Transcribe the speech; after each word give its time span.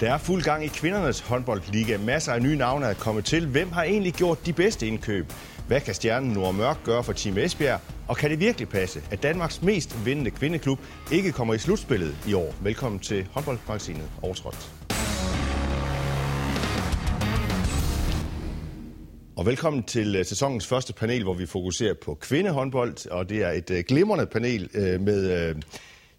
Der 0.00 0.12
er 0.12 0.18
fuld 0.18 0.42
gang 0.42 0.64
i 0.64 0.68
kvindernes 0.68 1.20
håndboldliga. 1.20 1.98
Masser 1.98 2.32
af 2.32 2.42
nye 2.42 2.56
navne 2.56 2.86
er 2.86 2.94
kommet 2.94 3.24
til. 3.24 3.46
Hvem 3.46 3.72
har 3.72 3.82
egentlig 3.82 4.12
gjort 4.12 4.46
de 4.46 4.52
bedste 4.52 4.86
indkøb? 4.86 5.32
Hvad 5.66 5.80
kan 5.80 5.94
stjernen 5.94 6.32
Nord 6.32 6.54
Mørk 6.54 6.84
gøre 6.84 7.04
for 7.04 7.12
Team 7.12 7.38
Esbjerg? 7.38 7.80
Og 8.08 8.16
kan 8.16 8.30
det 8.30 8.40
virkelig 8.40 8.68
passe, 8.68 9.02
at 9.10 9.22
Danmarks 9.22 9.62
mest 9.62 10.06
vindende 10.06 10.30
kvindeklub 10.30 10.78
ikke 11.12 11.32
kommer 11.32 11.54
i 11.54 11.58
slutspillet 11.58 12.16
i 12.28 12.34
år? 12.34 12.54
Velkommen 12.62 12.98
til 12.98 13.26
håndboldmagasinet 13.30 14.10
Overtrådt. 14.22 14.70
Og 19.36 19.46
velkommen 19.46 19.82
til 19.82 20.16
øh, 20.16 20.24
sæsonens 20.24 20.66
første 20.66 20.92
panel, 20.92 21.22
hvor 21.22 21.34
vi 21.34 21.46
fokuserer 21.46 21.94
på 22.04 22.14
kvindehåndbold. 22.14 23.10
Og 23.10 23.28
det 23.28 23.42
er 23.42 23.50
et 23.50 23.70
øh, 23.70 23.84
glimrende 23.88 24.26
panel 24.26 24.70
øh, 24.74 25.00
med 25.00 25.54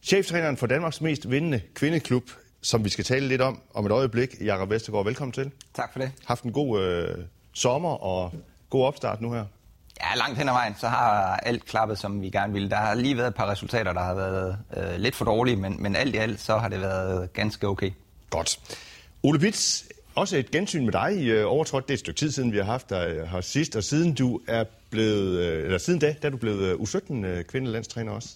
cheftræneren 0.04 0.58
for 0.58 0.68
Danmarks 0.68 1.02
mest 1.02 1.32
vindende 1.32 1.62
kvindeklub, 1.76 2.23
som 2.62 2.86
vi 2.86 2.90
skal 2.90 3.06
tale 3.06 3.28
lidt 3.28 3.42
om 3.42 3.62
om 3.74 3.86
et 3.86 3.92
øjeblik. 3.92 4.36
Jakob 4.42 4.70
Vestergaard, 4.70 5.06
velkommen 5.06 5.32
til. 5.32 5.52
Tak 5.74 5.94
for 5.94 6.00
det. 6.00 6.12
Haft 6.26 6.44
en 6.44 6.52
god 6.52 6.82
øh, 6.82 7.16
sommer 7.54 8.04
og 8.04 8.34
god 8.70 8.86
opstart 8.86 9.22
nu 9.22 9.34
her. 9.34 9.46
Ja, 10.02 10.16
langt 10.18 10.38
hen 10.38 10.50
ad 10.50 10.54
vejen, 10.54 10.76
så 10.80 10.88
har 10.88 11.36
alt 11.38 11.66
klappet, 11.66 12.00
som 12.00 12.22
vi 12.22 12.30
gerne 12.30 12.54
ville. 12.54 12.70
Der 12.70 12.76
har 12.76 12.94
lige 12.94 13.18
været 13.18 13.28
et 13.28 13.36
par 13.36 13.52
resultater, 13.52 13.94
der 13.94 14.02
har 14.02 14.14
været 14.14 14.58
øh, 14.78 14.96
lidt 14.98 15.16
for 15.16 15.26
dårlige, 15.26 15.56
men, 15.56 15.84
men 15.84 15.96
alt 15.96 16.16
i 16.16 16.18
alt, 16.18 16.40
så 16.40 16.58
har 16.58 16.70
det 16.70 16.82
været 16.82 17.34
ganske 17.34 17.68
okay. 17.68 17.92
Godt. 18.30 18.60
Ole 19.23 19.40
Bits, 19.40 19.86
også 20.16 20.38
et 20.38 20.52
gensyn 20.52 20.86
med 20.86 20.92
dig 20.92 21.16
i 21.16 21.30
øh, 21.30 21.46
overtrådt. 21.48 21.88
Det 21.88 21.94
er 21.94 21.96
et 21.96 22.00
stykke 22.00 22.18
tid 22.18 22.32
siden, 22.32 22.52
vi 22.52 22.58
har 22.58 22.64
haft 22.64 22.90
dig 22.90 23.08
øh, 23.09 23.28
her 23.28 23.42
sidst, 23.42 23.76
og 23.76 23.84
siden 23.84 24.14
du 24.14 24.42
er 24.48 24.64
blevet, 24.90 25.40
øh, 25.40 25.66
eller 25.66 25.78
siden 25.78 26.00
da, 26.00 26.16
der 26.22 26.28
er 26.28 26.30
du 26.30 26.38
blevet 26.38 26.64
øh, 26.64 26.73
U17 26.73 27.42
kvindelandstræner 27.44 28.12
også. 28.12 28.30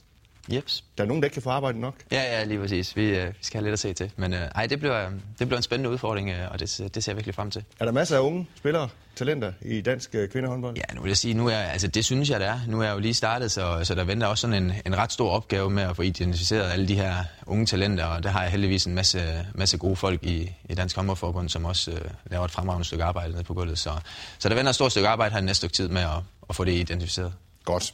Jeps. 0.54 0.84
Der 0.98 1.04
er 1.04 1.08
nogen, 1.08 1.24
der 1.24 1.26
ikke 1.26 1.34
kan 1.34 1.42
få 1.42 1.50
arbejde 1.50 1.80
nok. 1.80 1.96
Ja, 2.12 2.22
ja, 2.22 2.44
lige 2.44 2.60
præcis. 2.60 2.96
Vi, 2.96 3.06
øh, 3.06 3.28
vi 3.28 3.34
skal 3.42 3.58
have 3.58 3.64
lidt 3.64 3.74
at 3.74 3.80
se 3.80 3.94
til. 3.94 4.12
Men 4.16 4.34
øh, 4.34 4.40
ej, 4.40 4.66
det 4.68 4.80
bliver, 4.80 5.10
det 5.40 5.48
bliver 5.48 5.58
en 5.58 5.64
spændende 5.64 5.90
udfordring, 5.90 6.30
øh, 6.30 6.52
og 6.52 6.60
det, 6.60 6.92
det 6.96 7.04
ser 7.04 7.12
jeg 7.12 7.18
virkelig 7.18 7.36
frem 7.36 7.52
til. 7.52 7.64
Er 7.80 7.86
der 7.86 7.92
masser 7.92 8.16
af 8.16 8.22
unge 8.22 8.48
spillere, 8.58 8.90
talenter 9.16 9.54
i 9.62 9.82
dansk 9.82 10.16
øh, 10.16 10.30
kvindehåndbold? 10.30 10.78
Ja, 10.78 10.96
nu 10.96 11.02
vil 11.02 11.10
jeg 11.10 11.18
sige, 11.18 11.34
nu 11.34 11.48
er, 11.48 11.58
altså, 11.58 11.88
det 11.88 12.06
synes 12.06 12.30
jeg, 12.30 12.40
det 12.40 12.48
er. 12.48 12.60
Nu 12.68 12.80
er 12.80 12.86
jeg 12.86 12.94
jo 12.94 13.00
lige 13.00 13.14
startet, 13.14 13.52
så, 13.52 13.80
så 13.84 13.96
der 13.96 14.04
venter 14.04 14.28
også 14.28 14.42
sådan 14.42 14.64
en, 14.64 14.74
en 14.86 14.98
ret 14.98 15.12
stor 15.12 15.30
opgave 15.30 15.70
med 15.70 15.84
at 15.84 15.96
få 15.96 16.02
identificeret 16.02 16.72
alle 16.72 16.88
de 16.88 16.96
her 16.96 17.16
unge 17.46 17.66
talenter, 17.66 18.06
og 18.06 18.24
der 18.24 18.30
har 18.30 18.42
jeg 18.42 18.52
heldigvis 18.52 18.86
en 18.86 18.96
masse, 18.96 19.46
masse 19.54 19.78
gode 19.78 19.96
folk 19.96 20.24
i, 20.24 20.52
i 20.70 20.74
Dansk 20.76 20.96
Håndboldforbund, 20.96 21.50
som 21.50 21.66
også 21.66 21.92
øh, 21.92 22.02
laver 22.32 22.46
et 22.46 22.52
fremragende 22.52 22.86
stykke 22.86 23.04
arbejde 23.04 23.32
nede 23.32 23.44
på 23.44 23.54
gulvet. 23.54 23.80
Så, 23.80 23.92
så 24.40 24.50
der 24.50 24.56
venter 24.56 24.70
et 24.70 24.76
stort 24.76 24.92
stykke 24.92 25.08
arbejde 25.08 25.34
her 25.34 25.42
næste 25.42 25.56
stykke 25.56 25.74
tid 25.74 25.88
med 25.88 26.02
at, 26.02 26.18
at 26.50 26.56
få 26.56 26.64
det 26.64 26.72
identificeret. 26.72 27.34
Godt. 27.66 27.94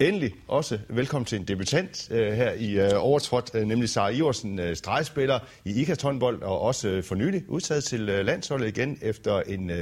Endelig 0.00 0.34
også 0.48 0.78
velkommen 0.88 1.24
til 1.24 1.38
en 1.38 1.44
debutant 1.44 2.08
uh, 2.10 2.16
her 2.16 2.52
i 2.52 2.94
uh, 2.94 3.04
Overtrådt, 3.04 3.50
uh, 3.54 3.60
nemlig 3.60 3.88
Sara 3.88 4.08
Iversen, 4.08 4.58
uh, 4.58 4.74
stregspiller 4.74 5.38
i 5.64 5.80
IKAST 5.80 6.02
håndbold, 6.02 6.42
og 6.42 6.60
også 6.60 6.88
uh, 6.88 7.04
for 7.04 7.14
nylig 7.14 7.44
udtaget 7.48 7.84
til 7.84 8.02
uh, 8.02 8.26
landsholdet 8.26 8.68
igen 8.68 8.98
efter 9.02 9.40
en, 9.40 9.70
uh, 9.70 9.76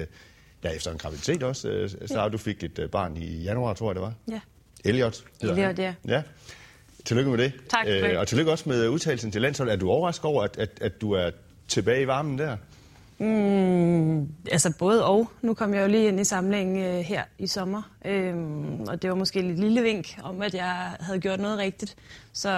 ja, 0.64 0.70
efter 0.70 0.90
en 0.90 0.98
graviditet 0.98 1.42
også. 1.42 1.88
Uh, 2.02 2.08
Sara, 2.08 2.22
ja. 2.22 2.28
du 2.28 2.38
fik 2.38 2.62
et 2.64 2.78
uh, 2.78 2.90
barn 2.90 3.16
i 3.16 3.42
januar, 3.42 3.74
tror 3.74 3.90
jeg 3.90 3.94
det 3.94 4.02
var. 4.02 4.14
Ja. 4.30 4.40
Elliot. 4.84 5.24
Elliot, 5.40 5.78
ja. 5.78 5.94
Ja. 6.08 6.22
Tillykke 7.04 7.30
med 7.30 7.38
det. 7.38 7.52
Tak. 7.70 7.86
Uh, 7.86 8.18
og 8.18 8.28
tillykke 8.28 8.50
også 8.50 8.68
med 8.68 8.88
udtagelsen 8.88 9.32
til 9.32 9.42
landsholdet. 9.42 9.72
Er 9.72 9.76
du 9.76 9.90
overrasket 9.90 10.24
over, 10.24 10.42
at, 10.42 10.56
at, 10.58 10.70
at 10.80 11.00
du 11.00 11.12
er 11.12 11.30
tilbage 11.68 12.02
i 12.02 12.06
varmen 12.06 12.38
der? 12.38 12.56
Mm, 13.18 13.26
altså 14.52 14.72
både 14.78 15.04
og. 15.04 15.30
Nu 15.42 15.54
kom 15.54 15.74
jeg 15.74 15.82
jo 15.82 15.88
lige 15.88 16.08
ind 16.08 16.20
i 16.20 16.24
samlingen 16.24 16.84
øh, 16.84 17.00
her 17.00 17.22
i 17.38 17.46
sommer, 17.46 17.82
øh, 18.04 18.34
og 18.88 19.02
det 19.02 19.10
var 19.10 19.16
måske 19.16 19.38
et 19.38 19.58
lille 19.58 19.82
vink 19.82 20.18
om, 20.22 20.42
at 20.42 20.54
jeg 20.54 20.96
havde 21.00 21.20
gjort 21.20 21.40
noget 21.40 21.58
rigtigt. 21.58 21.96
Så 22.32 22.50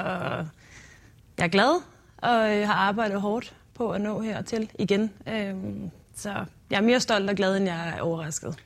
jeg 1.38 1.44
er 1.44 1.48
glad, 1.48 1.82
og 2.18 2.58
jeg 2.58 2.66
har 2.66 2.74
arbejdet 2.74 3.20
hårdt 3.20 3.54
på 3.74 3.90
at 3.90 4.00
nå 4.00 4.20
hertil 4.20 4.70
igen. 4.78 5.10
Øh, 5.28 5.54
så 6.16 6.44
jeg 6.70 6.76
er 6.76 6.80
mere 6.80 7.00
stolt 7.00 7.30
og 7.30 7.36
glad, 7.36 7.56
end 7.56 7.66
jeg 7.66 7.94
er 7.96 8.00
overrasket. 8.00 8.56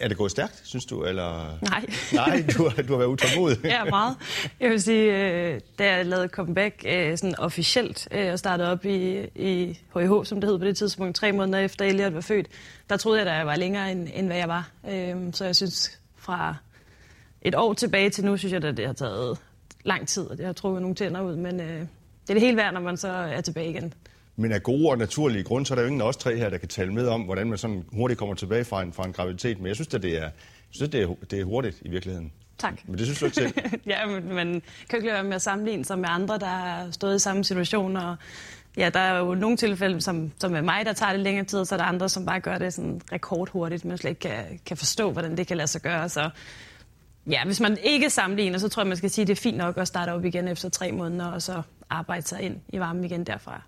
Er 0.00 0.08
det 0.08 0.16
gået 0.16 0.30
stærkt, 0.30 0.60
synes 0.64 0.84
du? 0.84 1.04
Eller? 1.04 1.58
Nej. 1.62 1.86
Nej, 2.12 2.44
du 2.56 2.68
har, 2.68 2.82
du 2.82 2.92
har 2.92 2.98
været 2.98 3.08
utålmodig. 3.08 3.58
ja, 3.64 3.84
meget. 3.84 4.16
Jeg 4.60 4.70
vil 4.70 4.82
sige, 4.82 5.30
øh, 5.30 5.60
da 5.78 5.94
jeg 5.94 6.06
lavede 6.06 6.28
comeback 6.28 6.84
øh, 6.88 7.18
sådan 7.18 7.38
officielt 7.38 8.08
øh, 8.10 8.32
og 8.32 8.38
startede 8.38 8.70
op 8.70 8.84
i, 8.84 9.26
i 9.34 9.78
HIH, 9.94 10.10
som 10.24 10.40
det 10.40 10.50
hed 10.50 10.58
på 10.58 10.64
det 10.64 10.76
tidspunkt, 10.76 11.16
tre 11.16 11.32
måneder 11.32 11.58
efter 11.58 11.84
Elliot 11.84 12.14
var 12.14 12.20
født, 12.20 12.46
der 12.90 12.96
troede 12.96 13.20
jeg, 13.20 13.28
at 13.28 13.36
jeg 13.36 13.46
var 13.46 13.56
længere, 13.56 13.92
end, 13.92 14.08
end 14.14 14.26
hvad 14.26 14.36
jeg 14.36 14.48
var. 14.48 14.70
Så 15.32 15.44
jeg 15.44 15.56
synes, 15.56 15.98
fra 16.16 16.56
et 17.42 17.54
år 17.54 17.74
tilbage 17.74 18.10
til 18.10 18.24
nu, 18.24 18.36
synes 18.36 18.52
jeg, 18.52 18.64
at 18.64 18.76
det 18.76 18.86
har 18.86 18.92
taget 18.92 19.38
lang 19.84 20.08
tid, 20.08 20.22
og 20.22 20.38
det 20.38 20.46
har 20.46 20.52
trukket 20.52 20.82
nogle 20.82 20.94
tænder 20.94 21.20
ud, 21.20 21.36
men 21.36 21.58
det 21.58 21.88
er 22.30 22.34
det 22.34 22.40
helt 22.40 22.56
værd, 22.56 22.74
når 22.74 22.80
man 22.80 22.96
så 22.96 23.08
er 23.08 23.40
tilbage 23.40 23.70
igen. 23.70 23.94
Men 24.36 24.52
af 24.52 24.62
gode 24.62 24.90
og 24.90 24.98
naturlige 24.98 25.44
grunde, 25.44 25.66
så 25.66 25.74
er 25.74 25.76
der 25.76 25.82
jo 25.82 25.86
ingen 25.86 26.00
af 26.00 26.06
os 26.06 26.16
tre 26.16 26.36
her, 26.36 26.50
der 26.50 26.58
kan 26.58 26.68
tale 26.68 26.92
med 26.92 27.06
om, 27.06 27.22
hvordan 27.22 27.48
man 27.48 27.58
sådan 27.58 27.84
hurtigt 27.92 28.18
kommer 28.18 28.34
tilbage 28.34 28.64
fra 28.64 28.82
en, 28.82 28.92
fra 28.92 29.04
en 29.04 29.12
graviditet. 29.12 29.58
Men 29.58 29.66
jeg 29.66 29.74
synes, 29.74 29.94
at 29.94 30.02
det 30.02 30.18
er, 30.22 30.30
synes, 30.70 30.90
det 30.90 31.02
er, 31.02 31.14
det 31.30 31.40
er 31.40 31.44
hurtigt 31.44 31.78
i 31.82 31.90
virkeligheden. 31.90 32.32
Tak. 32.58 32.88
Men 32.88 32.98
det 32.98 33.06
synes 33.06 33.18
du 33.18 33.24
ikke 33.24 33.34
selv? 33.34 33.52
ja, 33.86 34.06
men 34.06 34.34
man 34.34 34.62
kan 34.90 34.96
ikke 34.96 35.06
lade 35.06 35.14
være 35.14 35.24
med 35.24 35.34
at 35.34 35.42
sammenligne 35.42 35.84
sig 35.84 35.98
med 35.98 36.08
andre, 36.08 36.38
der 36.38 36.46
har 36.46 36.90
stået 36.90 37.16
i 37.16 37.18
samme 37.18 37.44
situation. 37.44 37.96
Og 37.96 38.16
ja, 38.76 38.90
der 38.90 39.00
er 39.00 39.18
jo 39.18 39.34
nogle 39.34 39.56
tilfælde, 39.56 40.00
som, 40.00 40.32
som 40.38 40.54
er 40.54 40.60
mig, 40.60 40.86
der 40.86 40.92
tager 40.92 41.12
det 41.12 41.20
længere 41.20 41.44
tid, 41.44 41.58
og 41.58 41.66
så 41.66 41.74
er 41.74 41.76
der 41.76 41.84
andre, 41.84 42.08
som 42.08 42.26
bare 42.26 42.40
gør 42.40 42.58
det 42.58 42.74
sådan 42.74 43.00
rekordhurtigt, 43.12 43.84
man 43.84 43.98
slet 43.98 44.10
ikke 44.10 44.20
kan, 44.20 44.60
kan 44.66 44.76
forstå, 44.76 45.10
hvordan 45.10 45.36
det 45.36 45.46
kan 45.46 45.56
lade 45.56 45.68
sig 45.68 45.82
gøre. 45.82 46.08
Så 46.08 46.30
ja, 47.30 47.44
hvis 47.44 47.60
man 47.60 47.78
ikke 47.82 48.10
sammenligner, 48.10 48.58
så 48.58 48.68
tror 48.68 48.82
jeg, 48.82 48.88
man 48.88 48.96
skal 48.96 49.10
sige, 49.10 49.22
at 49.22 49.28
det 49.28 49.38
er 49.38 49.42
fint 49.42 49.56
nok 49.56 49.78
at 49.78 49.88
starte 49.88 50.10
op 50.10 50.24
igen 50.24 50.48
efter 50.48 50.68
tre 50.68 50.92
måneder, 50.92 51.26
og 51.26 51.42
så 51.42 51.62
arbejde 51.90 52.26
sig 52.26 52.42
ind 52.42 52.56
i 52.68 52.78
varmen 52.78 53.04
igen 53.04 53.24
derfra. 53.24 53.62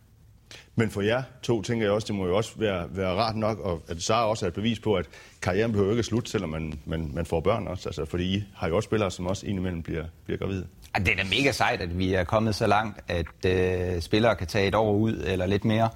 Men 0.77 0.91
for 0.91 1.01
jer 1.01 1.23
to 1.43 1.63
tænker 1.63 1.87
jeg 1.87 1.93
også, 1.93 2.07
det 2.07 2.15
må 2.15 2.27
jo 2.27 2.37
også 2.37 2.51
være, 2.57 2.87
være 2.91 3.15
rart 3.15 3.37
nok, 3.37 3.59
og 3.59 3.83
at 3.89 4.03
Sara 4.03 4.29
også 4.29 4.47
er 4.47 4.49
et 4.49 4.55
bevis 4.55 4.81
på, 4.81 4.95
at 4.95 5.07
karrieren 5.43 5.73
behøver 5.73 5.91
ikke 5.91 5.99
at 5.99 6.05
slutte, 6.05 6.31
selvom 6.31 6.51
man, 6.51 6.75
man, 6.85 7.11
man 7.15 7.27
får 7.27 7.41
børn 7.41 7.69
også. 7.69 7.89
Altså, 7.89 8.05
fordi 8.05 8.25
I 8.25 8.45
har 8.57 8.69
jo 8.69 8.77
også 8.77 8.87
spillere, 8.87 9.11
som 9.11 9.27
også 9.27 9.47
indimellem 9.47 9.83
bliver, 9.83 10.05
bliver 10.25 10.39
gravide. 10.39 10.67
Det 10.99 11.09
er 11.09 11.17
da 11.17 11.25
mega 11.25 11.53
sejt, 11.53 11.81
at 11.81 11.99
vi 11.99 12.15
er 12.15 12.25
kommet 12.25 12.55
så 12.55 12.67
langt, 12.67 13.01
at 13.09 13.47
øh, 13.47 14.01
spillere 14.01 14.37
kan 14.37 14.47
tage 14.47 14.69
et 14.69 14.75
år 14.75 14.93
ud 14.93 15.23
eller 15.27 15.47
lidt 15.47 15.65
mere, 15.65 15.89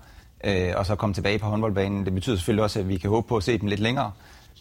øh, 0.45 0.73
og 0.77 0.87
så 0.87 0.95
komme 0.97 1.15
tilbage 1.15 1.39
på 1.39 1.47
håndboldbanen. 1.47 2.05
Det 2.05 2.15
betyder 2.15 2.37
selvfølgelig 2.37 2.65
også, 2.65 2.81
at 2.81 2.89
vi 2.89 2.97
kan 2.97 3.11
håbe 3.11 3.29
på 3.29 3.37
at 3.37 3.43
se 3.43 3.59
dem 3.59 3.69
lidt 3.69 3.81
længere 3.81 4.13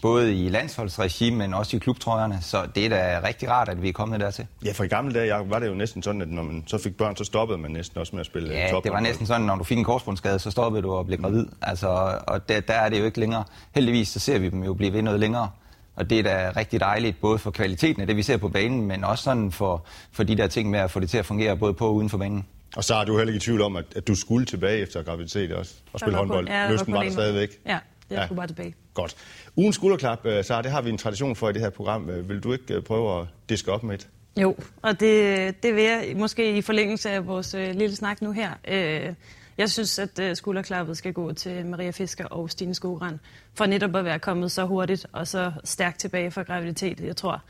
både 0.02 0.46
i 0.46 0.50
landsholdsregime, 0.50 1.38
men 1.38 1.54
også 1.54 1.78
i 1.78 1.80
klubtrøjerne. 1.80 2.40
Så 2.42 2.68
det 2.76 2.86
er 2.86 2.90
da 2.90 3.22
rigtig 3.28 3.50
rart, 3.50 3.70
at 3.70 3.82
vi 3.82 3.90
er 3.90 3.94
kommet 3.94 4.20
dertil. 4.20 4.46
Ja, 4.66 4.72
for 4.72 4.84
i 4.84 4.88
gamle 4.88 5.14
dage 5.14 5.36
Jacob, 5.36 5.50
var 5.50 5.60
det 5.60 5.68
jo 5.68 5.74
næsten 5.74 6.04
sådan, 6.04 6.22
at 6.22 6.28
når 6.28 6.44
man 6.44 6.64
så 6.68 6.78
fik 6.78 6.98
børn, 6.98 7.16
så 7.16 7.24
stoppede 7.24 7.58
man 7.58 7.72
næsten 7.72 8.00
også 8.00 8.16
med 8.16 8.20
at 8.20 8.26
spille 8.26 8.54
Ja, 8.54 8.70
top 8.72 8.84
det 8.84 8.92
var 8.92 9.00
næsten 9.00 9.26
sådan, 9.26 9.42
at 9.42 9.48
når 9.48 9.56
du 9.56 9.64
fik 9.64 9.78
en 9.78 9.84
korsbundsskade, 9.84 10.40
så 10.40 10.52
stoppede 10.52 10.82
du 10.84 10.92
og 10.92 11.06
blev 11.06 11.22
gravid. 11.22 11.46
Mm. 11.46 11.54
Altså, 11.62 12.20
og 12.28 12.50
der, 12.50 12.60
der 12.60 12.74
er 12.74 12.90
det 12.90 13.00
jo 13.00 13.06
ikke 13.06 13.20
længere. 13.20 13.44
Heldigvis 13.76 14.08
så 14.08 14.20
ser 14.20 14.40
vi 14.40 14.50
dem 14.50 14.64
jo 14.64 14.74
blive 14.74 14.94
ved 14.94 15.02
noget 15.02 15.20
længere. 15.20 15.50
Og 15.96 16.10
det 16.10 16.20
er 16.20 16.24
da 16.24 16.52
rigtig 16.58 16.80
dejligt, 16.80 17.22
både 17.22 17.38
for 17.38 17.52
kvaliteten 17.52 18.02
af 18.02 18.08
det, 18.08 18.16
vi 18.18 18.24
ser 18.24 18.38
på 18.38 18.50
banen, 18.50 18.88
men 18.88 19.04
også 19.04 19.24
sådan 19.24 19.52
for, 19.52 19.86
for 20.12 20.24
de 20.24 20.38
der 20.38 20.48
ting 20.48 20.70
med 20.70 20.80
at 20.80 20.92
få 20.92 21.00
det 21.00 21.10
til 21.10 21.18
at 21.18 21.26
fungere 21.26 21.58
både 21.58 21.74
på 21.74 21.88
og 21.88 21.96
uden 21.96 22.10
for 22.10 22.18
banen. 22.18 22.46
Og 22.76 22.84
så 22.84 22.96
er 22.96 23.06
du 23.06 23.18
heller 23.18 23.34
ikke 23.34 23.38
i 23.38 23.46
tvivl 23.46 23.62
om, 23.62 23.76
at, 23.76 23.86
at 23.96 24.08
du 24.08 24.16
skulle 24.16 24.46
tilbage 24.46 24.80
efter 24.80 25.04
graviditet 25.04 25.52
også 25.52 25.74
og 25.94 26.00
spille 26.00 26.18
håndbold. 26.18 26.48
Ja, 26.48 26.72
Lysten 26.72 26.94
var 26.94 27.04
der 27.04 27.12
stadigvæk. 27.12 27.50
Ja, 27.66 27.78
det 28.10 28.16
ja. 28.16 28.26
skulle 28.26 28.38
bare 28.38 28.48
tilbage. 28.48 28.76
Godt. 28.94 29.16
Ugen 29.56 29.74
skulderklap, 29.74 30.26
øh, 30.26 30.44
så 30.44 30.62
det 30.62 30.72
har 30.72 30.82
vi 30.82 30.90
en 30.90 30.98
tradition 30.98 31.36
for 31.36 31.50
i 31.50 31.54
det 31.54 31.62
her 31.62 31.70
program. 31.70 32.10
Øh, 32.10 32.30
vil 32.30 32.40
du 32.40 32.54
ikke 32.54 32.74
øh, 32.74 32.84
prøve 32.84 33.22
at 33.22 33.28
diske 33.50 33.72
op 33.72 33.84
med 33.84 33.96
et? 33.96 34.08
Jo, 34.42 34.56
og 34.82 35.00
det, 35.00 35.64
det 35.64 35.76
vil 35.76 35.84
jeg 35.84 36.14
måske 36.16 36.58
i 36.58 36.62
forlængelse 36.62 37.10
af 37.10 37.28
vores 37.28 37.54
øh, 37.54 37.76
lille 37.76 37.96
snak 37.96 38.22
nu 38.22 38.32
her. 38.32 38.52
Øh, 38.68 39.14
jeg 39.58 39.70
synes, 39.70 40.00
at 40.00 40.20
øh, 40.20 40.36
skulderklappet 40.36 40.98
skal 40.98 41.14
gå 41.14 41.34
til 41.34 41.66
Maria 41.66 41.92
Fisker 41.92 42.26
og 42.26 42.50
Stine 42.50 42.76
Skogran, 42.76 43.20
for 43.54 43.66
netop 43.66 43.96
at 43.96 44.06
være 44.06 44.20
kommet 44.20 44.52
så 44.52 44.66
hurtigt 44.66 45.06
og 45.12 45.28
så 45.28 45.52
stærkt 45.64 46.00
tilbage 46.00 46.32
fra 46.32 46.42
graviditet. 46.42 47.00
Jeg 47.00 47.16
tror, 47.16 47.42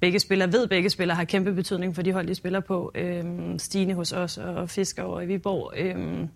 begge 0.00 0.20
spillere 0.20 0.52
ved, 0.52 0.66
begge 0.66 0.90
spillere 0.90 1.16
har 1.16 1.24
kæmpe 1.24 1.52
betydning 1.52 1.94
for 1.94 2.02
de 2.02 2.12
hold, 2.12 2.26
de 2.26 2.34
spiller 2.34 2.60
på. 2.60 2.92
Øh, 2.94 3.24
Stine 3.58 3.94
hos 3.94 4.12
os 4.12 4.38
og 4.38 4.70
Fisker 4.70 5.02
over 5.02 5.20
i 5.20 5.26
Viborg. 5.26 5.72
Øh, 5.76 6.26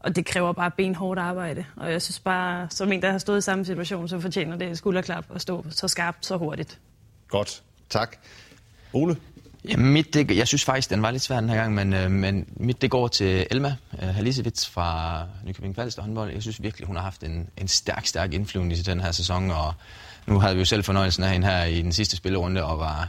og 0.00 0.16
det 0.16 0.26
kræver 0.26 0.52
bare 0.52 0.70
benhårdt 0.70 1.20
arbejde. 1.20 1.64
Og 1.76 1.92
jeg 1.92 2.02
synes 2.02 2.20
bare, 2.20 2.66
som 2.70 2.92
en, 2.92 3.02
der 3.02 3.10
har 3.10 3.18
stået 3.18 3.38
i 3.38 3.40
samme 3.40 3.64
situation, 3.64 4.08
så 4.08 4.20
fortjener 4.20 4.56
det 4.56 4.78
skulderklap 4.78 5.24
at 5.34 5.40
stå 5.40 5.64
så 5.70 5.88
skarpt, 5.88 6.26
så 6.26 6.36
hurtigt. 6.36 6.78
Godt. 7.28 7.62
Tak. 7.90 8.16
Ole? 8.92 9.16
Ja, 9.68 9.76
mit, 9.76 10.14
det, 10.14 10.36
jeg 10.36 10.48
synes 10.48 10.64
faktisk, 10.64 10.90
den 10.90 11.02
var 11.02 11.10
lidt 11.10 11.22
svær 11.22 11.40
den 11.40 11.48
her 11.48 11.56
gang, 11.56 11.74
men, 11.74 11.92
øh, 11.92 12.10
men 12.10 12.48
mit 12.56 12.82
det 12.82 12.90
går 12.90 13.08
til 13.08 13.46
Elma 13.50 13.76
øh, 14.02 14.08
Halisevits 14.08 14.68
fra 14.68 15.22
Nykøbing 15.44 15.76
Falster 15.76 16.02
håndbold. 16.02 16.32
Jeg 16.32 16.42
synes 16.42 16.62
virkelig, 16.62 16.86
hun 16.86 16.96
har 16.96 17.02
haft 17.02 17.22
en, 17.22 17.48
en 17.56 17.68
stærk, 17.68 18.06
stærk 18.06 18.34
indflyvning 18.34 18.72
i 18.72 18.82
den 18.82 19.00
her 19.00 19.12
sæson, 19.12 19.50
og 19.50 19.74
nu 20.26 20.38
havde 20.38 20.54
vi 20.54 20.58
jo 20.58 20.64
selv 20.64 20.84
fornøjelsen 20.84 21.24
af 21.24 21.30
hende 21.30 21.46
her 21.46 21.64
i 21.64 21.82
den 21.82 21.92
sidste 21.92 22.16
spillerunde, 22.16 22.64
og 22.64 22.78
var 22.78 23.08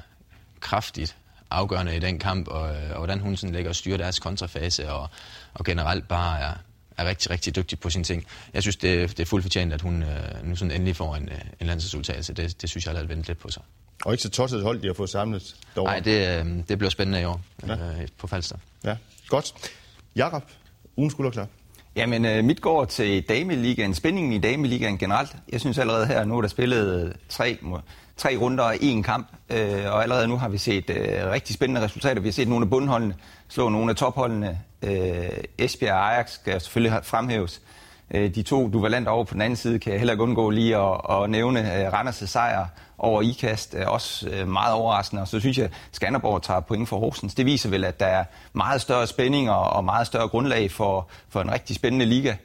kraftigt 0.60 1.16
afgørende 1.50 1.96
i 1.96 2.00
den 2.00 2.20
kamp, 2.20 2.48
og, 2.48 2.62
og 2.62 2.98
hvordan 2.98 3.20
hun 3.20 3.36
sådan 3.36 3.54
lægger 3.54 3.70
og 3.70 3.76
styrer 3.76 3.98
deres 3.98 4.20
kontrafase, 4.20 4.92
og, 4.92 5.10
og 5.54 5.66
generelt 5.66 6.08
bare 6.08 6.40
er, 6.40 6.54
er 6.98 7.06
rigtig, 7.06 7.32
rigtig 7.32 7.56
dygtig 7.56 7.80
på 7.80 7.90
sine 7.90 8.04
ting. 8.04 8.26
Jeg 8.54 8.62
synes, 8.62 8.76
det, 8.76 9.10
det 9.10 9.20
er 9.20 9.26
fuldt 9.26 9.44
fortjent, 9.44 9.74
at 9.74 9.82
hun 9.82 10.04
øh, 10.04 10.10
nu 10.44 10.56
sådan 10.56 10.72
endelig 10.72 10.96
får 10.96 11.16
en, 11.16 11.30
øh, 11.30 11.38
en 11.60 11.68
landsudtalelse. 11.68 12.34
Det, 12.34 12.62
det 12.62 12.70
synes 12.70 12.86
jeg, 12.86 12.94
har 12.96 13.04
ventet 13.04 13.28
lidt 13.28 13.40
på 13.40 13.50
sig. 13.50 13.64
Og 14.06 14.14
ikke 14.14 14.24
så 14.24 14.30
tosset 14.30 14.64
hold, 14.64 14.82
de 14.82 14.88
har 14.88 14.94
fået 14.94 15.10
samlet 15.10 15.56
derovre. 15.76 15.92
Nej, 15.92 16.00
det, 16.00 16.46
øh, 16.46 16.64
det 16.70 16.78
bliver 16.78 16.90
spændende 16.90 17.22
i 17.22 17.26
år 17.26 17.42
ja. 17.68 17.74
øh, 17.74 18.08
på 18.18 18.28
Falster. 18.28 18.58
Ja, 18.84 18.96
godt. 19.28 19.54
Jakob, 20.16 20.44
ugen 20.98 21.12
skulderklar. 21.12 21.48
Jamen, 21.96 22.26
øh, 22.26 22.44
mit 22.44 22.62
går 22.62 22.86
til 22.86 23.24
Dameligaen, 23.24 23.94
spændingen 23.94 24.34
i 24.34 24.38
Dameligaen 24.38 24.98
generelt. 24.98 25.36
Jeg 25.52 25.60
synes 25.60 25.78
allerede 25.78 26.08
her, 26.08 26.26
nu 26.26 26.38
er 26.38 26.42
der 26.42 26.48
spillet 26.48 27.14
tre, 27.30 27.58
tre 28.18 28.38
runder 28.38 28.64
og 28.64 28.74
én 28.74 29.02
kamp, 29.02 29.28
øh, 29.50 29.86
og 29.86 30.04
allerede 30.04 30.28
nu 30.28 30.38
har 30.38 30.50
vi 30.50 30.58
set 30.58 30.90
øh, 30.90 31.32
rigtig 31.32 31.56
spændende 31.56 31.82
resultater. 31.82 32.22
Vi 32.22 32.28
har 32.28 32.34
set 32.34 32.48
nogle 32.48 32.64
af 32.64 32.70
bundholdene 32.70 33.16
slå 33.48 33.70
nogle 33.70 33.90
af 33.90 33.96
topholdene. 33.96 34.60
Øh, 34.82 35.30
Esbjerg 35.58 35.94
og 35.94 36.14
Ajax 36.14 36.32
skal 36.32 36.62
selvfølgelig 36.62 37.00
fremhæves. 37.04 37.62
Øh, 38.12 38.36
de 38.36 38.42
to 38.44 38.70
duvalanter 38.70 39.12
over 39.12 39.24
på 39.24 39.34
den 39.34 39.42
anden 39.42 39.58
side 39.58 39.80
kan 39.80 39.92
jeg 39.92 40.00
heller 40.00 40.14
ikke 40.14 40.24
undgå 40.24 40.50
lige 40.50 40.78
at, 40.78 41.02
at 41.12 41.30
nævne 41.30 41.60
øh, 41.60 41.94
Randers' 41.94 42.26
sejr 42.26 42.66
over 42.98 43.22
IKAST. 43.22 43.74
Er 43.74 43.88
også 43.88 44.30
øh, 44.30 44.48
meget 44.48 44.74
overraskende, 44.74 45.22
og 45.22 45.28
så 45.28 45.40
synes 45.40 45.58
jeg, 45.58 45.66
at 45.66 45.72
Skanderborg 45.92 46.44
tager 46.44 46.60
point 46.60 46.90
for 46.90 47.00
Horsens. 47.00 47.36
Det 47.36 47.46
viser 47.46 47.70
vel, 47.70 47.84
at 47.84 48.00
der 48.00 48.06
er 48.06 48.24
meget 48.54 48.82
større 48.82 49.08
spænding 49.08 49.50
og 49.50 49.86
meget 49.86 50.08
større 50.08 50.28
grundlag 50.28 50.72
for, 50.72 51.08
for 51.30 51.42
en 51.42 51.52
rigtig 51.52 51.76
spændende 51.76 52.06
liga. 52.06 52.36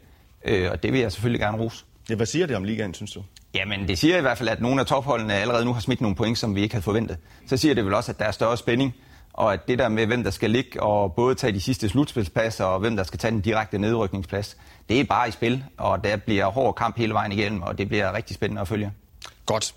Øh, 0.45 0.71
og 0.71 0.83
det 0.83 0.93
vil 0.93 1.01
jeg 1.01 1.13
selvfølgelig 1.13 1.41
gerne 1.41 1.59
rose. 1.59 1.85
Ja, 2.11 2.15
hvad 2.15 2.27
siger 2.27 2.47
det 2.47 2.57
om 2.57 2.65
ligaen, 2.65 2.95
synes 2.95 3.13
du? 3.13 3.23
Jamen, 3.55 3.89
det 3.89 3.99
siger 3.99 4.19
i 4.19 4.21
hvert 4.21 4.39
fald, 4.39 4.49
at 4.49 4.61
nogle 4.61 4.81
af 4.81 4.87
topholdene 4.87 5.35
allerede 5.35 5.65
nu 5.65 5.73
har 5.73 5.81
smidt 5.81 6.01
nogle 6.01 6.17
point, 6.17 6.39
som 6.39 6.55
vi 6.55 6.63
ikke 6.63 6.75
havde 6.75 6.85
forventet. 6.85 7.17
Så 7.47 7.57
siger 7.57 7.75
det 7.75 7.85
vel 7.85 7.95
også, 7.95 8.13
at 8.13 8.19
der 8.19 8.25
er 8.25 8.31
større 8.31 8.57
spænding, 8.57 8.95
og 9.33 9.53
at 9.53 9.69
det 9.69 9.79
der 9.79 9.89
med, 9.89 10.07
hvem 10.07 10.25
der 10.25 10.31
skal 10.31 10.51
ligge 10.51 10.83
og 10.83 11.15
både 11.15 11.35
tage 11.35 11.53
de 11.53 11.61
sidste 11.61 11.89
slutspilspladser 11.89 12.65
og 12.65 12.81
hvem 12.81 12.97
der 12.97 13.03
skal 13.03 13.19
tage 13.19 13.31
den 13.31 13.41
direkte 13.41 13.79
nedrykningsplads, 13.79 14.57
det 14.89 15.01
er 15.01 15.05
bare 15.05 15.29
i 15.29 15.31
spil, 15.31 15.65
og 15.79 16.05
der 16.05 16.17
bliver 16.17 16.47
hård 16.47 16.75
kamp 16.75 16.97
hele 16.97 17.15
vejen 17.15 17.33
igennem, 17.33 17.63
og 17.63 17.79
det 17.79 17.89
bliver 17.89 18.15
rigtig 18.15 18.35
spændende 18.35 18.61
at 18.61 18.69
følge. 18.69 18.93
Godt. 19.47 19.75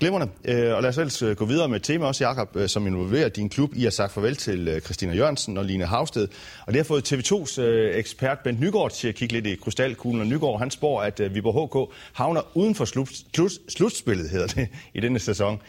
Glimrende. 0.00 0.28
Øh, 0.44 0.74
og 0.74 0.82
lad 0.82 0.88
os 0.88 0.98
ellers 0.98 1.22
øh, 1.22 1.36
gå 1.36 1.44
videre 1.44 1.68
med 1.68 1.76
et 1.76 1.82
tema 1.82 2.06
også, 2.06 2.24
Jakob, 2.24 2.56
øh, 2.56 2.68
som 2.68 2.86
involverer 2.86 3.28
din 3.28 3.48
klub. 3.48 3.70
I 3.76 3.82
har 3.82 3.90
sagt 3.90 4.12
farvel 4.12 4.36
til 4.36 4.80
Christina 4.84 5.14
Jørgensen 5.14 5.58
og 5.58 5.64
Line 5.64 5.84
Havsted. 5.84 6.28
Og 6.66 6.72
det 6.72 6.76
har 6.76 6.84
fået 6.84 7.12
TV2's 7.12 7.60
ekspert 7.98 8.38
Bent 8.38 8.60
Nygaard 8.60 8.90
til 8.90 9.08
at 9.08 9.14
kigge 9.14 9.34
lidt 9.34 9.46
i 9.46 9.54
krystalkuglen. 9.54 10.20
Og 10.20 10.26
Nygaard, 10.26 10.58
han 10.58 10.70
spår, 10.70 11.02
at 11.02 11.34
Viborg 11.34 11.88
HK 11.88 11.94
havner 12.12 12.40
uden 12.54 12.74
for 12.74 12.84
slut, 12.84 13.08
slut, 13.34 13.52
slutspillet, 13.68 14.30
hedder 14.30 14.46
det, 14.46 14.68
i 14.94 15.00
denne 15.00 15.18
sæson. 15.18 15.60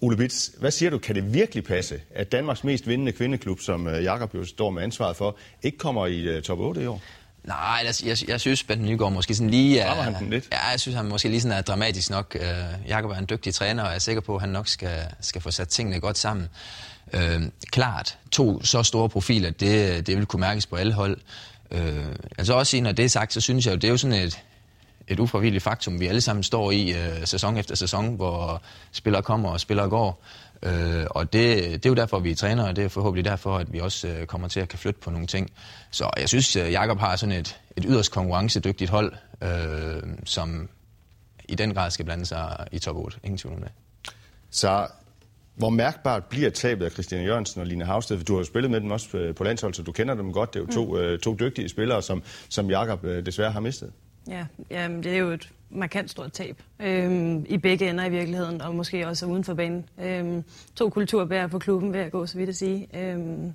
Ole 0.00 0.16
Bits, 0.16 0.52
hvad 0.58 0.70
siger 0.70 0.90
du? 0.90 0.98
Kan 0.98 1.14
det 1.14 1.34
virkelig 1.34 1.64
passe, 1.64 2.00
at 2.14 2.32
Danmarks 2.32 2.64
mest 2.64 2.88
vindende 2.88 3.12
kvindeklub, 3.12 3.60
som 3.60 3.88
Jakob 3.88 4.34
jo 4.34 4.44
står 4.44 4.70
med 4.70 4.82
ansvaret 4.82 5.16
for, 5.16 5.36
ikke 5.62 5.78
kommer 5.78 6.06
i 6.06 6.40
top 6.40 6.58
8 6.58 6.82
i 6.82 6.86
år? 6.86 7.02
Nej, 7.44 7.84
jeg, 7.84 7.94
jeg, 8.06 8.28
jeg 8.28 8.40
synes, 8.40 8.62
Bent 8.62 8.82
Nygaard 8.82 9.12
måske 9.12 9.34
sådan 9.34 9.50
lige 9.50 9.80
er... 9.80 9.94
han 9.94 10.14
den 10.14 10.30
lidt? 10.30 10.48
Ja, 10.52 10.68
jeg 10.70 10.80
synes, 10.80 10.96
han 10.96 11.06
måske 11.06 11.28
lige 11.28 11.40
sådan 11.40 11.58
er 11.58 11.62
dramatisk 11.62 12.10
nok. 12.10 12.36
Uh, 12.40 12.88
Jakob 12.88 13.10
er 13.10 13.14
en 13.14 13.26
dygtig 13.30 13.54
træner, 13.54 13.82
og 13.82 13.88
jeg 13.88 13.94
er 13.94 13.98
sikker 13.98 14.20
på, 14.20 14.34
at 14.34 14.40
han 14.40 14.50
nok 14.50 14.68
skal, 14.68 15.00
skal 15.20 15.40
få 15.40 15.50
sat 15.50 15.68
tingene 15.68 16.00
godt 16.00 16.18
sammen. 16.18 16.48
Uh, 17.14 17.42
klart, 17.70 18.18
to 18.30 18.64
så 18.64 18.82
store 18.82 19.08
profiler, 19.08 19.50
det, 19.50 20.06
det 20.06 20.16
vil 20.16 20.26
kunne 20.26 20.40
mærkes 20.40 20.66
på 20.66 20.76
alle 20.76 20.92
hold. 20.92 21.18
Uh, 21.70 21.78
altså 22.38 22.54
også 22.54 22.80
når 22.80 22.92
det 22.92 23.04
er 23.04 23.08
sagt, 23.08 23.32
så 23.32 23.40
synes 23.40 23.66
jeg 23.66 23.72
jo, 23.72 23.76
det 23.76 23.84
er 23.84 23.90
jo 23.90 23.96
sådan 23.96 24.16
et, 24.16 24.40
et 25.08 25.20
ufravilligt 25.20 25.64
faktum, 25.64 26.00
vi 26.00 26.06
alle 26.06 26.20
sammen 26.20 26.42
står 26.42 26.70
i 26.70 26.92
uh, 26.92 27.24
sæson 27.24 27.56
efter 27.56 27.74
sæson, 27.74 28.14
hvor 28.14 28.62
spillere 28.92 29.22
kommer 29.22 29.48
og 29.48 29.60
spillere 29.60 29.88
går. 29.88 30.22
Øh, 30.62 31.06
og 31.10 31.32
det, 31.32 31.56
det 31.72 31.86
er 31.86 31.90
jo 31.90 31.94
derfor, 31.94 32.18
vi 32.18 32.30
er 32.30 32.34
træner, 32.34 32.68
og 32.68 32.76
det 32.76 32.84
er 32.84 32.88
forhåbentlig 32.88 33.24
derfor, 33.24 33.58
at 33.58 33.72
vi 33.72 33.80
også 33.80 34.08
øh, 34.08 34.26
kommer 34.26 34.48
til 34.48 34.60
at 34.60 34.68
kan 34.68 34.78
flytte 34.78 35.00
på 35.00 35.10
nogle 35.10 35.26
ting. 35.26 35.50
Så 35.90 36.10
jeg 36.16 36.28
synes, 36.28 36.56
at 36.56 36.66
øh, 36.66 36.72
Jakob 36.72 36.98
har 36.98 37.16
sådan 37.16 37.34
et, 37.34 37.60
et 37.76 37.84
yderst 37.88 38.12
konkurrencedygtigt 38.12 38.90
hold, 38.90 39.12
øh, 39.42 40.02
som 40.24 40.68
i 41.48 41.54
den 41.54 41.74
grad 41.74 41.90
skal 41.90 42.04
blande 42.04 42.26
sig 42.26 42.66
i 42.72 42.78
top 42.78 42.96
8. 42.96 43.18
Ingen 43.24 43.38
tvivl 43.38 43.54
om 43.54 43.62
det. 43.62 43.70
Så 44.50 44.86
hvor 45.54 45.70
mærkbart 45.70 46.24
bliver 46.24 46.50
tabet 46.50 46.84
af 46.84 46.90
Christian 46.90 47.24
Jørgensen 47.24 47.60
og 47.60 47.66
Line 47.66 47.84
Havsted? 47.84 48.24
Du 48.24 48.32
har 48.32 48.40
jo 48.40 48.44
spillet 48.44 48.70
med 48.70 48.80
dem 48.80 48.90
også 48.90 49.18
øh, 49.18 49.34
på 49.34 49.44
landshold, 49.44 49.74
så 49.74 49.82
du 49.82 49.92
kender 49.92 50.14
dem 50.14 50.32
godt. 50.32 50.54
Det 50.54 50.60
er 50.60 50.64
jo 50.64 50.72
to, 50.72 50.92
mm. 50.92 50.98
øh, 50.98 51.18
to 51.18 51.36
dygtige 51.40 51.68
spillere, 51.68 52.02
som, 52.02 52.22
som 52.48 52.70
Jakob 52.70 53.04
øh, 53.04 53.26
desværre 53.26 53.52
har 53.52 53.60
mistet. 53.60 53.92
Ja, 54.28 54.46
jamen, 54.70 55.02
det 55.02 55.12
er 55.12 55.18
jo 55.18 55.30
et 55.30 55.52
markant 55.70 56.10
stort 56.10 56.32
tab 56.32 56.62
øhm, 56.80 57.46
i 57.48 57.58
begge 57.58 57.90
ender 57.90 58.04
i 58.04 58.10
virkeligheden, 58.10 58.60
og 58.60 58.74
måske 58.74 59.08
også 59.08 59.26
uden 59.26 59.44
for 59.44 59.54
banen. 59.54 59.88
Øhm, 59.98 60.44
to 60.74 60.90
kulturbærer 60.90 61.46
på 61.46 61.58
klubben, 61.58 61.92
vil 61.92 62.00
jeg 62.00 62.10
gå 62.10 62.26
så 62.26 62.38
vidt 62.38 62.48
at 62.48 62.56
sige. 62.56 62.88
Øhm, 62.94 63.54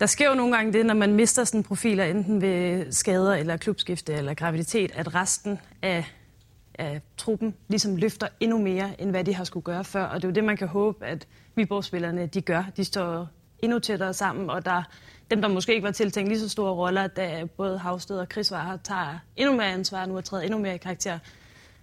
der 0.00 0.06
sker 0.06 0.28
jo 0.28 0.34
nogle 0.34 0.56
gange 0.56 0.72
det, 0.72 0.86
når 0.86 0.94
man 0.94 1.14
mister 1.14 1.44
sådan 1.44 1.62
profiler, 1.62 2.04
enten 2.04 2.40
ved 2.40 2.92
skader 2.92 3.34
eller 3.34 3.56
klubskifte 3.56 4.12
eller 4.12 4.34
graviditet, 4.34 4.90
at 4.94 5.14
resten 5.14 5.58
af, 5.82 6.04
af 6.74 7.00
truppen 7.16 7.54
ligesom 7.68 7.96
løfter 7.96 8.28
endnu 8.40 8.58
mere, 8.58 9.00
end 9.00 9.10
hvad 9.10 9.24
de 9.24 9.34
har 9.34 9.44
skulle 9.44 9.64
gøre 9.64 9.84
før. 9.84 10.04
Og 10.04 10.16
det 10.16 10.24
er 10.24 10.28
jo 10.28 10.34
det, 10.34 10.44
man 10.44 10.56
kan 10.56 10.68
håbe, 10.68 11.06
at 11.06 11.26
Viborg-spillerne 11.54 12.26
de 12.26 12.40
gør. 12.40 12.64
De 12.76 12.84
står 12.84 13.28
endnu 13.58 13.78
tættere 13.78 14.14
sammen, 14.14 14.50
og 14.50 14.64
der 14.64 14.82
dem, 15.30 15.40
der 15.40 15.48
måske 15.48 15.74
ikke 15.74 15.84
var 15.84 15.90
tiltænkt 15.90 16.28
lige 16.28 16.40
så 16.40 16.48
store 16.48 16.72
roller, 16.72 17.06
da 17.06 17.44
både 17.56 17.78
Havsted 17.78 18.18
og 18.18 18.26
Chris 18.32 18.50
var 18.50 18.78
tager 18.84 19.18
endnu 19.36 19.56
mere 19.56 19.66
ansvar 19.66 20.06
nu 20.06 20.16
og 20.16 20.24
træder 20.24 20.44
endnu 20.44 20.58
mere 20.58 20.74
i 20.74 20.78
karakter. 20.78 21.18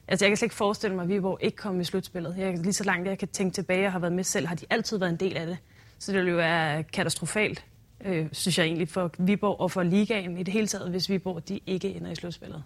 Altså, 0.07 0.25
jeg 0.25 0.29
kan 0.29 0.37
slet 0.37 0.45
ikke 0.45 0.55
forestille 0.55 0.95
mig, 0.95 1.03
at 1.03 1.09
Viborg 1.09 1.37
ikke 1.41 1.57
kom 1.57 1.81
i 1.81 1.83
slutspillet. 1.83 2.35
Jeg, 2.37 2.57
lige 2.57 2.73
så 2.73 2.83
langt 2.83 3.07
jeg 3.07 3.17
kan 3.17 3.27
tænke 3.27 3.53
tilbage 3.53 3.85
og 3.85 3.91
har 3.91 3.99
været 3.99 4.13
med 4.13 4.23
selv, 4.23 4.47
har 4.47 4.55
de 4.55 4.65
altid 4.69 4.97
været 4.97 5.11
en 5.11 5.17
del 5.17 5.37
af 5.37 5.45
det. 5.45 5.57
Så 5.99 6.11
det 6.11 6.17
ville 6.17 6.31
jo 6.31 6.37
være 6.37 6.83
katastrofalt, 6.83 7.65
øh, 8.05 8.27
synes 8.31 8.57
jeg 8.57 8.65
egentlig, 8.65 8.89
for 8.89 9.11
Viborg 9.17 9.59
og 9.59 9.71
for 9.71 9.83
ligaen 9.83 10.37
i 10.37 10.43
det 10.43 10.53
hele 10.53 10.67
taget, 10.67 10.89
hvis 10.89 11.09
Viborg 11.09 11.47
de 11.47 11.59
ikke 11.65 11.95
ender 11.95 12.11
i 12.11 12.15
slutspillet. 12.15 12.63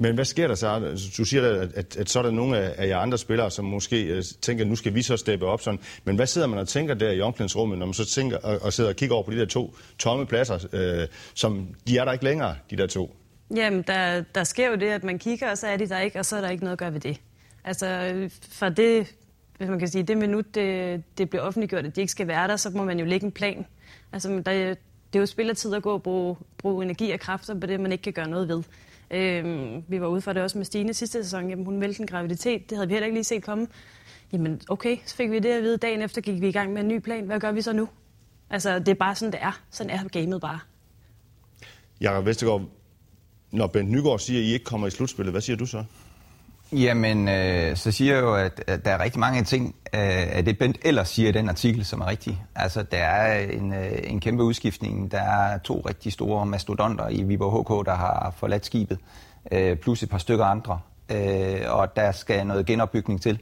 Men 0.00 0.14
hvad 0.14 0.24
sker 0.24 0.48
der 0.48 0.54
så? 0.54 0.98
Du 1.18 1.24
siger, 1.24 1.60
at, 1.60 1.72
at, 1.74 1.96
at 1.96 2.10
så 2.10 2.18
er 2.18 2.22
der 2.22 2.30
nogle 2.30 2.58
af, 2.58 2.88
jer 2.88 2.98
andre 2.98 3.18
spillere, 3.18 3.50
som 3.50 3.64
måske 3.64 4.16
uh, 4.16 4.22
tænker, 4.40 4.64
at 4.64 4.68
nu 4.68 4.76
skal 4.76 4.94
vi 4.94 5.02
så 5.02 5.16
steppe 5.16 5.46
op 5.46 5.60
sådan. 5.60 5.80
Men 6.04 6.16
hvad 6.16 6.26
sidder 6.26 6.46
man 6.46 6.58
og 6.58 6.68
tænker 6.68 6.94
der 6.94 7.10
i 7.10 7.20
omklædningsrummet, 7.20 7.78
når 7.78 7.86
man 7.86 7.94
så 7.94 8.04
tænker 8.06 8.36
og, 8.36 8.58
og 8.62 8.72
sidder 8.72 8.90
og 8.90 8.96
kigger 8.96 9.14
over 9.14 9.24
på 9.24 9.30
de 9.30 9.38
der 9.38 9.46
to 9.46 9.74
tomme 9.98 10.26
pladser, 10.26 10.58
øh, 10.72 11.08
som 11.34 11.68
de 11.88 11.98
er 11.98 12.04
der 12.04 12.12
ikke 12.12 12.24
længere, 12.24 12.56
de 12.70 12.76
der 12.76 12.86
to? 12.86 13.16
Jamen, 13.56 13.82
der, 13.82 14.22
der 14.34 14.44
sker 14.44 14.68
jo 14.68 14.74
det, 14.74 14.86
at 14.86 15.04
man 15.04 15.18
kigger, 15.18 15.50
og 15.50 15.58
så 15.58 15.66
er 15.66 15.76
de 15.76 15.88
der 15.88 15.98
ikke, 15.98 16.18
og 16.18 16.24
så 16.24 16.36
er 16.36 16.40
der 16.40 16.50
ikke 16.50 16.64
noget 16.64 16.72
at 16.72 16.78
gøre 16.78 16.92
ved 16.92 17.00
det. 17.00 17.20
Altså, 17.64 18.14
for 18.50 18.68
det, 18.68 19.14
hvis 19.56 19.68
man 19.68 19.78
kan 19.78 19.88
sige, 19.88 20.02
det 20.02 20.18
minut, 20.18 20.54
det, 20.54 21.02
det 21.18 21.30
bliver 21.30 21.42
offentliggjort, 21.42 21.86
at 21.86 21.96
de 21.96 22.00
ikke 22.00 22.10
skal 22.10 22.28
være 22.28 22.48
der, 22.48 22.56
så 22.56 22.70
må 22.70 22.84
man 22.84 22.98
jo 22.98 23.04
lægge 23.04 23.26
en 23.26 23.32
plan. 23.32 23.66
Altså, 24.12 24.28
der, 24.28 24.74
det 25.12 25.14
er 25.14 25.20
jo 25.20 25.26
spillertid 25.26 25.74
at 25.74 25.82
gå 25.82 25.92
og 25.92 26.02
bruge, 26.02 26.36
bruge 26.58 26.84
energi 26.84 27.10
og 27.10 27.20
kræfter 27.20 27.60
på 27.60 27.66
det, 27.66 27.80
man 27.80 27.92
ikke 27.92 28.02
kan 28.02 28.12
gøre 28.12 28.28
noget 28.28 28.48
ved. 28.48 28.62
Øhm, 29.10 29.84
vi 29.88 30.00
var 30.00 30.06
ude 30.06 30.20
for 30.20 30.32
det 30.32 30.42
også 30.42 30.58
med 30.58 30.64
Stine 30.64 30.94
sidste 30.94 31.24
sæson. 31.24 31.48
Jamen, 31.50 31.64
hun 31.64 31.78
meldte 31.78 32.00
en 32.00 32.06
graviditet. 32.06 32.70
Det 32.70 32.78
havde 32.78 32.88
vi 32.88 32.94
heller 32.94 33.06
ikke 33.06 33.16
lige 33.16 33.24
set 33.24 33.42
komme. 33.42 33.66
Jamen, 34.32 34.60
okay, 34.68 34.96
så 35.06 35.16
fik 35.16 35.30
vi 35.30 35.38
det 35.38 35.48
at 35.48 35.62
vide. 35.62 35.76
Dagen 35.76 36.02
efter 36.02 36.20
gik 36.20 36.40
vi 36.40 36.48
i 36.48 36.52
gang 36.52 36.72
med 36.72 36.82
en 36.82 36.88
ny 36.88 36.98
plan. 36.98 37.24
Hvad 37.24 37.40
gør 37.40 37.52
vi 37.52 37.62
så 37.62 37.72
nu? 37.72 37.88
Altså, 38.50 38.78
det 38.78 38.88
er 38.88 38.94
bare 38.94 39.14
sådan, 39.14 39.32
det 39.32 39.42
er. 39.42 39.60
Sådan 39.70 39.90
er 39.90 40.08
gamet 40.08 40.40
bare. 40.40 40.58
Jakob 42.00 42.26
Vestergaard, 42.26 42.62
når 43.50 43.66
Bent 43.66 43.90
Nygaard 43.90 44.18
siger, 44.18 44.40
at 44.40 44.44
I 44.44 44.52
ikke 44.52 44.64
kommer 44.64 44.86
i 44.86 44.90
slutspillet, 44.90 45.32
hvad 45.32 45.40
siger 45.40 45.56
du 45.56 45.66
så? 45.66 45.84
Jamen, 46.72 47.28
øh, 47.28 47.76
så 47.76 47.92
siger 47.92 48.14
jeg 48.14 48.22
jo, 48.22 48.34
at, 48.34 48.64
at 48.66 48.84
der 48.84 48.90
er 48.90 49.02
rigtig 49.02 49.20
mange 49.20 49.44
ting 49.44 49.66
øh, 49.94 50.36
af 50.36 50.44
det, 50.44 50.58
Bent 50.58 50.78
ellers 50.82 51.08
siger 51.08 51.28
i 51.28 51.32
den 51.32 51.48
artikel, 51.48 51.84
som 51.84 52.00
er 52.00 52.06
rigtig. 52.06 52.44
Altså, 52.54 52.82
der 52.82 52.98
er 52.98 53.50
en, 53.50 53.72
øh, 53.72 53.98
en 54.04 54.20
kæmpe 54.20 54.42
udskiftning. 54.42 55.10
Der 55.10 55.20
er 55.20 55.58
to 55.58 55.82
rigtig 55.88 56.12
store 56.12 56.46
mastodonter 56.46 57.08
i 57.08 57.22
Viborg 57.22 57.80
HK, 57.80 57.86
der 57.86 57.94
har 57.94 58.34
forladt 58.36 58.66
skibet, 58.66 58.98
øh, 59.52 59.76
plus 59.76 60.02
et 60.02 60.08
par 60.08 60.18
stykker 60.18 60.44
andre. 60.44 60.80
Øh, 61.10 61.60
og 61.68 61.96
der 61.96 62.12
skal 62.12 62.46
noget 62.46 62.66
genopbygning 62.66 63.22
til. 63.22 63.38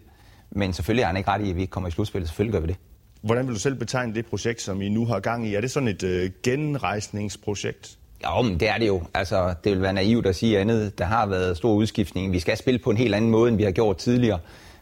Men 0.50 0.72
selvfølgelig 0.72 1.02
er 1.02 1.06
han 1.06 1.16
ikke 1.16 1.30
ret 1.30 1.46
i, 1.46 1.50
at 1.50 1.56
vi 1.56 1.60
ikke 1.60 1.70
kommer 1.70 1.88
i 1.88 1.92
slutspillet. 1.92 2.28
Selvfølgelig 2.28 2.52
gør 2.52 2.60
vi 2.60 2.66
det. 2.66 2.76
Hvordan 3.22 3.46
vil 3.46 3.54
du 3.54 3.60
selv 3.60 3.74
betegne 3.74 4.14
det 4.14 4.26
projekt, 4.26 4.62
som 4.62 4.82
I 4.82 4.88
nu 4.88 5.06
har 5.06 5.20
gang 5.20 5.46
i? 5.46 5.54
Er 5.54 5.60
det 5.60 5.70
sådan 5.70 5.88
et 5.88 6.02
øh, 6.02 6.30
genrejsningsprojekt? 6.42 7.98
Ja, 8.22 8.42
men 8.42 8.60
det 8.60 8.68
er 8.68 8.78
det 8.78 8.86
jo. 8.86 9.02
Altså, 9.14 9.54
det 9.64 9.72
vil 9.72 9.82
være 9.82 9.92
naivt 9.92 10.26
at 10.26 10.36
sige 10.36 10.58
andet. 10.58 10.98
Der 10.98 11.04
har 11.04 11.26
været 11.26 11.56
stor 11.56 11.72
udskiftning. 11.72 12.32
Vi 12.32 12.40
skal 12.40 12.56
spille 12.56 12.78
på 12.78 12.90
en 12.90 12.96
helt 12.96 13.14
anden 13.14 13.30
måde, 13.30 13.48
end 13.48 13.56
vi 13.56 13.62
har 13.62 13.70
gjort 13.70 13.96
tidligere. 13.96 14.38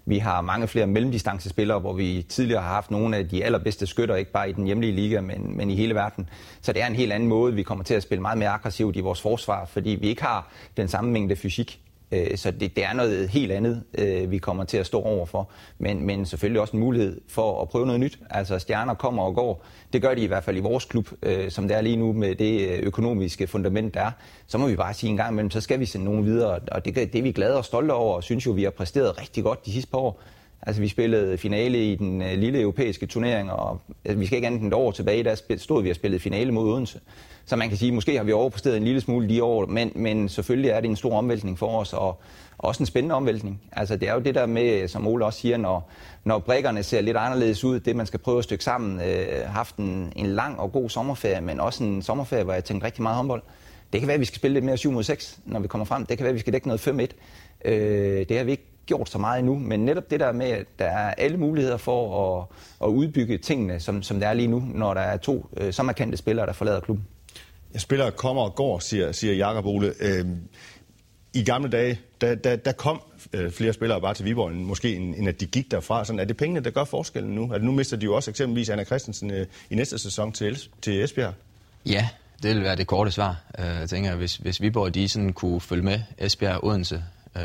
Vi 0.06 0.18
har 0.18 0.40
mange 0.40 0.68
flere 0.68 0.86
mellemdistancespillere, 0.86 1.78
hvor 1.78 1.92
vi 1.92 2.26
tidligere 2.28 2.62
har 2.62 2.68
haft 2.68 2.90
nogle 2.90 3.16
af 3.16 3.28
de 3.28 3.44
allerbedste 3.44 3.86
skytter, 3.86 4.14
ikke 4.14 4.32
bare 4.32 4.50
i 4.50 4.52
den 4.52 4.64
hjemlige 4.64 4.92
liga, 4.92 5.20
men, 5.20 5.56
men 5.56 5.70
i 5.70 5.74
hele 5.74 5.94
verden. 5.94 6.28
Så 6.62 6.72
det 6.72 6.82
er 6.82 6.86
en 6.86 6.94
helt 6.94 7.12
anden 7.12 7.28
måde. 7.28 7.54
Vi 7.54 7.62
kommer 7.62 7.84
til 7.84 7.94
at 7.94 8.02
spille 8.02 8.22
meget 8.22 8.38
mere 8.38 8.48
aggressivt 8.48 8.96
i 8.96 9.00
vores 9.00 9.20
forsvar, 9.20 9.64
fordi 9.64 9.90
vi 9.90 10.08
ikke 10.08 10.22
har 10.22 10.52
den 10.76 10.88
samme 10.88 11.10
mængde 11.10 11.36
fysik. 11.36 11.80
Øh, 12.12 12.37
så 12.37 12.50
det, 12.50 12.76
det 12.76 12.84
er 12.84 12.92
noget 12.92 13.28
helt 13.28 13.52
andet, 13.52 13.82
øh, 13.99 14.30
vi 14.30 14.38
kommer 14.38 14.64
til 14.64 14.76
at 14.76 14.87
stå 14.87 15.00
overfor. 15.00 15.50
Men, 15.78 16.06
men 16.06 16.26
selvfølgelig 16.26 16.61
også 16.61 16.76
en 16.76 16.80
mulighed 16.80 17.20
for 17.28 17.62
at 17.62 17.68
prøve 17.68 17.87
noget 17.87 18.00
nyt. 18.00 18.18
Altså 18.30 18.58
stjerner 18.58 18.94
kommer 18.94 19.23
og 19.23 19.34
går. 19.34 19.64
Det 19.92 20.02
gør 20.02 20.14
de 20.14 20.20
i 20.20 20.26
hvert 20.26 20.44
fald 20.44 20.56
i 20.56 20.61
vores 20.61 20.84
klub, 20.84 21.08
øh, 21.23 21.50
som 21.50 21.68
det 21.68 21.76
er 21.76 21.80
lige 21.80 21.96
nu 21.96 22.12
med 22.12 22.34
det 22.34 22.80
økonomiske 22.80 23.46
fundament, 23.46 23.94
der 23.94 24.00
er. 24.00 24.11
Så 24.46 24.58
må 24.58 24.66
vi 24.66 24.76
bare 24.76 24.94
sige 24.94 25.11
en 25.11 25.16
gang 25.16 25.32
imellem, 25.32 25.50
så 25.50 25.61
skal 25.61 25.80
vi 25.80 25.87
sende 25.87 26.04
nogen 26.04 26.25
videre. 26.25 26.61
Og 26.73 26.84
det, 26.84 26.94
det 26.94 27.14
er 27.14 27.23
vi 27.23 27.32
glade 27.32 27.56
og 27.56 27.64
stolte 27.64 27.92
over, 27.92 28.14
og 28.14 28.23
synes 28.23 28.46
jo, 28.46 28.50
vi 28.50 28.62
har 28.62 28.70
præsteret 28.70 29.20
rigtig 29.20 29.44
godt 29.44 29.66
de 29.66 29.73
sidste 29.73 29.90
par 29.90 29.99
år. 29.99 30.20
Altså, 30.66 30.83
vi 30.83 30.88
spillede 30.88 31.38
finale 31.38 31.92
i 31.92 31.94
den 31.94 32.23
øh, 32.23 32.38
lille 32.38 32.61
europæiske 32.61 33.06
turnering, 33.06 33.50
og 33.50 33.80
altså, 34.04 34.18
vi 34.18 34.26
skal 34.26 34.37
ikke 34.37 34.47
andet 34.47 34.61
end 34.61 34.68
et 34.68 34.75
år 34.75 34.90
tilbage, 34.90 35.25
der 35.25 35.56
stod 35.56 35.83
vi 35.83 35.90
og 35.90 35.97
spillede 35.97 36.21
finale 36.21 36.52
mod 36.52 36.73
Odense. 36.73 37.00
Så 37.47 37.56
man 37.56 37.68
kan 37.68 37.78
sige, 37.78 37.92
måske 37.92 38.16
har 38.16 38.25
vi 38.25 38.33
overpræsteret 38.33 38.76
en 38.76 38.85
lille 38.85 39.00
smule 39.00 39.28
de 39.28 39.42
år, 39.42 39.66
men, 39.66 39.92
men 39.94 40.28
selvfølgelig 40.28 40.71
er 40.71 40.80
det 40.80 40.90
en 40.90 40.97
stor 40.97 41.18
omvæltning 41.18 41.59
for 41.59 41.80
os, 41.80 41.92
og 41.92 42.21
også 42.59 42.83
en 42.83 42.87
spændende 42.87 43.14
omvæltning. 43.14 43.61
Altså 43.73 43.97
det 43.97 44.09
er 44.09 44.14
jo 44.14 44.21
det 44.21 44.35
der 44.35 44.47
med, 44.47 44.88
som 44.88 45.06
Ole 45.06 45.25
også 45.25 45.40
siger, 45.40 45.56
når, 45.56 45.90
når 46.25 46.38
brækkerne 46.38 46.83
ser 46.83 47.00
lidt 47.00 47.16
anderledes 47.16 47.64
ud, 47.64 47.80
det 47.80 47.97
man 47.97 48.06
skal 48.06 48.21
prøve 48.21 48.38
at 48.38 48.44
stykke 48.44 48.64
sammen, 48.64 49.00
øh, 49.00 49.47
haft 49.47 49.76
en, 49.76 50.12
en 50.16 50.26
lang 50.26 50.61
og 50.61 50.73
god 50.73 50.90
sommerferie, 50.90 51.40
men 51.40 51.61
også 51.61 51.85
en 51.85 52.02
sommerferie, 52.02 52.44
hvor 52.44 52.52
jeg 52.52 52.64
tænkte 52.64 52.87
rigtig 52.87 53.02
meget 53.02 53.16
håndbold. 53.16 53.42
det 53.92 54.00
kan 54.00 54.09
være, 54.09 54.14
at 54.14 54.21
vi 54.21 54.25
skal 54.25 54.37
spille 54.37 54.54
lidt 54.54 54.64
mere 54.64 54.76
7 54.76 54.92
mod 54.92 55.02
6, 55.02 55.38
når 55.44 55.61
vi 55.61 55.68
kommer 55.68 55.85
frem. 55.85 56.06
Det 56.06 56.18
kan 56.18 56.25
være, 56.25 56.30
at 56.30 56.35
vi 56.35 56.40
skal 56.40 56.52
dække 56.52 56.68
noget 56.68 56.88
5-1. 56.88 57.71
Øh, 57.71 58.28
det 58.28 58.37
har 58.37 58.44
vi 58.44 58.50
ikke 58.50 58.73
gjort 58.86 59.10
så 59.10 59.18
meget 59.18 59.38
endnu, 59.38 59.58
men 59.58 59.84
netop 59.84 60.10
det 60.10 60.20
der 60.20 60.32
med, 60.32 60.46
at 60.46 60.66
der 60.78 60.84
er 60.84 61.14
alle 61.14 61.36
muligheder 61.36 61.76
for 61.76 62.38
at, 62.40 62.46
at 62.82 62.88
udbygge 62.88 63.38
tingene, 63.38 63.80
som, 63.80 64.02
som 64.02 64.20
det 64.20 64.28
er 64.28 64.32
lige 64.32 64.48
nu, 64.48 64.62
når 64.74 64.94
der 64.94 65.00
er 65.00 65.16
to 65.16 65.46
øh, 65.56 65.72
så 65.72 65.82
markante 65.82 66.16
spillere, 66.16 66.46
der 66.46 66.52
forlader 66.52 66.80
klubben. 66.80 67.06
Jeg 67.72 67.80
spiller 67.80 68.10
kommer 68.10 68.42
og 68.42 68.54
går, 68.54 68.78
siger, 68.78 69.12
siger 69.12 69.34
Jakob 69.34 69.66
Ole. 69.66 69.92
Øh, 70.00 70.26
I 71.34 71.44
gamle 71.44 71.70
dage, 71.70 72.00
der, 72.20 72.34
der, 72.34 72.56
der 72.56 72.72
kom 72.72 73.00
øh, 73.32 73.50
flere 73.50 73.72
spillere 73.72 74.00
bare 74.00 74.14
til 74.14 74.24
Viborg, 74.24 74.50
end, 74.50 74.64
måske 74.64 74.94
end, 74.96 75.14
end 75.14 75.28
at 75.28 75.40
de 75.40 75.46
gik 75.46 75.70
derfra. 75.70 76.04
Sådan, 76.04 76.20
er 76.20 76.24
det 76.24 76.36
pengene, 76.36 76.60
der 76.60 76.70
gør 76.70 76.84
forskellen 76.84 77.34
nu? 77.34 77.52
Altså, 77.52 77.66
nu 77.66 77.72
mister 77.72 77.96
de 77.96 78.04
jo 78.04 78.14
også 78.14 78.30
eksempelvis 78.30 78.68
Anna 78.68 78.84
Christensen 78.84 79.30
øh, 79.30 79.46
i 79.70 79.74
næste 79.74 79.98
sæson 79.98 80.32
til, 80.32 80.58
til 80.82 81.04
Esbjerg. 81.04 81.32
Ja, 81.86 82.08
det 82.42 82.54
vil 82.54 82.62
være 82.62 82.76
det 82.76 82.86
korte 82.86 83.10
svar. 83.10 83.44
Uh, 83.58 83.64
jeg 83.64 83.88
tænker, 83.88 84.14
hvis, 84.14 84.36
hvis 84.36 84.60
Viborg 84.60 84.94
de 84.94 85.08
sådan 85.08 85.32
kunne 85.32 85.60
følge 85.60 85.82
med 85.82 86.00
Esbjerg 86.18 86.64
Odense, 86.64 87.04
uh, 87.36 87.42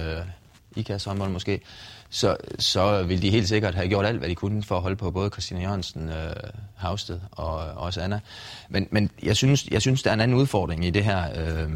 IKAS 0.75 1.03
håndbold 1.03 1.31
måske, 1.31 1.61
så, 2.09 2.37
så 2.59 3.03
ville 3.03 3.21
de 3.21 3.29
helt 3.29 3.47
sikkert 3.47 3.75
have 3.75 3.87
gjort 3.87 4.05
alt, 4.05 4.19
hvad 4.19 4.29
de 4.29 4.35
kunne 4.35 4.63
for 4.63 4.75
at 4.75 4.81
holde 4.81 4.95
på 4.95 5.11
både 5.11 5.29
Christina 5.29 5.61
Jørgensen, 5.61 6.09
øh, 6.09 6.33
Havsted 6.75 7.19
og 7.31 7.55
også 7.57 8.01
Anna. 8.01 8.19
Men, 8.69 8.87
men 8.91 9.11
jeg, 9.23 9.35
synes, 9.35 9.67
jeg 9.71 9.81
synes, 9.81 10.03
der 10.03 10.09
er 10.09 10.13
en 10.13 10.19
anden 10.19 10.37
udfordring 10.37 10.85
i 10.85 10.89
det 10.89 11.03
her 11.03 11.23
øh, 11.35 11.69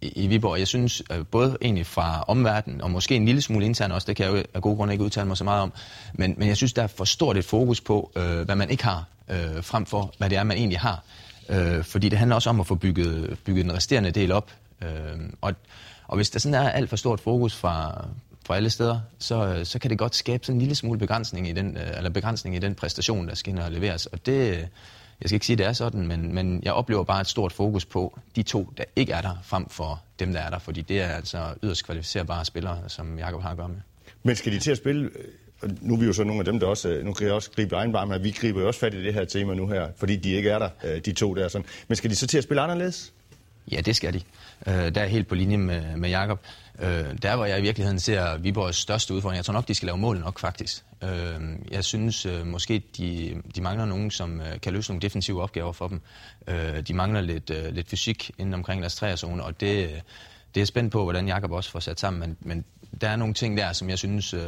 i, 0.00 0.08
i 0.24 0.26
Viborg. 0.26 0.58
Jeg 0.58 0.68
synes 0.68 1.02
øh, 1.12 1.26
både 1.26 1.56
egentlig 1.62 1.86
fra 1.86 2.24
omverdenen, 2.28 2.80
og 2.80 2.90
måske 2.90 3.16
en 3.16 3.26
lille 3.26 3.42
smule 3.42 3.66
intern 3.66 3.92
også, 3.92 4.06
det 4.06 4.16
kan 4.16 4.26
jeg 4.26 4.32
jo 4.32 4.42
af 4.54 4.62
gode 4.62 4.76
grunde 4.76 4.94
ikke 4.94 5.04
udtale 5.04 5.26
mig 5.26 5.36
så 5.36 5.44
meget 5.44 5.62
om, 5.62 5.72
men, 6.14 6.34
men 6.38 6.48
jeg 6.48 6.56
synes, 6.56 6.72
der 6.72 6.82
er 6.82 6.86
for 6.86 7.04
stort 7.04 7.36
et 7.36 7.44
fokus 7.44 7.80
på, 7.80 8.12
øh, 8.16 8.40
hvad 8.40 8.56
man 8.56 8.70
ikke 8.70 8.84
har, 8.84 9.04
øh, 9.28 9.64
frem 9.64 9.86
for 9.86 10.14
hvad 10.18 10.30
det 10.30 10.38
er, 10.38 10.44
man 10.44 10.56
egentlig 10.56 10.80
har. 10.80 11.02
Øh, 11.48 11.84
fordi 11.84 12.08
det 12.08 12.18
handler 12.18 12.34
også 12.34 12.50
om 12.50 12.60
at 12.60 12.66
få 12.66 12.74
bygget, 12.74 13.38
bygget 13.44 13.64
den 13.64 13.74
resterende 13.74 14.10
del 14.10 14.32
op. 14.32 14.50
Øh, 14.82 14.88
og, 15.40 15.54
og 16.08 16.16
hvis 16.16 16.30
der 16.30 16.38
sådan 16.38 16.54
er 16.54 16.70
alt 16.70 16.88
for 16.88 16.96
stort 16.96 17.20
fokus 17.20 17.56
fra, 17.56 18.06
fra 18.46 18.56
alle 18.56 18.70
steder, 18.70 19.00
så, 19.18 19.46
øh, 19.46 19.66
så 19.66 19.78
kan 19.78 19.90
det 19.90 19.98
godt 19.98 20.14
skabe 20.14 20.44
sådan 20.44 20.56
en 20.56 20.60
lille 20.60 20.74
smule 20.74 20.98
begrænsning 20.98 21.48
i 21.48 21.52
den, 21.52 21.76
øh, 21.76 21.96
eller 21.96 22.10
begrænsning 22.10 22.56
i 22.56 22.58
den 22.58 22.74
præstation, 22.74 23.28
der 23.28 23.34
skal 23.34 23.52
ind 23.52 23.58
og 23.58 23.72
leveres. 23.72 24.06
Og 24.06 24.26
det, 24.26 24.50
øh, 24.50 24.58
jeg 25.20 25.28
skal 25.28 25.34
ikke 25.34 25.46
sige, 25.46 25.54
at 25.54 25.58
det 25.58 25.66
er 25.66 25.72
sådan, 25.72 26.06
men, 26.06 26.34
men 26.34 26.62
jeg 26.62 26.72
oplever 26.72 27.04
bare 27.04 27.20
et 27.20 27.26
stort 27.26 27.52
fokus 27.52 27.84
på 27.84 28.18
de 28.36 28.42
to, 28.42 28.72
der 28.76 28.84
ikke 28.96 29.12
er 29.12 29.20
der, 29.20 29.36
frem 29.42 29.68
for 29.68 30.02
dem, 30.18 30.32
der 30.32 30.40
er 30.40 30.50
der, 30.50 30.58
fordi 30.58 30.82
det 30.82 31.00
er 31.00 31.08
altså 31.08 31.54
yderst 31.62 31.84
kvalificerbare 31.84 32.44
spillere, 32.44 32.78
som 32.88 33.18
Jakob 33.18 33.42
har 33.42 33.50
at 33.50 33.56
gøre 33.56 33.68
med. 33.68 33.76
Men 34.22 34.36
skal 34.36 34.52
de 34.52 34.58
til 34.58 34.70
at 34.70 34.76
spille 34.76 35.10
nu 35.80 35.94
er 35.94 35.98
vi 35.98 36.06
jo 36.06 36.12
så 36.12 36.24
nogle 36.24 36.38
af 36.38 36.44
dem, 36.44 36.60
der 36.60 36.66
også, 36.66 37.00
nu 37.04 37.12
kan 37.12 37.26
jeg 37.26 37.34
også 37.34 37.50
gribe 37.50 37.74
egen 37.76 37.92
varme, 37.92 38.22
vi 38.22 38.30
griber 38.30 38.60
jo 38.60 38.66
også 38.66 38.80
fat 38.80 38.94
i 38.94 39.04
det 39.04 39.14
her 39.14 39.24
tema 39.24 39.54
nu 39.54 39.66
her, 39.66 39.88
fordi 39.96 40.16
de 40.16 40.30
ikke 40.30 40.50
er 40.50 40.58
der, 40.58 40.98
de 41.00 41.12
to 41.12 41.34
der. 41.34 41.48
Sådan. 41.48 41.66
Men 41.88 41.96
skal 41.96 42.10
de 42.10 42.16
så 42.16 42.26
til 42.26 42.38
at 42.38 42.44
spille 42.44 42.60
anderledes? 42.60 43.12
Ja, 43.72 43.80
det 43.80 43.96
skal 43.96 44.14
de. 44.14 44.20
Øh, 44.66 44.94
der 44.94 45.00
er 45.00 45.06
helt 45.06 45.28
på 45.28 45.34
linje 45.34 45.56
med, 45.56 45.96
med 45.96 46.08
Jakob. 46.08 46.40
Øh, 46.78 46.88
der, 47.22 47.36
hvor 47.36 47.44
jeg 47.44 47.58
i 47.58 47.62
virkeligheden 47.62 48.00
ser 48.00 48.36
Viborgs 48.38 48.76
største 48.76 49.14
udfordring, 49.14 49.36
jeg 49.36 49.44
tror 49.44 49.52
nok, 49.52 49.68
de 49.68 49.74
skal 49.74 49.86
lave 49.86 49.98
mål 49.98 50.18
nok 50.18 50.38
faktisk. 50.38 50.84
Øh, 51.02 51.08
jeg 51.70 51.84
synes 51.84 52.26
øh, 52.26 52.46
måske, 52.46 52.82
de, 52.96 53.34
de 53.56 53.60
mangler 53.60 53.84
nogen, 53.84 54.10
som 54.10 54.40
øh, 54.40 54.60
kan 54.62 54.72
løse 54.72 54.90
nogle 54.90 55.00
defensive 55.00 55.42
opgaver 55.42 55.72
for 55.72 55.88
dem. 55.88 56.00
Øh, 56.48 56.80
de 56.80 56.94
mangler 56.94 57.20
lidt, 57.20 57.50
øh, 57.50 57.74
lidt 57.74 57.88
fysik 57.88 58.30
inden 58.38 58.54
omkring 58.54 58.82
deres 58.82 58.94
træerzone, 58.94 59.42
og 59.44 59.60
det, 59.60 60.02
det 60.54 60.60
er 60.60 60.64
spændt 60.64 60.92
på, 60.92 61.02
hvordan 61.02 61.28
Jakob 61.28 61.52
også 61.52 61.70
får 61.70 61.80
sat 61.80 62.00
sammen. 62.00 62.20
Men, 62.20 62.36
men 62.40 62.64
der 63.00 63.08
er 63.08 63.16
nogle 63.16 63.34
ting 63.34 63.58
der, 63.58 63.72
som 63.72 63.90
jeg 63.90 63.98
synes, 63.98 64.34
øh, 64.34 64.40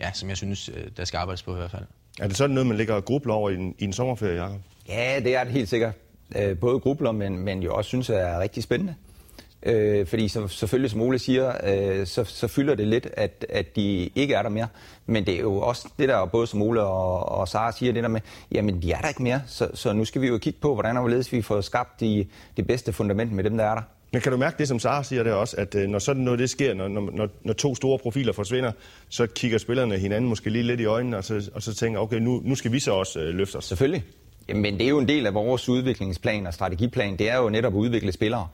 ja, 0.00 0.12
som 0.12 0.28
jeg 0.28 0.36
synes 0.36 0.68
øh, 0.68 0.84
der 0.96 1.04
skal 1.04 1.18
arbejdes 1.18 1.42
på 1.42 1.54
i 1.54 1.56
hvert 1.56 1.70
fald. 1.70 1.84
Er 2.20 2.28
det 2.28 2.36
sådan 2.36 2.54
noget, 2.54 2.66
man 2.66 2.76
ligger 2.76 2.94
og 2.94 3.04
grubler 3.04 3.34
over 3.34 3.50
i 3.50 3.54
en, 3.54 3.74
i 3.78 3.84
en 3.84 3.92
sommerferie, 3.92 4.42
Jacob? 4.42 4.60
Ja, 4.88 5.20
det 5.24 5.36
er 5.36 5.44
det 5.44 5.52
helt 5.52 5.68
sikkert. 5.68 5.94
Øh, 6.36 6.58
både 6.58 6.80
grubler, 6.80 7.12
men, 7.12 7.38
men 7.38 7.62
jo 7.62 7.74
også 7.74 7.88
synes, 7.88 8.10
er 8.10 8.40
rigtig 8.40 8.62
spændende. 8.62 8.94
Øh, 9.66 10.06
fordi 10.06 10.28
så, 10.28 10.48
selvfølgelig, 10.48 10.90
som 10.90 11.00
Ole 11.00 11.18
siger, 11.18 11.52
øh, 11.64 12.06
så, 12.06 12.24
så 12.24 12.48
fylder 12.48 12.74
det 12.74 12.86
lidt, 12.86 13.08
at, 13.16 13.46
at 13.48 13.76
de 13.76 14.10
ikke 14.14 14.34
er 14.34 14.42
der 14.42 14.48
mere. 14.48 14.68
Men 15.06 15.26
det 15.26 15.34
er 15.34 15.40
jo 15.40 15.60
også 15.60 15.88
det 15.98 16.08
der, 16.08 16.24
både 16.24 16.46
som 16.46 16.62
Ole 16.62 16.82
og, 16.82 17.28
og 17.28 17.48
Sara 17.48 17.72
siger, 17.72 17.92
det 17.92 18.02
der 18.02 18.08
med, 18.08 18.20
jamen 18.52 18.82
de 18.82 18.92
er 18.92 19.00
der 19.00 19.08
ikke 19.08 19.22
mere, 19.22 19.42
så, 19.46 19.68
så 19.74 19.92
nu 19.92 20.04
skal 20.04 20.22
vi 20.22 20.28
jo 20.28 20.38
kigge 20.38 20.58
på, 20.60 20.74
hvordan 20.74 20.96
og 20.96 21.02
hvorledes 21.02 21.32
vi 21.32 21.42
får 21.42 21.60
skabt 21.60 22.00
de, 22.00 22.26
det 22.56 22.66
bedste 22.66 22.92
fundament 22.92 23.32
med 23.32 23.44
dem, 23.44 23.56
der 23.56 23.64
er 23.64 23.74
der. 23.74 23.82
Men 24.12 24.20
kan 24.20 24.32
du 24.32 24.38
mærke 24.38 24.58
det, 24.58 24.68
som 24.68 24.78
Sara 24.78 25.02
siger 25.02 25.22
der 25.22 25.32
også, 25.32 25.56
at 25.56 25.74
øh, 25.74 25.88
når 25.88 25.98
sådan 25.98 26.22
noget 26.22 26.38
det 26.38 26.50
sker, 26.50 26.74
når, 26.74 26.88
når, 26.88 27.28
når 27.42 27.52
to 27.52 27.74
store 27.74 27.98
profiler 27.98 28.32
forsvinder, 28.32 28.72
så 29.08 29.26
kigger 29.26 29.58
spillerne 29.58 29.98
hinanden 29.98 30.28
måske 30.28 30.50
lige 30.50 30.62
lidt 30.62 30.80
i 30.80 30.84
øjnene, 30.84 31.16
og 31.16 31.24
så, 31.24 31.50
og 31.54 31.62
så 31.62 31.74
tænker, 31.74 32.00
okay, 32.00 32.18
nu, 32.18 32.40
nu 32.44 32.54
skal 32.54 32.72
vi 32.72 32.80
så 32.80 32.92
også 32.92 33.20
øh, 33.20 33.34
løfte 33.34 33.56
os. 33.56 33.64
Selvfølgelig. 33.64 34.04
Men 34.48 34.78
det 34.78 34.82
er 34.82 34.88
jo 34.88 34.98
en 34.98 35.08
del 35.08 35.26
af 35.26 35.34
vores 35.34 35.68
udviklingsplan 35.68 36.46
og 36.46 36.54
strategiplan, 36.54 37.16
det 37.16 37.30
er 37.30 37.36
jo 37.36 37.48
netop 37.48 37.72
at 37.72 37.76
udvikle 37.76 38.12
spillere. 38.12 38.48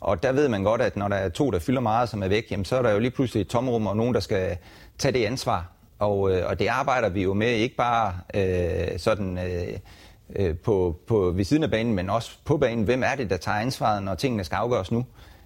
Og 0.00 0.22
der 0.22 0.32
ved 0.32 0.48
man 0.48 0.62
godt, 0.62 0.80
at 0.80 0.96
når 0.96 1.08
der 1.08 1.16
er 1.16 1.28
to, 1.28 1.50
der 1.50 1.58
fylder 1.58 1.80
meget, 1.80 2.08
som 2.08 2.22
er 2.22 2.28
væk, 2.28 2.50
jamen, 2.50 2.64
så 2.64 2.76
er 2.76 2.82
der 2.82 2.90
jo 2.90 2.98
lige 2.98 3.10
pludselig 3.10 3.40
et 3.40 3.48
tomrum 3.48 3.86
og 3.86 3.96
nogen, 3.96 4.14
der 4.14 4.20
skal 4.20 4.56
tage 4.98 5.12
det 5.12 5.24
ansvar. 5.24 5.70
Og, 5.98 6.32
øh, 6.32 6.48
og 6.48 6.58
det 6.58 6.66
arbejder 6.66 7.08
vi 7.08 7.22
jo 7.22 7.34
med, 7.34 7.48
ikke 7.48 7.76
bare 7.76 8.14
øh, 8.34 8.98
sådan 8.98 9.38
øh, 9.38 9.78
øh, 10.36 10.56
på, 10.56 11.00
på 11.06 11.30
ved 11.30 11.44
siden 11.44 11.62
af 11.62 11.70
banen, 11.70 11.94
men 11.94 12.10
også 12.10 12.30
på 12.44 12.56
banen. 12.56 12.84
Hvem 12.84 13.02
er 13.02 13.14
det, 13.14 13.30
der 13.30 13.36
tager 13.36 13.58
ansvaret, 13.58 14.02
når 14.02 14.14
tingene 14.14 14.44
skal 14.44 14.56
afgøres 14.56 14.92
nu? 14.92 14.98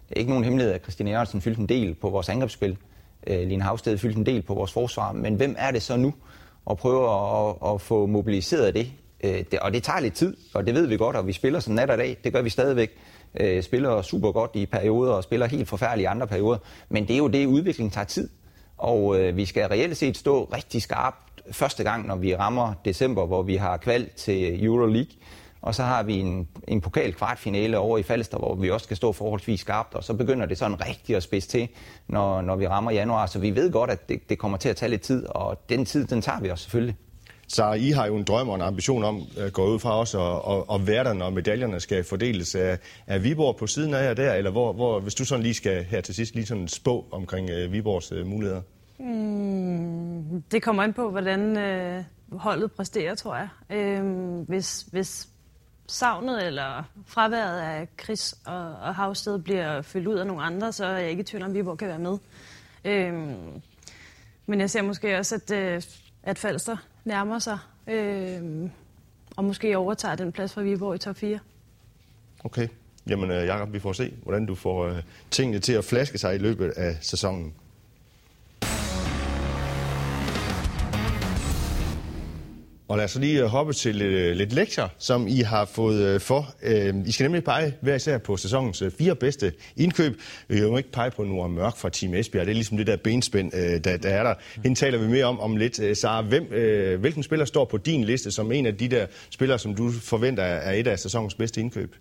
Det 0.09 0.15
er 0.15 0.21
ikke 0.21 0.31
nogen 0.31 0.45
hemmelighed, 0.45 0.75
at 0.75 0.83
Christine 0.83 1.11
Jørgensen 1.11 1.41
fyldte 1.41 1.61
en 1.61 1.69
del 1.69 1.95
på 1.95 2.11
vores 2.11 2.29
angrebsspil. 2.29 2.77
Øh, 3.27 3.49
Line 3.49 3.63
Havsted 3.63 3.99
fyldte 3.99 4.19
en 4.19 4.27
del 4.27 4.43
på 4.43 4.55
vores 4.55 4.73
forsvar. 4.73 5.13
Men 5.13 5.35
hvem 5.35 5.55
er 5.59 5.71
det 5.71 5.83
så 5.83 5.97
nu? 5.97 6.15
Og 6.65 6.79
prøve 6.79 7.11
at, 7.11 7.75
at 7.75 7.81
få 7.81 8.07
mobiliseret 8.07 8.75
det. 8.75 8.93
Øh, 9.25 9.45
det. 9.51 9.59
Og 9.59 9.73
det 9.73 9.83
tager 9.83 10.01
lidt 10.01 10.15
tid, 10.15 10.37
og 10.55 10.67
det 10.67 10.75
ved 10.75 10.87
vi 10.87 10.97
godt, 10.97 11.17
og 11.17 11.27
vi 11.27 11.33
spiller 11.33 11.61
sådan 11.61 11.75
nat 11.75 11.91
og 11.91 11.99
dag. 11.99 12.17
Det 12.25 12.33
gør 12.33 12.43
vi 12.43 12.51
stadigvæk 12.51 12.91
øh, 13.41 13.63
spiller 13.63 14.03
super 14.03 14.33
godt 14.33 14.51
i 14.55 14.67
perioder 14.67 15.13
og 15.13 15.23
spiller 15.23 15.47
helt 15.47 15.69
forfærdeligt 15.69 16.05
i 16.05 16.07
andre 16.07 16.27
perioder. 16.27 16.59
Men 16.89 17.09
det 17.09 17.15
er 17.15 17.19
jo 17.19 17.29
det, 17.29 17.47
udviklingen 17.47 17.91
tager 17.91 18.05
tid. 18.05 18.29
Og 18.77 19.21
øh, 19.21 19.37
vi 19.37 19.45
skal 19.45 19.69
reelt 19.69 19.97
set 19.97 20.17
stå 20.17 20.45
rigtig 20.45 20.83
skarpt 20.83 21.43
første 21.53 21.85
gang, 21.85 22.07
når 22.07 22.17
vi 22.17 22.37
rammer 22.37 22.75
december, 22.85 23.27
hvor 23.27 23.43
vi 23.43 23.57
har 23.57 23.77
kval 23.77 24.09
til 24.17 24.65
Euroleague. 24.65 25.13
Og 25.63 25.75
så 25.75 25.83
har 25.83 26.03
vi 26.03 26.15
en, 26.15 26.49
en 26.69 26.81
pokal 26.81 27.13
kvartfinale 27.13 27.79
over 27.79 27.99
i 27.99 28.03
Falster, 28.03 28.39
hvor 28.39 28.55
vi 28.55 28.71
også 28.71 28.85
skal 28.85 28.97
stå 28.97 29.13
forholdsvis 29.13 29.61
skarpt, 29.61 29.95
og 29.95 30.05
så 30.05 30.15
begynder 30.15 30.47
det 30.47 30.59
sådan 30.59 30.87
rigtig 30.87 31.17
at 31.17 31.23
spidse 31.23 31.49
til, 31.49 31.69
når, 32.09 32.43
når 32.43 32.57
vi 32.57 32.67
rammer 32.67 32.91
januar. 32.91 33.27
Så 33.27 33.39
vi 33.39 33.57
ved 33.57 33.73
godt, 33.73 33.91
at 33.91 34.09
det, 34.09 34.29
det 34.29 34.39
kommer 34.39 34.59
til 34.59 34.69
at 34.69 34.77
tage 34.77 34.91
lidt 34.91 35.03
tid, 35.03 35.27
og 35.27 35.69
den 35.69 35.85
tid, 35.85 36.07
den 36.07 36.23
tager 36.23 36.41
vi 36.41 36.51
også 36.51 36.65
selvfølgelig. 36.65 36.97
Så 37.49 37.73
I 37.73 37.91
har 37.91 38.07
jo 38.07 38.17
en 38.17 38.25
drøm 38.25 38.49
og 38.49 38.55
en 38.55 38.63
ambition 38.63 39.05
om 39.05 39.23
at 39.39 39.53
gå 39.53 39.67
ud 39.67 39.79
fra 39.79 40.01
os 40.01 40.15
og, 40.15 40.45
og, 40.45 40.71
og 40.71 40.87
være 40.87 41.05
der, 41.05 41.13
når 41.13 41.31
medaljerne 41.31 41.81
skal 41.81 42.05
fordeles. 42.05 42.55
af 42.55 42.79
er 43.07 43.19
Viborg 43.19 43.57
på 43.57 43.67
siden 43.67 43.95
af 43.95 44.05
jer 44.05 44.15
der, 44.15 44.35
eller 44.35 44.51
hvor, 44.51 44.73
hvor, 44.73 45.01
hvis 45.01 45.15
du 45.15 45.25
sådan 45.25 45.43
lige 45.43 45.55
skal 45.55 45.85
her 45.85 46.01
til 46.01 46.15
sidst 46.15 46.35
lige 46.35 46.47
sådan 46.47 46.69
spå 46.69 47.07
omkring 47.11 47.51
uh, 47.51 47.73
Viborgs 47.73 48.13
uh, 48.13 48.27
muligheder? 48.27 48.63
Mm, 48.99 50.43
det 50.43 50.63
kommer 50.63 50.85
ind 50.85 50.95
på, 50.95 51.11
hvordan 51.11 51.57
uh, 52.31 52.39
holdet 52.39 52.73
præsterer, 52.73 53.15
tror 53.15 53.37
jeg. 53.37 53.49
Uh, 54.01 54.49
hvis, 54.49 54.87
hvis 54.91 55.29
savnet 55.87 56.47
eller 56.47 56.83
fraværet 57.07 57.61
af 57.61 57.89
Chris 58.03 58.35
og, 58.47 58.75
og 58.75 58.95
Havsted 58.95 59.39
bliver 59.39 59.83
fyldt 59.83 60.07
ud 60.07 60.15
af 60.15 60.27
nogle 60.27 60.43
andre, 60.43 60.73
så 60.73 60.87
er 60.87 60.99
jeg 60.99 61.11
ikke 61.11 61.21
i 61.21 61.25
tvivl 61.25 61.43
om, 61.43 61.51
at 61.51 61.55
Viborg 61.55 61.79
kan 61.79 61.89
være 61.89 61.99
med. 61.99 62.19
Uh, 62.85 63.53
men 64.47 64.61
jeg 64.61 64.71
ser 64.71 64.83
måske 64.83 65.19
også, 65.19 65.35
at, 65.35 65.77
uh, 65.77 65.83
at 66.23 66.39
Falster 66.39 66.77
nærmer 67.09 67.39
sig, 67.39 67.59
øh, 67.87 68.71
og 69.37 69.45
måske 69.45 69.79
overtager 69.79 70.15
den 70.15 70.33
plads 70.33 70.53
fra 70.53 70.63
Viborg 70.63 70.95
i 70.95 70.99
top 70.99 71.17
4. 71.17 71.39
Okay. 72.45 72.69
Jamen, 73.09 73.31
Jakob, 73.31 73.49
Jacob, 73.49 73.73
vi 73.73 73.79
får 73.79 73.93
se, 73.93 74.15
hvordan 74.23 74.47
du 74.47 74.55
får 74.55 74.87
øh, 74.87 75.03
tingene 75.31 75.59
til 75.59 75.73
at 75.73 75.85
flaske 75.85 76.19
sig 76.19 76.35
i 76.35 76.39
løbet 76.39 76.71
af 76.71 76.97
sæsonen. 77.01 77.55
Og 82.89 82.97
lad 82.97 83.05
os 83.05 83.17
lige 83.17 83.43
øh, 83.43 83.47
hoppe 83.47 83.73
til 83.73 83.95
lidt, 83.95 84.37
lidt 84.37 84.53
lektier, 84.53 84.89
som 84.99 85.29
I 85.29 85.41
har 85.41 85.65
fået 85.65 86.07
øh, 86.07 86.21
for. 86.21 86.55
I 87.07 87.13
skal 87.13 87.25
nemlig 87.25 87.45
pege 87.45 87.75
hver 87.81 87.95
især 87.95 88.19
på 88.19 88.37
sæsonens 88.37 88.83
fire 88.99 89.17
bedste 89.17 89.53
indkøb. 89.77 90.21
Vi 90.49 90.57
kan 90.57 90.65
jo 90.65 90.77
ikke 90.77 90.93
pege 90.93 91.11
på 91.11 91.25
Nora 91.25 91.49
Mørk 91.49 91.77
fra 91.77 91.89
Team 91.89 92.15
Esbjerg. 92.15 92.47
Det 92.47 92.53
er 92.53 92.55
ligesom 92.55 92.77
det 92.77 92.87
der 92.87 92.97
benspænd, 92.97 93.53
der, 93.81 93.97
der 93.97 94.09
er 94.09 94.23
der. 94.23 94.35
Hende 94.63 94.79
taler 94.79 94.99
vi 94.99 95.07
mere 95.07 95.25
om 95.25 95.41
om 95.41 95.57
lidt. 95.57 95.99
Sara, 95.99 96.23
hvem, 96.23 96.45
hvilken 97.01 97.23
spiller 97.23 97.45
står 97.45 97.65
på 97.65 97.77
din 97.77 98.05
liste 98.05 98.31
som 98.31 98.53
en 98.53 98.67
af 98.67 98.77
de 98.77 98.89
der 98.89 99.07
spillere, 99.31 99.59
som 99.59 99.75
du 99.75 99.91
forventer 99.91 100.43
er 100.43 100.73
et 100.73 100.87
af 100.87 100.99
sæsonens 100.99 101.35
bedste 101.35 101.61
indkøb? 101.61 101.97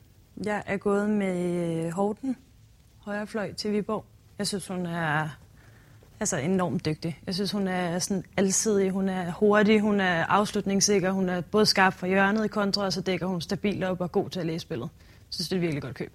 Jeg 0.45 0.63
er 0.65 0.77
gået 0.77 1.09
med 1.09 1.91
Horten, 1.91 2.35
højrefløj 2.99 3.53
til 3.53 3.71
Viborg. 3.71 4.05
Jeg 4.39 4.47
synes, 4.47 4.67
hun 4.67 4.85
er 4.85 5.37
altså 6.19 6.37
enormt 6.37 6.85
dygtig. 6.85 7.19
Jeg 7.25 7.35
synes, 7.35 7.51
hun 7.51 7.67
er 7.67 7.99
sådan 7.99 8.23
alsidig, 8.37 8.91
hun 8.91 9.09
er 9.09 9.31
hurtig, 9.31 9.81
hun 9.81 9.99
er 9.99 10.25
afslutningssikker, 10.25 11.11
hun 11.11 11.29
er 11.29 11.41
både 11.41 11.65
skarp 11.65 11.93
fra 11.93 12.07
hjørnet 12.07 12.45
i 12.45 12.47
kontra, 12.47 12.85
og 12.85 12.93
så 12.93 13.01
dækker 13.01 13.25
hun 13.25 13.41
stabilt 13.41 13.83
op 13.83 13.99
og 14.01 14.03
er 14.03 14.07
god 14.07 14.29
til 14.29 14.39
at 14.39 14.45
læse 14.45 14.59
spillet. 14.59 14.89
Jeg 15.09 15.33
synes, 15.33 15.49
det 15.49 15.55
er 15.55 15.57
et 15.57 15.61
virkelig 15.61 15.81
godt 15.81 15.95
køb. 15.95 16.13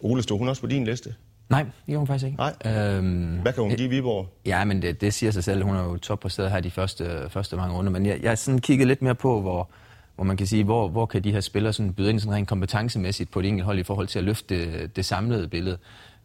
Ole, 0.00 0.22
stod 0.22 0.38
hun 0.38 0.48
også 0.48 0.60
på 0.62 0.66
din 0.66 0.84
liste? 0.84 1.14
Nej, 1.50 1.66
det 1.86 1.96
hun 1.98 2.06
faktisk 2.06 2.26
ikke. 2.26 2.36
Nej. 2.36 2.54
Øhm, 2.66 3.38
Hvad 3.42 3.52
kan 3.52 3.62
hun 3.62 3.72
give 3.72 3.88
Viborg? 3.88 4.28
Ja, 4.46 4.64
men 4.64 4.82
det, 4.82 5.00
det 5.00 5.14
siger 5.14 5.30
sig 5.30 5.44
selv. 5.44 5.64
Hun 5.64 5.76
er 5.76 5.84
jo 5.84 5.96
top 5.96 6.20
på 6.20 6.28
stedet 6.28 6.50
her 6.50 6.60
de 6.60 6.70
første, 6.70 7.26
første 7.30 7.56
mange 7.56 7.76
runder. 7.76 7.92
Men 7.92 8.06
jeg, 8.06 8.18
jeg 8.22 8.30
har 8.30 8.36
sådan 8.36 8.60
kigget 8.60 8.88
lidt 8.88 9.02
mere 9.02 9.14
på, 9.14 9.40
hvor, 9.40 9.70
hvor 10.14 10.24
man 10.24 10.36
kan 10.36 10.46
sige, 10.46 10.64
hvor, 10.64 10.88
hvor 10.88 11.06
kan 11.06 11.24
de 11.24 11.32
her 11.32 11.40
spillere 11.40 11.72
sådan 11.72 11.92
byde 11.92 12.10
ind 12.10 12.20
sådan 12.20 12.34
rent 12.34 12.48
kompetencemæssigt 12.48 13.30
på 13.30 13.40
et 13.40 13.46
enkelt 13.46 13.64
hold 13.64 13.78
i 13.78 13.82
forhold 13.82 14.06
til 14.06 14.18
at 14.18 14.24
løfte 14.24 14.80
det, 14.80 14.96
det 14.96 15.04
samlede 15.04 15.48
billede. 15.48 15.78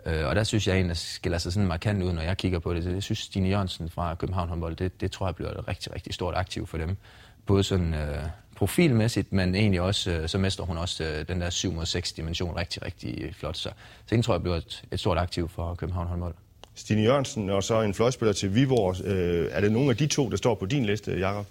Øh, 0.06 0.28
og 0.28 0.36
der 0.36 0.44
synes 0.44 0.68
jeg, 0.68 0.80
en, 0.80 0.88
der 0.88 0.94
skiller 0.94 1.38
sig 1.38 1.54
sådan 1.54 1.68
markant 1.68 2.04
ud, 2.04 2.14
når 2.14 2.22
jeg 2.22 2.38
kigger 2.38 2.60
på 2.60 2.74
det. 2.74 2.84
Så 2.84 2.90
jeg 2.90 3.04
synes, 3.04 3.20
Stine 3.20 3.50
Jørgensen 3.50 3.90
fra 3.90 4.16
København 4.16 4.50
håndbold, 4.50 4.76
det, 4.76 5.02
det 5.02 5.12
tror 5.12 5.28
jeg 5.28 5.36
bliver 5.36 5.52
et 5.52 5.68
rigtig, 5.68 5.96
rigtig 5.96 6.14
stort 6.14 6.36
aktiv 6.36 6.68
for 6.68 6.78
dem. 6.78 6.98
Både 7.46 7.64
sådan 7.64 7.94
øh, 7.94 8.24
profilmæssigt, 8.56 9.34
men 9.34 9.56
egentlig 9.56 9.82
også, 9.82 10.12
øh, 10.12 10.30
så 10.30 10.38
mester 10.38 10.64
hun 10.64 10.78
også 10.78 11.04
øh, 11.04 11.28
den 11.28 11.42
der 11.42 11.50
7 11.50 11.74
mod 11.74 11.86
6 11.86 12.12
dimension 12.12 12.56
rigtig, 12.56 12.86
rigtig 12.86 13.36
flot. 13.36 13.58
Så, 13.58 13.70
så 14.06 14.16
det 14.16 14.26
tror 14.26 14.34
jeg 14.34 14.42
bliver 14.42 14.58
et, 14.58 14.84
et 14.92 15.00
stort 15.00 15.18
aktiv 15.18 15.50
for 15.50 15.76
København 15.76 16.08
håndbold. 16.08 16.34
Stine 16.76 17.02
Jørgensen 17.02 17.50
og 17.50 17.64
så 17.64 17.82
en 17.82 17.94
fløjspiller 17.94 18.34
til 18.34 18.56
Viborg. 18.56 19.06
Øh, 19.06 19.50
er 19.52 19.62
det 19.62 19.72
nogle 19.72 19.90
af 19.90 19.98
de 19.98 20.08
to, 20.08 20.30
der 20.30 20.38
står 20.38 20.56
på 20.56 20.66
din 20.66 20.86
liste, 20.86 21.12
Jakob? 21.12 21.46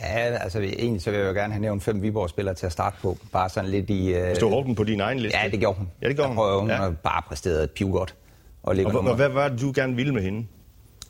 Ja, 0.00 0.06
altså 0.16 0.60
egentlig 0.60 1.02
så 1.02 1.10
vil 1.10 1.18
jeg 1.18 1.28
jo 1.28 1.32
gerne 1.32 1.52
have 1.52 1.60
nævnt 1.60 1.82
fem 1.82 2.02
Viborg-spillere 2.02 2.54
til 2.54 2.66
at 2.66 2.72
starte 2.72 2.96
på. 3.02 3.18
Bare 3.32 3.48
sådan 3.48 3.70
lidt 3.70 3.90
i... 3.90 4.14
Øh... 4.14 4.36
Stod 4.36 4.50
Horten 4.50 4.74
på 4.74 4.84
din 4.84 5.00
egen 5.00 5.18
liste? 5.18 5.38
Ja, 5.38 5.48
det 5.48 5.60
gjorde 5.60 5.78
hun. 5.78 5.88
Ja, 6.02 6.08
det 6.08 6.16
gjorde 6.16 6.28
hun. 6.28 6.36
Prøver, 6.36 6.60
hun 6.60 6.70
ja. 6.70 6.90
bare 6.90 7.22
præsteret 7.28 7.70
pivgodt. 7.70 8.14
Og, 8.62 8.76
og, 8.84 8.94
og 8.94 9.16
hvad 9.16 9.28
var 9.28 9.48
det, 9.48 9.60
du 9.60 9.72
gerne 9.74 9.96
ville 9.96 10.14
med 10.14 10.22
hende? 10.22 10.46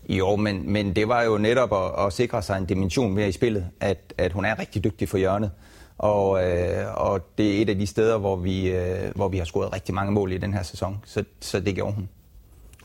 Jo, 0.08 0.36
men, 0.36 0.72
men 0.72 0.96
det 0.96 1.08
var 1.08 1.22
jo 1.22 1.38
netop 1.38 1.72
at, 1.72 2.06
at 2.06 2.12
sikre 2.12 2.42
sig 2.42 2.58
en 2.58 2.64
dimension 2.64 3.14
mere 3.14 3.28
i 3.28 3.32
spillet, 3.32 3.66
at, 3.80 4.14
at 4.18 4.32
hun 4.32 4.44
er 4.44 4.58
rigtig 4.58 4.84
dygtig 4.84 5.08
for 5.08 5.18
hjørnet. 5.18 5.50
Og, 5.98 6.44
øh, 6.44 6.86
og 6.94 7.28
det 7.38 7.56
er 7.56 7.62
et 7.62 7.68
af 7.68 7.78
de 7.78 7.86
steder, 7.86 8.18
hvor 8.18 8.36
vi, 8.36 8.70
øh, 8.70 9.14
hvor 9.14 9.28
vi 9.28 9.38
har 9.38 9.44
scoret 9.44 9.74
rigtig 9.74 9.94
mange 9.94 10.12
mål 10.12 10.32
i 10.32 10.38
den 10.38 10.54
her 10.54 10.62
sæson. 10.62 10.98
Så, 11.04 11.24
så 11.40 11.60
det 11.60 11.74
gjorde 11.74 11.92
hun. 11.92 12.08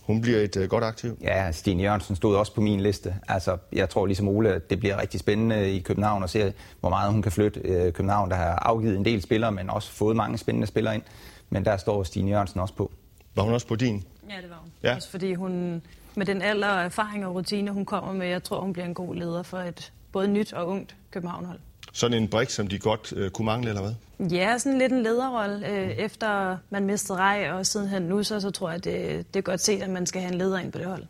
Hun 0.09 0.21
bliver 0.21 0.39
et 0.39 0.57
uh, 0.57 0.63
godt 0.63 0.83
aktiv. 0.83 1.17
Ja, 1.21 1.51
Stine 1.51 1.83
Jørgensen 1.83 2.15
stod 2.15 2.35
også 2.35 2.53
på 2.53 2.61
min 2.61 2.79
liste. 2.79 3.15
Altså, 3.27 3.57
jeg 3.73 3.89
tror 3.89 4.05
ligesom 4.05 4.27
Ole, 4.27 4.53
at 4.53 4.69
det 4.69 4.79
bliver 4.79 5.01
rigtig 5.01 5.19
spændende 5.19 5.71
i 5.71 5.79
København 5.79 6.23
at 6.23 6.29
se, 6.29 6.53
hvor 6.79 6.89
meget 6.89 7.11
hun 7.11 7.21
kan 7.21 7.31
flytte. 7.31 7.59
Uh, 7.63 7.93
København, 7.93 8.29
der 8.29 8.35
har 8.35 8.55
afgivet 8.55 8.97
en 8.97 9.05
del 9.05 9.21
spillere, 9.21 9.51
men 9.51 9.69
også 9.69 9.91
fået 9.91 10.15
mange 10.15 10.37
spændende 10.37 10.67
spillere 10.67 10.95
ind. 10.95 11.03
Men 11.49 11.65
der 11.65 11.77
står 11.77 12.03
Stine 12.03 12.29
Jørgensen 12.31 12.59
også 12.59 12.73
på. 12.73 12.91
Var 13.35 13.43
hun 13.43 13.53
også 13.53 13.67
på 13.67 13.75
din? 13.75 14.03
Ja, 14.29 14.41
det 14.41 14.49
var 14.49 14.59
hun. 14.61 14.71
Ja. 14.83 14.95
Også 14.95 15.09
fordi 15.09 15.33
hun, 15.33 15.81
med 16.15 16.25
den 16.25 16.41
alder, 16.41 16.67
erfaring 16.67 17.25
og 17.25 17.35
rutine, 17.35 17.71
hun 17.71 17.85
kommer 17.85 18.13
med, 18.13 18.27
jeg 18.27 18.43
tror, 18.43 18.61
hun 18.61 18.73
bliver 18.73 18.85
en 18.85 18.93
god 18.93 19.15
leder 19.15 19.43
for 19.43 19.57
et 19.57 19.93
både 20.11 20.27
nyt 20.27 20.53
og 20.53 20.67
ungt 20.67 20.95
København-hold. 21.11 21.59
Sådan 21.93 22.22
en 22.22 22.27
brik, 22.27 22.50
som 22.50 22.67
de 22.67 22.79
godt 22.79 23.13
øh, 23.15 23.29
kunne 23.29 23.46
mangle, 23.46 23.69
eller 23.69 23.81
hvad? 23.81 23.93
Ja, 24.31 24.58
sådan 24.58 24.79
lidt 24.79 24.91
en 24.91 25.03
lederrolle. 25.03 25.67
Øh, 25.67 25.89
efter 25.89 26.58
man 26.69 26.86
mistede 26.86 27.17
Rej, 27.17 27.51
og 27.51 27.65
sidenhen 27.65 28.01
nu, 28.01 28.24
så, 28.24 28.39
så 28.39 28.51
tror 28.51 28.72
jeg, 28.72 28.84
det, 28.84 29.25
det 29.34 29.39
er 29.39 29.41
godt 29.41 29.62
set, 29.62 29.81
at 29.81 29.89
man 29.89 30.05
skal 30.05 30.22
have 30.22 30.31
en 30.31 30.38
leder 30.38 30.60
ind 30.60 30.72
på 30.72 30.77
det 30.77 30.88
hold. 30.88 31.03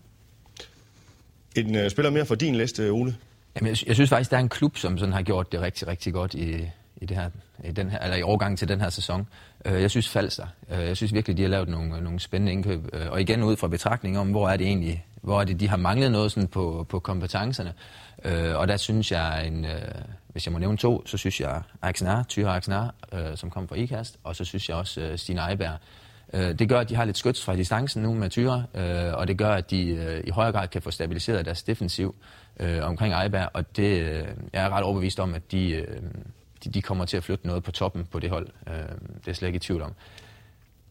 En 1.56 1.76
øh, 1.76 1.90
spiller 1.90 2.10
mere 2.12 2.26
for 2.26 2.36
din 2.36 2.56
liste, 2.56 2.90
Ole? 2.90 3.16
Jamen, 3.56 3.70
jeg, 3.70 3.88
jeg 3.88 3.96
synes 3.96 4.10
faktisk, 4.10 4.32
der 4.32 4.38
er 4.38 4.42
en 4.42 4.50
klub, 4.50 4.78
som 4.78 4.98
sådan 4.98 5.14
har 5.14 5.22
gjort 5.22 5.52
det 5.52 5.62
rigtig, 5.62 5.88
rigtig 5.88 6.14
godt 6.14 6.34
i, 6.34 6.70
i, 6.98 7.06
det 7.06 7.18
her, 7.18 7.30
i, 7.64 7.72
den 7.72 7.90
her, 7.90 8.00
eller 8.00 8.18
i 8.18 8.22
overgang 8.22 8.58
til 8.58 8.68
den 8.68 8.82
her 8.82 8.90
sæson. 8.90 9.28
Øh, 9.66 9.82
jeg 9.82 9.92
synes 9.92 10.10
Falster. 10.10 10.48
Øh, 10.72 10.80
jeg 10.80 10.98
synes 10.98 11.14
virkelig, 11.14 11.38
de 11.38 11.42
har 11.42 11.50
lavet 11.50 11.70
nogle, 11.70 12.02
nogle 12.02 12.20
spændende 12.20 12.52
indkøb. 12.52 12.90
Øh, 12.94 13.12
og 13.12 13.22
igen 13.22 13.44
ud 13.44 13.58
fra 13.58 13.68
betragtning 13.68 14.20
om, 14.20 14.30
hvor 14.30 14.50
er 14.50 14.58
det 14.58 14.68
egentlig, 14.68 15.06
hvor 15.22 15.44
det, 15.44 15.60
de 15.60 15.68
har 15.68 15.78
manglet 15.78 16.12
noget 16.12 16.32
sådan 16.32 16.48
på, 16.48 16.86
på 16.90 17.00
kompetencerne. 17.00 17.74
Øh, 18.26 18.56
og 18.56 18.68
der 18.68 18.78
synes 18.78 19.12
jeg, 19.12 19.48
en, 19.48 19.66
øh, 19.66 19.82
hvis 20.28 20.46
jeg 20.46 20.54
må 20.54 20.60
nævne 20.60 20.78
to, 20.78 21.06
så 21.06 21.18
synes 21.18 21.42
jeg 21.42 21.62
Aksnar, 21.82 22.24
Tyre 22.24 22.56
Axenar, 22.56 22.94
øh, 23.14 23.38
som 23.38 23.50
kom 23.50 23.68
fra 23.68 23.76
IKAST, 23.76 24.20
og 24.24 24.36
så 24.36 24.46
synes 24.46 24.70
jeg 24.70 24.78
også 24.78 25.14
Stine 25.16 25.50
Eiberg. 25.50 25.78
Det 26.60 26.70
gør, 26.70 26.80
at 26.80 26.90
de 26.90 26.96
har 26.96 27.06
lidt 27.06 27.18
skyts 27.18 27.46
fra 27.46 27.56
distancen 27.56 28.04
nu 28.04 28.14
med 28.14 28.30
Tyre, 28.30 28.66
og 29.14 29.28
det 29.28 29.38
gør, 29.38 29.52
at 29.54 29.72
de 29.72 30.22
i 30.28 30.30
højere 30.30 30.52
grad 30.52 30.68
kan 30.68 30.82
få 30.82 30.92
stabiliseret 30.92 31.46
deres 31.46 31.64
defensiv 31.64 32.16
omkring 32.82 33.14
Eiberg, 33.24 33.50
og 33.54 33.76
det, 33.76 33.98
jeg 34.54 34.64
er 34.66 34.70
ret 34.70 34.84
overbevist 34.84 35.20
om, 35.20 35.34
at 35.34 35.52
de, 35.52 35.86
de, 36.64 36.70
de 36.70 36.82
kommer 36.82 37.06
til 37.06 37.18
at 37.18 37.24
flytte 37.24 37.48
noget 37.48 37.64
på 37.64 37.72
toppen 37.72 38.06
på 38.06 38.20
det 38.20 38.30
hold. 38.30 38.48
Øh, 38.68 38.74
det 38.74 38.82
er 38.82 39.22
jeg 39.28 39.36
slet 39.36 39.48
ikke 39.48 39.58
i 39.58 39.60
tvivl 39.60 39.82
om. 39.82 39.94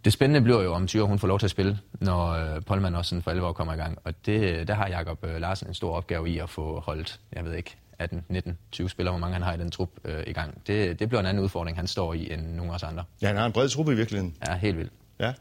Det 0.04 0.12
spændende 0.12 0.40
bliver 0.40 0.62
jo, 0.62 0.74
om 0.74 0.86
Tyre 0.86 1.04
hun 1.04 1.18
får 1.18 1.28
lov 1.28 1.38
til 1.38 1.46
at 1.46 1.50
spille, 1.50 1.78
når 2.00 2.28
øh, 2.28 2.62
Polman 2.62 2.94
også 2.94 3.08
sådan 3.08 3.22
for 3.22 3.30
alvor 3.30 3.52
kommer 3.52 3.74
i 3.74 3.76
gang. 3.76 3.98
Og 4.04 4.26
det, 4.26 4.68
der 4.68 4.74
har 4.74 4.88
Jakob 4.88 5.24
øh, 5.24 5.40
Larsen 5.40 5.68
en 5.68 5.74
stor 5.74 5.96
opgave 5.96 6.28
i 6.30 6.38
at 6.38 6.50
få 6.50 6.80
holdt, 6.80 7.20
jeg 7.32 7.44
ved 7.44 7.54
ikke, 7.54 7.76
18, 7.98 8.24
19, 8.28 8.58
20 8.72 8.90
spillere, 8.90 9.12
hvor 9.12 9.20
mange 9.20 9.34
han 9.34 9.42
har 9.42 9.54
i 9.54 9.56
den 9.56 9.70
trup 9.70 9.90
øh, 10.04 10.22
i 10.26 10.32
gang. 10.32 10.66
Det, 10.66 10.98
det 10.98 11.08
bliver 11.08 11.20
en 11.20 11.26
anden 11.26 11.44
udfordring, 11.44 11.76
han 11.76 11.86
står 11.86 12.14
i, 12.14 12.32
end 12.32 12.42
nogle 12.42 12.72
af 12.72 12.74
os 12.74 12.82
andre. 12.82 13.04
Ja, 13.22 13.26
han 13.26 13.36
har 13.36 13.46
en 13.46 13.52
bred 13.52 13.68
trup 13.68 13.88
i 13.88 13.94
virkeligheden. 13.94 14.34
Ja, 14.48 14.56
helt 14.56 14.76
vildt. 14.76 14.92
Ja. 15.20 15.32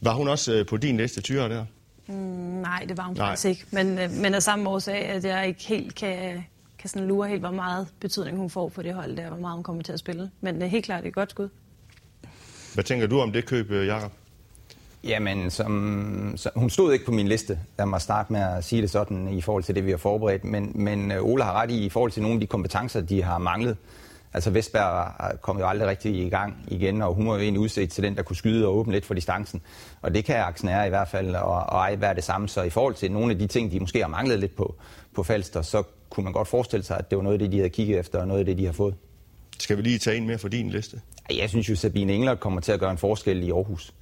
Var 0.00 0.14
hun 0.14 0.28
også 0.28 0.52
øh, 0.54 0.66
på 0.66 0.76
din 0.76 0.96
liste, 0.96 1.20
Tyre, 1.20 1.48
der? 1.48 1.64
Mm, 2.06 2.14
nej, 2.14 2.84
det 2.88 2.96
var 2.96 3.04
hun 3.04 3.16
nej. 3.16 3.28
faktisk 3.28 3.48
ikke. 3.48 3.66
Men, 3.70 3.98
øh, 3.98 4.10
men 4.10 4.34
af 4.34 4.42
samme 4.42 4.70
årsag, 4.70 5.06
at 5.06 5.24
jeg 5.24 5.48
ikke 5.48 5.64
helt 5.66 5.94
kan, 5.94 6.44
kan 6.78 6.88
sådan 6.90 7.08
lure 7.08 7.28
helt, 7.28 7.40
hvor 7.40 7.50
meget 7.50 7.88
betydning 8.00 8.36
hun 8.36 8.50
får 8.50 8.68
på 8.68 8.82
det 8.82 8.94
hold 8.94 9.16
der, 9.16 9.28
hvor 9.28 9.38
meget 9.38 9.54
hun 9.54 9.62
kommer 9.62 9.82
til 9.82 9.92
at 9.92 9.98
spille. 9.98 10.30
Men 10.40 10.54
det 10.54 10.62
er 10.62 10.66
helt 10.66 10.84
klart 10.84 11.06
et 11.06 11.14
godt 11.14 11.30
skud. 11.30 11.48
Hvad 12.74 12.84
tænker 12.84 13.06
du 13.06 13.20
om 13.20 13.32
det 13.32 13.46
køb, 13.46 13.70
Jakob? 13.70 14.12
Jamen, 15.04 15.50
som, 15.50 16.32
som, 16.36 16.52
hun 16.56 16.70
stod 16.70 16.92
ikke 16.92 17.04
på 17.04 17.12
min 17.12 17.28
liste. 17.28 17.58
Lad 17.78 17.86
mig 17.86 18.00
starte 18.00 18.32
med 18.32 18.40
at 18.40 18.64
sige 18.64 18.82
det 18.82 18.90
sådan 18.90 19.28
i 19.28 19.40
forhold 19.40 19.64
til 19.64 19.74
det, 19.74 19.86
vi 19.86 19.90
har 19.90 19.98
forberedt. 19.98 20.44
Men, 20.44 20.72
men 20.74 21.12
Ola 21.12 21.44
har 21.44 21.52
ret 21.52 21.70
i, 21.70 21.84
i 21.84 21.88
forhold 21.88 22.10
til 22.10 22.22
nogle 22.22 22.34
af 22.34 22.40
de 22.40 22.46
kompetencer, 22.46 23.00
de 23.00 23.22
har 23.22 23.38
manglet. 23.38 23.76
Altså 24.32 24.50
Vestberg 24.50 25.40
kom 25.40 25.58
jo 25.58 25.66
aldrig 25.66 25.88
rigtig 25.88 26.26
i 26.26 26.28
gang 26.28 26.64
igen, 26.68 27.02
og 27.02 27.14
hun 27.14 27.26
var 27.28 27.34
jo 27.34 27.40
egentlig 27.40 27.60
udset 27.60 27.90
til 27.90 28.04
den, 28.04 28.16
der 28.16 28.22
kunne 28.22 28.36
skyde 28.36 28.66
og 28.66 28.76
åbne 28.76 28.92
lidt 28.92 29.06
for 29.06 29.14
distancen. 29.14 29.62
Og 30.02 30.14
det 30.14 30.24
kan 30.24 30.36
Axner 30.36 30.84
i 30.84 30.88
hvert 30.88 31.08
fald, 31.08 31.34
og, 31.34 31.54
og 31.54 31.78
ej 31.78 31.96
være 31.96 32.14
det 32.14 32.24
samme. 32.24 32.48
Så 32.48 32.62
i 32.62 32.70
forhold 32.70 32.94
til 32.94 33.12
nogle 33.12 33.32
af 33.32 33.38
de 33.38 33.46
ting, 33.46 33.72
de 33.72 33.80
måske 33.80 34.00
har 34.00 34.08
manglet 34.08 34.38
lidt 34.38 34.56
på, 34.56 34.74
på 35.14 35.22
Falster, 35.22 35.62
så 35.62 35.82
kunne 36.10 36.24
man 36.24 36.32
godt 36.32 36.48
forestille 36.48 36.84
sig, 36.84 36.98
at 36.98 37.10
det 37.10 37.16
var 37.18 37.22
noget 37.22 37.34
af 37.34 37.38
det, 37.38 37.52
de 37.52 37.56
havde 37.56 37.70
kigget 37.70 37.98
efter, 37.98 38.18
og 38.18 38.28
noget 38.28 38.40
af 38.40 38.46
det, 38.46 38.58
de 38.58 38.66
har 38.66 38.72
fået. 38.72 38.94
Skal 39.58 39.76
vi 39.76 39.82
lige 39.82 39.98
tage 39.98 40.16
en 40.16 40.26
mere 40.26 40.38
for 40.38 40.48
din 40.48 40.70
liste? 40.70 41.00
Jeg 41.38 41.48
synes 41.48 41.68
jo, 41.68 41.76
Sabine 41.76 42.12
Engler 42.12 42.34
kommer 42.34 42.60
til 42.60 42.72
at 42.72 42.80
gøre 42.80 42.90
en 42.90 42.98
forskel 42.98 43.42
i 43.42 43.50
Aarhus. 43.50 43.94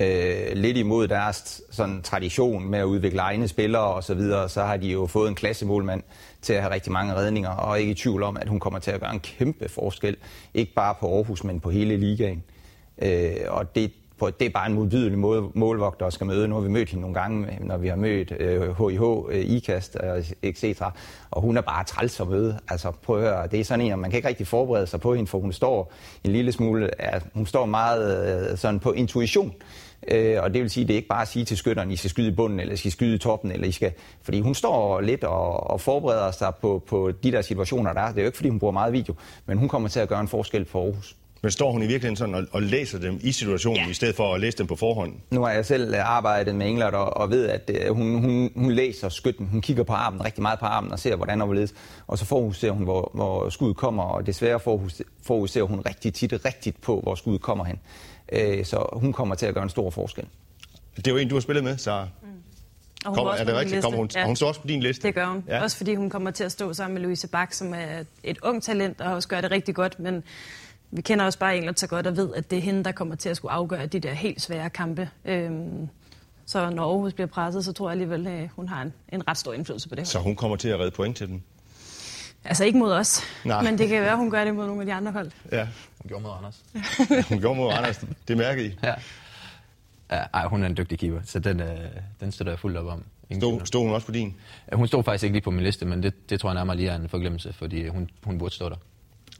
Øh, 0.00 0.52
lidt 0.54 0.76
imod 0.76 1.08
deres 1.08 1.62
sådan, 1.70 2.02
tradition 2.02 2.70
med 2.70 2.78
at 2.78 2.84
udvikle 2.84 3.20
egne 3.20 3.48
spillere 3.48 3.82
og 3.82 4.04
så 4.04 4.14
videre, 4.14 4.48
så 4.48 4.62
har 4.62 4.76
de 4.76 4.88
jo 4.88 5.06
fået 5.06 5.28
en 5.28 5.34
klassemålmand 5.34 6.02
til 6.42 6.52
at 6.52 6.62
have 6.62 6.74
rigtig 6.74 6.92
mange 6.92 7.14
redninger, 7.14 7.50
og 7.50 7.80
ikke 7.80 7.92
i 7.92 7.94
tvivl 7.94 8.22
om, 8.22 8.36
at 8.36 8.48
hun 8.48 8.60
kommer 8.60 8.78
til 8.78 8.90
at 8.90 9.00
gøre 9.00 9.12
en 9.12 9.20
kæmpe 9.20 9.68
forskel. 9.68 10.16
Ikke 10.54 10.74
bare 10.74 10.94
på 11.00 11.16
Aarhus, 11.16 11.44
men 11.44 11.60
på 11.60 11.70
hele 11.70 11.96
ligaen. 11.96 12.44
Øh, 13.02 13.36
og 13.48 13.74
det, 13.74 13.92
på, 14.22 14.30
det 14.30 14.46
er 14.46 14.50
bare 14.50 14.66
en 14.66 14.74
modbydelig 14.74 15.18
målvogter, 15.54 16.10
skal 16.10 16.26
møde. 16.26 16.48
Nu 16.48 16.54
har 16.54 16.62
vi 16.62 16.68
mødt 16.68 16.88
hende 16.88 17.00
nogle 17.00 17.20
gange, 17.20 17.58
når 17.60 17.76
vi 17.76 17.88
har 17.88 17.96
mødt 17.96 18.32
øh, 18.38 18.88
HIH, 18.88 19.02
øh, 19.28 19.44
IKAST, 19.50 19.96
øh, 20.02 20.30
etc. 20.42 20.82
Og 21.30 21.42
hun 21.42 21.56
er 21.56 21.60
bare 21.60 21.84
træls 21.84 22.20
at 22.20 22.28
møde. 22.28 22.58
Altså 22.68 22.90
prøv 22.90 23.16
at 23.16 23.22
høre, 23.22 23.46
det 23.46 23.60
er 23.60 23.64
sådan 23.64 23.92
en, 23.92 24.00
man 24.00 24.10
kan 24.10 24.18
ikke 24.18 24.28
rigtig 24.28 24.46
forberede 24.46 24.86
sig 24.86 25.00
på 25.00 25.14
hende, 25.14 25.26
for 25.26 25.38
hun 25.38 25.52
står 25.52 25.92
en 26.24 26.32
lille 26.32 26.52
smule, 26.52 26.90
ja, 27.00 27.18
hun 27.34 27.46
står 27.46 27.66
meget 27.66 28.50
øh, 28.50 28.58
sådan 28.58 28.80
på 28.80 28.92
intuition. 28.92 29.52
Øh, 30.08 30.42
og 30.42 30.54
det 30.54 30.62
vil 30.62 30.70
sige, 30.70 30.86
det 30.86 30.92
er 30.92 30.96
ikke 30.96 31.08
bare 31.08 31.22
at 31.22 31.28
sige 31.28 31.44
til 31.44 31.56
skytteren, 31.56 31.90
I 31.90 31.96
skal 31.96 32.10
skyde 32.10 32.28
i 32.28 32.34
bunden, 32.34 32.60
eller 32.60 32.74
I 32.74 32.76
skal 32.76 32.92
skyde 32.92 33.14
i 33.14 33.18
toppen, 33.18 33.52
eller 33.52 33.66
I 33.66 33.72
skal... 33.72 33.92
Fordi 34.22 34.40
hun 34.40 34.54
står 34.54 35.00
lidt 35.00 35.24
og, 35.24 35.70
og 35.70 35.80
forbereder 35.80 36.30
sig 36.30 36.52
på, 36.60 36.82
på 36.86 37.12
de 37.22 37.32
der 37.32 37.42
situationer, 37.42 37.92
der 37.92 38.00
er. 38.00 38.08
Det 38.08 38.18
er 38.18 38.22
jo 38.22 38.26
ikke, 38.26 38.38
fordi 38.38 38.48
hun 38.48 38.58
bruger 38.58 38.72
meget 38.72 38.92
video, 38.92 39.14
men 39.46 39.58
hun 39.58 39.68
kommer 39.68 39.88
til 39.88 40.00
at 40.00 40.08
gøre 40.08 40.20
en 40.20 40.28
forskel 40.28 40.64
for 40.64 40.84
Aarhus. 40.84 41.16
Men 41.42 41.50
står 41.50 41.72
hun 41.72 41.82
i 41.82 41.86
virkeligheden 41.86 42.16
sådan 42.16 42.34
og, 42.34 42.44
og 42.52 42.62
læser 42.62 42.98
dem 42.98 43.20
i 43.22 43.32
situationen, 43.32 43.84
ja. 43.84 43.90
i 43.90 43.94
stedet 43.94 44.16
for 44.16 44.34
at 44.34 44.40
læse 44.40 44.58
dem 44.58 44.66
på 44.66 44.76
forhånd? 44.76 45.14
Nu 45.30 45.42
har 45.42 45.50
jeg 45.50 45.66
selv 45.66 45.94
arbejdet 45.98 46.54
med 46.54 46.66
England 46.66 46.94
og, 46.94 47.16
og 47.16 47.30
ved, 47.30 47.48
at 47.48 47.70
uh, 47.90 47.96
hun, 47.96 48.20
hun, 48.20 48.50
hun 48.56 48.72
læser 48.72 49.08
skytten. 49.08 49.46
Hun 49.46 49.60
kigger 49.60 49.82
på 49.82 49.92
armen, 49.92 50.24
rigtig 50.24 50.42
meget 50.42 50.58
på 50.58 50.66
armen, 50.66 50.92
og 50.92 50.98
ser, 50.98 51.16
hvordan 51.16 51.40
hun 51.40 51.56
vil 51.56 51.70
Og 52.06 52.18
så 52.18 52.24
forudser 52.24 52.70
hun, 52.70 52.84
hvor, 52.84 53.10
hvor 53.14 53.48
skuddet 53.48 53.76
kommer, 53.76 54.02
og 54.02 54.26
desværre 54.26 54.60
forudser 55.22 55.62
hun 55.62 55.80
rigtig 55.86 56.14
tit 56.14 56.44
rigtigt 56.44 56.80
på, 56.80 57.00
hvor 57.00 57.14
skuddet 57.14 57.42
kommer 57.42 57.64
hen. 57.64 57.78
Uh, 58.32 58.64
så 58.64 58.88
hun 58.92 59.12
kommer 59.12 59.34
til 59.34 59.46
at 59.46 59.54
gøre 59.54 59.64
en 59.64 59.70
stor 59.70 59.90
forskel. 59.90 60.24
Det 60.96 61.06
er 61.06 61.10
jo 61.10 61.16
en, 61.16 61.28
du 61.28 61.34
har 61.34 61.40
spillet 61.40 61.64
med, 61.64 61.78
så... 61.78 62.06
Mm. 62.22 62.28
Og 63.04 63.18
hun 63.18 63.26
er 63.38 63.44
det 63.44 63.54
rigtigt? 63.54 63.82
Kommer 63.82 63.98
hun, 63.98 64.10
ja. 64.14 64.26
hun 64.26 64.36
står 64.36 64.48
også 64.48 64.60
på 64.60 64.66
din 64.66 64.80
liste? 64.80 65.06
Det 65.06 65.14
gør 65.14 65.26
hun. 65.26 65.44
Ja. 65.48 65.62
Også 65.62 65.76
fordi 65.76 65.94
hun 65.94 66.10
kommer 66.10 66.30
til 66.30 66.44
at 66.44 66.52
stå 66.52 66.72
sammen 66.72 66.94
med 66.94 67.02
Louise 67.02 67.28
Bak, 67.28 67.52
som 67.52 67.74
er 67.74 68.04
et 68.22 68.38
ung 68.42 68.62
talent 68.62 69.00
og 69.00 69.12
også 69.12 69.28
gør 69.28 69.40
det 69.40 69.50
rigtig 69.50 69.74
godt. 69.74 70.00
Men 70.00 70.24
vi 70.94 71.02
kender 71.02 71.24
også 71.24 71.38
bare 71.38 71.56
England 71.56 71.76
så 71.76 71.86
godt 71.86 72.06
og 72.06 72.16
ved, 72.16 72.34
at 72.34 72.50
det 72.50 72.58
er 72.58 72.62
hende, 72.62 72.84
der 72.84 72.92
kommer 72.92 73.14
til 73.14 73.28
at 73.28 73.36
skulle 73.36 73.52
afgøre 73.52 73.86
de 73.86 74.00
der 74.00 74.12
helt 74.12 74.42
svære 74.42 74.70
kampe. 74.70 75.08
Øhm, 75.24 75.88
så 76.46 76.70
når 76.70 76.82
Aarhus 76.90 77.12
bliver 77.12 77.26
presset, 77.26 77.64
så 77.64 77.72
tror 77.72 77.88
jeg 77.88 77.92
alligevel, 77.92 78.26
at 78.26 78.48
hun 78.56 78.68
har 78.68 78.82
en, 78.82 78.92
en 79.12 79.28
ret 79.28 79.38
stor 79.38 79.52
indflydelse 79.52 79.88
på 79.88 79.94
det. 79.94 80.08
Så 80.08 80.18
hun 80.18 80.36
kommer 80.36 80.56
til 80.56 80.68
at 80.68 80.78
redde 80.78 80.90
point 80.90 81.16
til 81.16 81.28
den? 81.28 81.42
Altså 82.44 82.64
ikke 82.64 82.78
mod 82.78 82.92
os, 82.92 83.20
Nej. 83.44 83.62
men 83.62 83.78
det 83.78 83.88
kan 83.88 84.02
være, 84.02 84.10
at 84.10 84.16
hun 84.16 84.30
gør 84.30 84.44
det 84.44 84.54
mod 84.54 84.66
nogle 84.66 84.82
af 84.82 84.86
de 84.86 84.92
andre 84.92 85.12
hold. 85.12 85.30
Ja. 85.52 85.68
Hun 85.98 86.08
gjorde 86.08 86.22
mod 86.22 86.32
Anders. 86.38 86.60
ja, 87.10 87.22
hun 87.28 87.40
gjorde 87.40 87.56
mod 87.58 87.72
Anders. 87.72 88.04
Det 88.28 88.36
mærker 88.36 88.62
I. 88.62 88.78
Ja. 88.82 88.94
Ej, 90.34 90.46
hun 90.46 90.62
er 90.62 90.66
en 90.66 90.76
dygtig 90.76 90.98
keeper, 90.98 91.20
så 91.24 91.38
den, 91.38 91.60
øh, 91.60 91.68
den 92.20 92.32
støtter 92.32 92.52
jeg 92.52 92.58
fuldt 92.58 92.76
op 92.76 92.86
om. 92.86 93.04
Stod, 93.38 93.60
stod 93.66 93.82
hun 93.84 93.94
også 93.94 94.06
på 94.06 94.12
din? 94.12 94.34
Hun 94.72 94.86
stod 94.86 95.04
faktisk 95.04 95.24
ikke 95.24 95.34
lige 95.34 95.42
på 95.42 95.50
min 95.50 95.64
liste, 95.64 95.86
men 95.86 96.02
det, 96.02 96.30
det 96.30 96.40
tror 96.40 96.48
jeg 96.48 96.54
nærmere 96.54 96.76
lige 96.76 96.88
er 96.88 96.96
en 96.96 97.08
forglemmelse, 97.08 97.52
fordi 97.52 97.88
hun, 97.88 98.10
hun 98.22 98.38
burde 98.38 98.54
stå 98.54 98.68
der. 98.68 98.76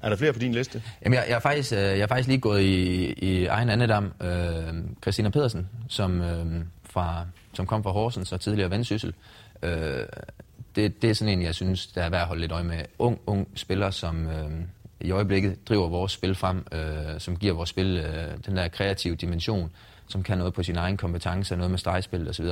Er 0.03 0.09
der 0.09 0.17
flere 0.17 0.33
på 0.33 0.39
din 0.39 0.53
liste? 0.53 0.83
Jamen, 1.05 1.15
jeg, 1.15 1.25
jeg, 1.29 1.35
er, 1.35 1.41
faktisk, 1.41 1.73
øh, 1.73 1.79
jeg 1.79 2.01
er 2.01 2.07
faktisk 2.07 2.29
lige 2.29 2.41
gået 2.41 2.63
i, 2.63 3.13
i 3.13 3.47
egen 3.47 3.69
andedam. 3.71 4.13
Øh, 4.23 4.75
Christina 5.03 5.29
Pedersen, 5.29 5.69
som, 5.89 6.21
øh, 6.21 6.65
fra, 6.85 7.27
som 7.53 7.67
kom 7.67 7.83
fra 7.83 7.91
Horsens 7.91 8.33
og 8.33 8.41
tidligere 8.41 8.71
Vendsyssel. 8.71 9.15
Øh, 9.63 10.07
det, 10.77 11.03
det 11.03 11.11
er 11.11 11.15
sådan 11.15 11.33
en, 11.39 11.43
jeg 11.43 11.55
synes, 11.55 11.87
der 11.87 12.03
er 12.03 12.11
værd 12.11 12.21
at 12.21 12.27
holde 12.27 12.41
lidt 12.41 12.53
øje 12.53 12.65
med. 12.65 12.85
Ung, 12.99 13.21
ung 13.27 13.49
spiller, 13.55 13.91
som, 13.91 14.27
øh, 14.27 14.51
i 15.01 15.11
øjeblikket 15.11 15.69
driver 15.69 15.89
vores 15.89 16.13
spil 16.13 16.35
frem, 16.35 16.67
øh, 16.73 17.21
som 17.21 17.37
giver 17.37 17.55
vores 17.55 17.71
spil 17.71 17.97
øh, 17.97 18.39
den 18.47 18.57
der 18.57 18.69
kreative 18.69 19.17
dimension, 19.17 19.71
som 20.09 20.23
kan 20.23 20.39
noget 20.39 20.55
på 20.55 20.63
sin 20.63 20.77
egen 20.77 20.97
kompetence, 20.97 21.57
noget 21.57 21.71
med 21.71 21.79
stregspil 21.79 22.29
osv. 22.29 22.45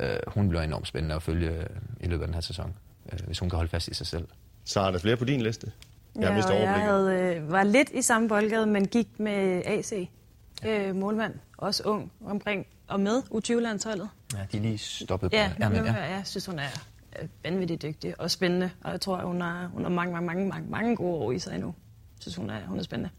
Øh, 0.00 0.16
hun 0.26 0.48
bliver 0.48 0.62
enormt 0.62 0.88
spændende 0.88 1.14
at 1.14 1.22
følge 1.22 1.50
øh, 1.50 1.66
i 2.00 2.06
løbet 2.06 2.22
af 2.22 2.28
den 2.28 2.34
her 2.34 2.40
sæson, 2.40 2.74
øh, 3.12 3.18
hvis 3.26 3.38
hun 3.38 3.50
kan 3.50 3.56
holde 3.56 3.70
fast 3.70 3.88
i 3.88 3.94
sig 3.94 4.06
selv. 4.06 4.28
Så 4.64 4.80
er 4.80 4.90
der 4.90 4.98
flere 4.98 5.16
på 5.16 5.24
din 5.24 5.40
liste? 5.40 5.72
Jeg, 6.16 6.22
ja, 6.22 6.54
og 6.54 6.60
jeg 6.60 6.74
havde, 6.74 7.36
øh, 7.36 7.52
var 7.52 7.64
lidt 7.64 7.90
i 7.90 8.02
samme 8.02 8.28
boldgade, 8.28 8.66
men 8.66 8.86
gik 8.86 9.20
med 9.20 9.62
AC. 9.66 10.08
Øh, 10.66 10.96
målmand, 10.96 11.34
også 11.58 11.82
ung, 11.82 12.12
omkring 12.26 12.66
og 12.88 13.00
med 13.00 13.22
U20-landsholdet. 13.34 14.08
Ja, 14.34 14.38
de 14.52 14.56
er 14.56 14.60
lige 14.60 14.78
stoppet 14.78 15.30
på 15.30 15.36
ja, 15.36 15.52
ja, 15.60 15.68
men, 15.68 15.84
ja. 15.84 15.92
jeg 15.92 16.22
synes, 16.24 16.46
hun 16.46 16.58
er 16.58 16.68
vanvittigt 17.44 17.82
dygtig 17.82 18.20
og 18.20 18.30
spændende, 18.30 18.70
og 18.84 18.90
jeg 18.90 19.00
tror, 19.00 19.16
hun 19.16 19.40
har, 19.40 19.66
hun 19.66 19.82
har 19.82 19.90
mange, 19.90 20.12
mange, 20.12 20.26
mange, 20.26 20.48
mange, 20.48 20.70
mange 20.70 20.96
gode 20.96 21.16
år 21.16 21.32
i 21.32 21.38
sig 21.38 21.54
endnu. 21.54 21.66
Jeg 21.68 22.22
synes, 22.22 22.36
hun 22.36 22.50
er, 22.50 22.66
hun 22.66 22.78
er 22.78 22.82
spændende. 22.82 23.10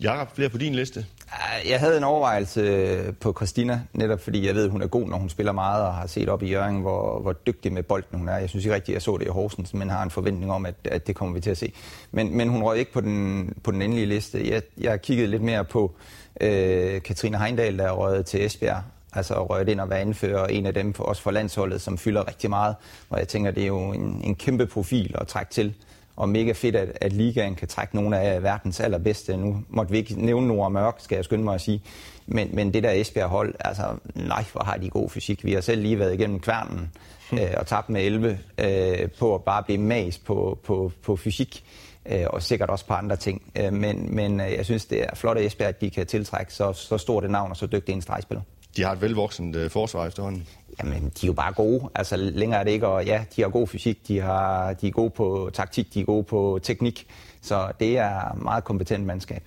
Jakob, 0.00 0.34
flere 0.34 0.48
på 0.48 0.58
din 0.58 0.74
liste? 0.74 1.06
Ah, 1.32 1.70
jeg 1.70 1.80
havde 1.80 1.96
en 1.96 2.04
overvejelse 2.04 2.60
øh, 2.60 3.14
på 3.14 3.32
Christina, 3.32 3.82
netop 3.92 4.20
fordi 4.20 4.46
jeg 4.46 4.54
ved, 4.54 4.64
at 4.64 4.70
hun 4.70 4.82
er 4.82 4.86
god, 4.86 5.08
når 5.08 5.16
hun 5.16 5.28
spiller 5.28 5.52
meget, 5.52 5.84
og 5.84 5.94
har 5.94 6.06
set 6.06 6.28
op 6.28 6.42
i 6.42 6.50
Jørgen, 6.50 6.80
hvor, 6.80 7.20
hvor 7.20 7.32
dygtig 7.32 7.72
med 7.72 7.82
bolden 7.82 8.18
hun 8.18 8.28
er. 8.28 8.36
Jeg 8.36 8.48
synes 8.48 8.64
ikke 8.64 8.74
rigtigt, 8.74 8.88
at 8.88 8.94
jeg 8.94 9.02
så 9.02 9.16
det 9.16 9.26
i 9.26 9.28
Horsens, 9.28 9.74
men 9.74 9.90
har 9.90 10.02
en 10.02 10.10
forventning 10.10 10.52
om, 10.52 10.66
at, 10.66 10.74
at 10.84 11.06
det 11.06 11.16
kommer 11.16 11.34
vi 11.34 11.40
til 11.40 11.50
at 11.50 11.58
se. 11.58 11.72
Men, 12.12 12.36
men 12.36 12.48
hun 12.48 12.62
røg 12.62 12.78
ikke 12.78 12.92
på 12.92 13.00
den, 13.00 13.52
på 13.64 13.70
den 13.70 13.82
endelige 13.82 14.06
liste. 14.06 14.50
Jeg, 14.50 14.62
jeg 14.78 15.02
kiggede 15.02 15.28
lidt 15.28 15.42
mere 15.42 15.64
på 15.64 15.94
øh, 16.40 17.02
Katrine 17.02 17.38
Heindal, 17.38 17.78
der 17.78 17.84
er 17.84 17.92
røget 17.92 18.26
til 18.26 18.46
Esbjerg, 18.46 18.82
altså 19.12 19.44
røget 19.44 19.68
ind 19.68 19.80
og 19.80 19.90
være 19.90 20.00
anfører, 20.00 20.46
en 20.46 20.66
af 20.66 20.74
dem 20.74 20.94
for, 20.94 21.04
også 21.04 21.22
for 21.22 21.30
landsholdet, 21.30 21.80
som 21.80 21.98
fylder 21.98 22.28
rigtig 22.28 22.50
meget, 22.50 22.74
hvor 23.08 23.18
jeg 23.18 23.28
tænker, 23.28 23.50
det 23.50 23.62
er 23.62 23.66
jo 23.66 23.92
en, 23.92 24.20
en 24.24 24.34
kæmpe 24.34 24.66
profil 24.66 25.14
at 25.18 25.26
trække 25.26 25.52
til 25.52 25.74
og 26.16 26.28
mega 26.28 26.52
fedt, 26.52 26.76
at, 26.76 26.98
at 27.00 27.12
ligaen 27.12 27.54
kan 27.54 27.68
trække 27.68 27.96
nogle 27.96 28.18
af 28.18 28.42
verdens 28.42 28.80
allerbedste. 28.80 29.36
Nu 29.36 29.64
måtte 29.68 29.92
vi 29.92 29.98
ikke 29.98 30.24
nævne 30.24 30.48
Nora 30.48 30.68
Mørk, 30.68 30.94
skal 30.98 31.16
jeg 31.16 31.24
skynde 31.24 31.44
mig 31.44 31.54
at 31.54 31.60
sige. 31.60 31.82
Men, 32.26 32.48
men 32.52 32.74
det 32.74 32.82
der 32.82 32.90
Esbjerg-hold, 32.90 33.54
altså 33.60 33.84
nej, 34.14 34.44
hvor 34.52 34.64
har 34.64 34.76
de 34.76 34.90
god 34.90 35.10
fysik. 35.10 35.44
Vi 35.44 35.52
har 35.52 35.60
selv 35.60 35.82
lige 35.82 35.98
været 35.98 36.14
igennem 36.14 36.40
kværnen 36.40 36.90
hmm. 37.30 37.38
øh, 37.38 37.50
og 37.56 37.66
tabt 37.66 37.88
med 37.90 38.02
11 38.02 38.38
øh, 38.58 39.10
på 39.18 39.34
at 39.34 39.44
bare 39.44 39.62
blive 39.62 39.78
mas 39.78 40.18
på, 40.18 40.58
på, 40.64 40.92
på 41.02 41.16
fysik 41.16 41.64
øh, 42.06 42.26
og 42.26 42.42
sikkert 42.42 42.70
også 42.70 42.86
på 42.86 42.94
andre 42.94 43.16
ting. 43.16 43.42
Øh, 43.58 43.72
men 43.72 44.14
men 44.14 44.40
øh, 44.40 44.52
jeg 44.52 44.64
synes, 44.64 44.84
det 44.84 45.02
er 45.02 45.14
flot 45.14 45.36
at 45.36 45.44
Esbjerg, 45.44 45.68
at 45.68 45.80
de 45.80 45.90
kan 45.90 46.06
tiltrække 46.06 46.54
så, 46.54 46.72
så 46.72 46.98
stort 46.98 47.24
et 47.24 47.30
navn 47.30 47.50
og 47.50 47.56
så 47.56 47.66
dygtig 47.66 47.92
en 47.92 48.02
stregspiller. 48.02 48.42
De 48.76 48.82
har 48.82 48.92
et 48.92 49.02
velvoksent 49.02 49.56
øh, 49.56 49.70
forsvar 49.70 50.06
efterhånden. 50.06 50.46
Jamen, 50.82 51.02
de 51.02 51.26
er 51.26 51.26
jo 51.26 51.32
bare 51.32 51.52
gode. 51.52 51.88
Altså, 51.94 52.16
længere 52.16 52.60
er 52.60 52.64
det 52.64 52.70
ikke, 52.70 52.86
og 52.86 53.04
ja, 53.04 53.24
de 53.36 53.42
har 53.42 53.48
god 53.48 53.66
fysik, 53.66 54.08
de, 54.08 54.20
har, 54.20 54.72
de 54.72 54.86
er 54.86 54.90
gode 54.90 55.10
på 55.10 55.50
taktik, 55.54 55.94
de 55.94 56.00
er 56.00 56.04
gode 56.04 56.24
på 56.24 56.60
teknik, 56.62 57.06
så 57.42 57.72
det 57.80 57.98
er 57.98 58.34
meget 58.34 58.64
kompetent 58.64 59.06
mandskab. 59.06 59.42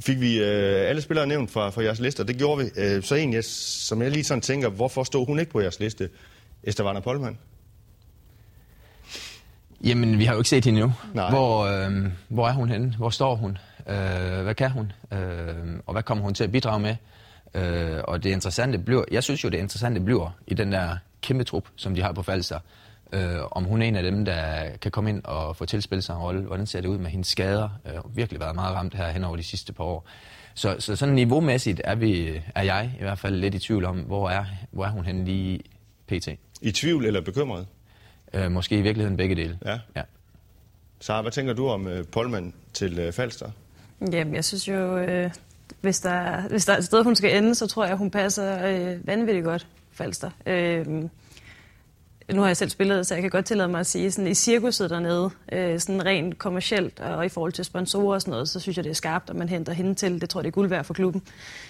Fik 0.00 0.20
vi 0.20 0.38
øh, 0.38 0.88
alle 0.88 1.02
spillere 1.02 1.26
nævnt 1.26 1.50
fra, 1.50 1.70
fra 1.70 1.82
jeres 1.82 2.00
liste, 2.00 2.20
og 2.20 2.28
det 2.28 2.36
gjorde 2.36 2.64
vi. 2.64 2.70
Øh, 2.76 3.02
så 3.02 3.14
en, 3.14 3.32
jeg, 3.32 3.44
som 3.44 4.02
jeg 4.02 4.10
lige 4.10 4.24
sådan 4.24 4.40
tænker, 4.42 4.68
hvorfor 4.68 5.04
stod 5.04 5.26
hun 5.26 5.38
ikke 5.40 5.52
på 5.52 5.60
jeres 5.60 5.80
liste? 5.80 6.08
Esther 6.64 6.86
Warner 6.86 7.00
Polman? 7.00 7.38
Jamen, 9.84 10.18
vi 10.18 10.24
har 10.24 10.32
jo 10.32 10.40
ikke 10.40 10.48
set 10.48 10.64
hende 10.64 10.80
endnu. 10.80 10.92
Hvor, 11.30 11.64
øh, 11.64 12.06
hvor 12.28 12.48
er 12.48 12.52
hun 12.52 12.68
henne? 12.68 12.94
Hvor 12.98 13.10
står 13.10 13.34
hun? 13.34 13.58
Øh, 13.88 14.42
hvad 14.42 14.54
kan 14.54 14.70
hun? 14.70 14.92
Øh, 15.12 15.18
og 15.86 15.92
hvad 15.92 16.02
kommer 16.02 16.24
hun 16.24 16.34
til 16.34 16.44
at 16.44 16.52
bidrage 16.52 16.80
med? 16.80 16.96
Øh, 17.54 18.00
og 18.04 18.22
det 18.22 18.30
interessante 18.30 18.78
bliver, 18.78 19.04
jeg 19.10 19.22
synes 19.22 19.44
jo, 19.44 19.48
det 19.48 19.58
interessante 19.58 20.00
bliver 20.00 20.38
i 20.46 20.54
den 20.54 20.72
der 20.72 20.96
kæmpe 21.20 21.44
trup, 21.44 21.68
som 21.76 21.94
de 21.94 22.02
har 22.02 22.12
på 22.12 22.22
Falster, 22.22 22.58
øh, 23.12 23.38
om 23.50 23.64
hun 23.64 23.82
er 23.82 23.86
en 23.86 23.96
af 23.96 24.02
dem, 24.02 24.24
der 24.24 24.70
kan 24.80 24.90
komme 24.90 25.10
ind 25.10 25.24
og 25.24 25.56
få 25.56 25.64
tilspillet 25.64 26.04
sig 26.04 26.14
en 26.14 26.18
rolle. 26.18 26.40
Hvordan 26.40 26.66
ser 26.66 26.80
det 26.80 26.88
ud 26.88 26.98
med 26.98 27.10
hendes 27.10 27.28
skader? 27.28 27.68
Øh, 27.86 28.16
virkelig 28.16 28.40
været 28.40 28.54
meget 28.54 28.74
ramt 28.74 28.94
her 28.94 29.08
hen 29.08 29.24
over 29.24 29.36
de 29.36 29.42
sidste 29.42 29.72
par 29.72 29.84
år. 29.84 30.06
Så, 30.54 30.76
så 30.78 30.96
sådan 30.96 31.14
niveaumæssigt 31.14 31.80
er, 31.84 31.94
vi, 31.94 32.40
er 32.54 32.62
jeg 32.62 32.90
i 33.00 33.02
hvert 33.02 33.18
fald 33.18 33.36
lidt 33.36 33.54
i 33.54 33.58
tvivl 33.58 33.84
om, 33.84 33.98
hvor 33.98 34.30
er, 34.30 34.44
hvor 34.70 34.84
er 34.84 34.90
hun 34.90 35.04
henne 35.04 35.24
lige 35.24 35.60
pt. 36.06 36.28
I 36.62 36.72
tvivl 36.72 37.06
eller 37.06 37.20
bekymret? 37.20 37.66
Øh, 38.34 38.50
måske 38.50 38.78
i 38.78 38.82
virkeligheden 38.82 39.16
begge 39.16 39.34
dele. 39.34 39.58
Ja. 39.64 39.78
ja. 39.96 40.02
Så 41.00 41.22
hvad 41.22 41.32
tænker 41.32 41.52
du 41.52 41.68
om 41.68 41.86
uh, 41.86 41.92
Polman 42.12 42.54
til 42.72 43.08
uh, 43.08 43.12
Falster? 43.12 43.50
Jamen, 44.12 44.34
jeg 44.34 44.44
synes 44.44 44.68
jo, 44.68 44.96
øh, 44.98 45.30
hvis 45.80 46.00
der, 46.00 46.48
hvis 46.48 46.64
der 46.64 46.72
er 46.72 46.78
et 46.78 46.84
sted, 46.84 47.04
hun 47.04 47.16
skal 47.16 47.36
ende, 47.36 47.54
så 47.54 47.66
tror 47.66 47.84
jeg, 47.84 47.96
hun 47.96 48.10
passer 48.10 48.66
øh, 48.66 49.06
vanvittigt 49.06 49.44
godt, 49.44 49.66
Falster. 49.92 50.30
Øh, 50.46 50.86
nu 52.32 52.40
har 52.40 52.46
jeg 52.46 52.56
selv 52.56 52.70
spillet, 52.70 53.06
så 53.06 53.14
jeg 53.14 53.22
kan 53.22 53.30
godt 53.30 53.44
tillade 53.44 53.68
mig 53.68 53.80
at 53.80 53.86
sige, 53.86 54.10
sådan 54.10 54.30
i 54.30 54.34
cirkuset 54.34 54.90
dernede, 54.90 55.30
øh, 55.52 55.80
sådan 55.80 56.04
rent 56.04 56.38
kommercielt 56.38 57.00
og 57.00 57.26
i 57.26 57.28
forhold 57.28 57.52
til 57.52 57.64
sponsorer 57.64 58.14
og 58.14 58.20
sådan 58.20 58.32
noget, 58.32 58.48
så 58.48 58.60
synes 58.60 58.76
jeg, 58.76 58.84
det 58.84 58.90
er 58.90 58.94
skarpt, 58.94 59.30
at 59.30 59.36
man 59.36 59.48
henter 59.48 59.72
hende 59.72 59.94
til. 59.94 60.20
Det 60.20 60.30
tror 60.30 60.40
jeg, 60.40 60.44
det 60.44 60.50
er 60.50 60.52
guld 60.52 60.68
værd 60.68 60.84
for 60.84 60.94
klubben. 60.94 61.22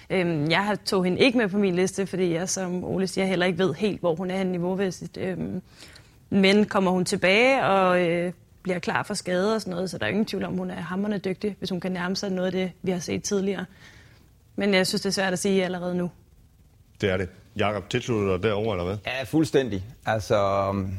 Øh, 0.09 0.51
jeg 0.51 0.65
har 0.65 0.75
tog 0.75 1.03
hende 1.03 1.19
ikke 1.19 1.37
med 1.37 1.47
på 1.47 1.57
min 1.57 1.75
liste, 1.75 2.07
fordi 2.07 2.33
jeg 2.33 2.49
som 2.49 2.83
Ole 2.83 3.07
siger, 3.07 3.25
heller 3.25 3.45
ikke 3.45 3.59
ved 3.59 3.73
helt, 3.73 3.99
hvor 3.99 4.15
hun 4.15 4.31
er 4.31 4.43
niveauvæssigt. 4.43 5.17
Øh, 5.17 5.37
men 6.29 6.65
kommer 6.65 6.91
hun 6.91 7.05
tilbage 7.05 7.65
og 7.65 8.01
øh, 8.07 8.33
bliver 8.63 8.79
klar 8.79 9.03
for 9.03 9.13
skade 9.13 9.55
og 9.55 9.61
sådan 9.61 9.71
noget, 9.71 9.89
så 9.89 9.97
der 9.97 10.05
er 10.05 10.09
ingen 10.09 10.25
tvivl 10.25 10.43
om, 10.43 10.57
hun 10.57 10.69
er 10.69 10.81
hammerne 10.81 11.17
dygtig, 11.17 11.55
hvis 11.59 11.69
hun 11.69 11.79
kan 11.79 11.91
nærme 11.91 12.15
sig 12.15 12.29
noget 12.29 12.45
af 12.45 12.51
det, 12.51 12.71
vi 12.81 12.91
har 12.91 12.99
set 12.99 13.23
tidligere. 13.23 13.65
Men 14.55 14.73
jeg 14.73 14.87
synes, 14.87 15.01
det 15.01 15.09
er 15.09 15.13
svært 15.13 15.33
at 15.33 15.39
sige 15.39 15.65
allerede 15.65 15.95
nu. 15.95 16.11
Det 17.01 17.09
er 17.09 17.17
det. 17.17 17.29
Jakob, 17.55 17.89
tilslutter 17.89 18.37
dig 18.37 18.43
derovre, 18.43 18.71
eller 18.71 18.85
hvad? 18.85 18.97
Ja, 19.05 19.23
fuldstændig. 19.23 19.83
Altså, 20.05 20.69
øhm, 20.69 20.97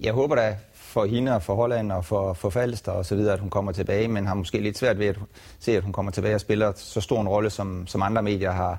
jeg 0.00 0.12
håber 0.12 0.34
da 0.34 0.56
for 0.74 1.04
hende 1.04 1.34
og 1.34 1.42
for 1.42 1.54
Holland 1.54 1.92
og 1.92 2.04
for, 2.04 2.32
for 2.32 2.50
Falster 2.50 2.92
og 2.92 3.06
så 3.06 3.16
videre, 3.16 3.34
at 3.34 3.40
hun 3.40 3.50
kommer 3.50 3.72
tilbage, 3.72 4.08
men 4.08 4.26
har 4.26 4.34
måske 4.34 4.60
lidt 4.60 4.78
svært 4.78 4.98
ved 4.98 5.06
at 5.06 5.16
se, 5.58 5.76
at 5.76 5.82
hun 5.82 5.92
kommer 5.92 6.12
tilbage 6.12 6.34
og 6.34 6.40
spiller 6.40 6.72
så 6.76 7.00
stor 7.00 7.20
en 7.20 7.28
rolle, 7.28 7.50
som, 7.50 7.86
som 7.86 8.02
andre 8.02 8.22
medier 8.22 8.50
har, 8.50 8.78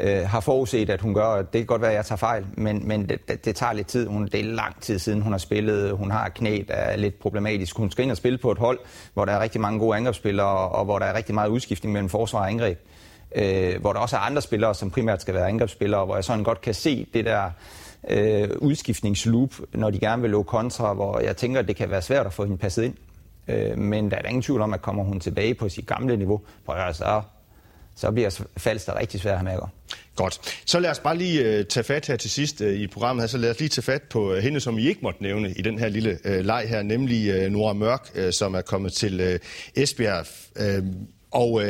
øh, 0.00 0.28
har 0.28 0.40
forudset, 0.40 0.90
at 0.90 1.00
hun 1.00 1.14
gør. 1.14 1.36
Det 1.36 1.52
kan 1.52 1.66
godt 1.66 1.82
være, 1.82 1.90
at 1.90 1.96
jeg 1.96 2.04
tager 2.06 2.16
fejl, 2.16 2.46
men, 2.54 2.88
men 2.88 3.08
det, 3.08 3.28
det, 3.28 3.44
det 3.44 3.56
tager 3.56 3.72
lidt 3.72 3.86
tid. 3.86 4.06
Hun, 4.06 4.24
det 4.24 4.40
er 4.40 4.44
lang 4.44 4.80
tid 4.80 4.98
siden, 4.98 5.22
hun 5.22 5.32
har 5.32 5.38
spillet. 5.38 5.92
Hun 5.92 6.10
har 6.10 6.28
knæ, 6.28 6.62
der 6.68 6.74
er 6.74 6.96
lidt 6.96 7.18
problematisk. 7.18 7.76
Hun 7.76 7.90
skal 7.90 8.02
ind 8.02 8.10
og 8.10 8.16
spille 8.16 8.38
på 8.38 8.52
et 8.52 8.58
hold, 8.58 8.78
hvor 9.14 9.24
der 9.24 9.32
er 9.32 9.40
rigtig 9.40 9.60
mange 9.60 9.78
gode 9.78 9.96
angrebsspillere, 9.96 10.68
og 10.68 10.84
hvor 10.84 10.98
der 10.98 11.06
er 11.06 11.16
rigtig 11.16 11.34
meget 11.34 11.48
udskiftning 11.48 11.92
mellem 11.92 12.08
forsvar 12.08 12.40
og 12.40 12.50
angreb. 12.50 12.78
Øh, 13.36 13.80
hvor 13.80 13.92
der 13.92 14.00
også 14.00 14.16
er 14.16 14.20
andre 14.20 14.42
spillere, 14.42 14.74
som 14.74 14.90
primært 14.90 15.22
skal 15.22 15.34
være 15.34 15.48
angrebsspillere, 15.48 16.04
hvor 16.04 16.14
jeg 16.14 16.24
sådan 16.24 16.44
godt 16.44 16.60
kan 16.60 16.74
se 16.74 17.06
det 17.14 17.24
der 17.24 17.50
øh, 18.08 18.48
udskiftningsloop, 18.58 19.50
når 19.74 19.90
de 19.90 19.98
gerne 19.98 20.22
vil 20.22 20.30
lå 20.30 20.42
kontra, 20.42 20.94
hvor 20.94 21.20
jeg 21.20 21.36
tænker, 21.36 21.60
at 21.60 21.68
det 21.68 21.76
kan 21.76 21.90
være 21.90 22.02
svært 22.02 22.26
at 22.26 22.32
få 22.32 22.44
hende 22.44 22.58
passet 22.58 22.82
ind. 22.82 22.94
Øh, 23.48 23.78
men 23.78 24.10
der 24.10 24.16
er 24.16 24.28
ingen 24.28 24.42
tvivl 24.42 24.60
om, 24.60 24.74
at 24.74 24.82
kommer 24.82 25.04
hun 25.04 25.20
tilbage 25.20 25.54
på 25.54 25.68
sit 25.68 25.86
gamle 25.86 26.16
niveau, 26.16 26.40
prøv 26.66 26.76
så 26.92 27.22
så 27.96 28.10
bliver 28.10 28.40
Falster 28.56 28.98
rigtig 28.98 29.20
svært 29.20 29.32
at 29.32 29.38
have 29.38 29.44
med 29.44 29.52
at 29.52 29.60
gå. 29.60 29.68
Godt. 30.16 30.40
Så 30.64 30.80
lad 30.80 30.90
os 30.90 30.98
bare 30.98 31.16
lige 31.16 31.58
uh, 31.58 31.66
tage 31.66 31.84
fat 31.84 32.06
her 32.06 32.16
til 32.16 32.30
sidst 32.30 32.60
uh, 32.60 32.66
i 32.66 32.86
programmet 32.86 33.22
her. 33.22 33.26
Så 33.26 33.38
lad 33.38 33.50
os 33.50 33.58
lige 33.58 33.68
tage 33.68 33.82
fat 33.82 34.02
på 34.02 34.32
uh, 34.32 34.38
hende, 34.38 34.60
som 34.60 34.78
I 34.78 34.86
ikke 34.86 35.00
måtte 35.02 35.22
nævne 35.22 35.52
i 35.56 35.62
den 35.62 35.78
her 35.78 35.88
lille 35.88 36.18
uh, 36.24 36.32
leg 36.32 36.68
her, 36.68 36.82
nemlig 36.82 37.44
uh, 37.44 37.52
Nora 37.52 37.72
Mørk, 37.72 38.10
uh, 38.18 38.30
som 38.30 38.54
er 38.54 38.60
kommet 38.60 38.92
til 38.92 39.20
uh, 39.20 39.82
Esbjerg. 39.82 40.26
Uh, 40.60 40.86
og 41.30 41.52
uh, 41.52 41.62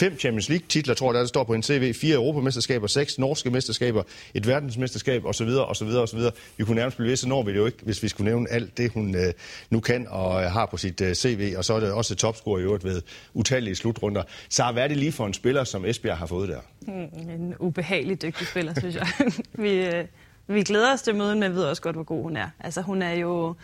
Fem 0.00 0.18
Champions 0.18 0.48
League-titler, 0.48 0.94
tror 0.94 1.08
jeg, 1.08 1.14
der, 1.14 1.20
der 1.20 1.28
står 1.28 1.44
på 1.44 1.54
en 1.54 1.62
CV. 1.62 1.94
Fire 1.94 2.14
europamesterskaber, 2.14 2.86
seks 2.86 3.18
norske 3.18 3.50
mesterskaber, 3.50 4.02
et 4.34 4.46
verdensmesterskab 4.46 5.24
osv. 5.24 5.48
osv. 5.48 5.88
osv. 5.88 6.18
Vi 6.56 6.64
kunne 6.64 6.76
nærmest 6.76 6.96
blive 6.96 7.08
ved, 7.08 7.16
så 7.16 7.28
når 7.28 7.42
vi 7.42 7.52
det 7.52 7.58
jo 7.58 7.66
ikke, 7.66 7.78
hvis 7.82 8.02
vi 8.02 8.08
skulle 8.08 8.30
nævne 8.30 8.50
alt 8.50 8.78
det, 8.78 8.92
hun 8.92 9.14
øh, 9.14 9.32
nu 9.70 9.80
kan 9.80 10.06
og 10.08 10.42
øh, 10.42 10.50
har 10.50 10.66
på 10.66 10.76
sit 10.76 11.00
øh, 11.00 11.14
CV. 11.14 11.54
Og 11.56 11.64
så 11.64 11.74
er 11.74 11.80
det 11.80 11.92
også 11.92 12.14
topscorer 12.14 12.58
i 12.58 12.62
øvrigt 12.62 12.84
ved 12.84 13.02
utallige 13.34 13.74
slutrunder. 13.74 14.22
Så 14.48 14.72
hvad 14.72 14.82
er 14.82 14.88
det 14.88 14.96
lige 14.96 15.12
for 15.12 15.26
en 15.26 15.34
spiller, 15.34 15.64
som 15.64 15.84
Esbjerg 15.84 16.18
har 16.18 16.26
fået 16.26 16.48
der? 16.48 16.60
Mm, 16.80 17.30
en 17.30 17.54
ubehagelig 17.58 18.22
dygtig 18.22 18.46
spiller, 18.46 18.74
synes 18.78 18.94
jeg. 18.94 19.06
vi, 19.64 19.70
øh, 19.70 20.04
vi 20.46 20.62
glæder 20.62 20.92
os 20.92 21.02
til 21.02 21.14
møden, 21.14 21.40
men 21.40 21.54
ved 21.54 21.62
også 21.64 21.82
godt, 21.82 21.96
hvor 21.96 22.04
god 22.04 22.22
hun 22.22 22.36
er. 22.36 22.48
Altså, 22.60 22.82
hun 22.82 23.02
er 23.02 23.12
jo... 23.12 23.54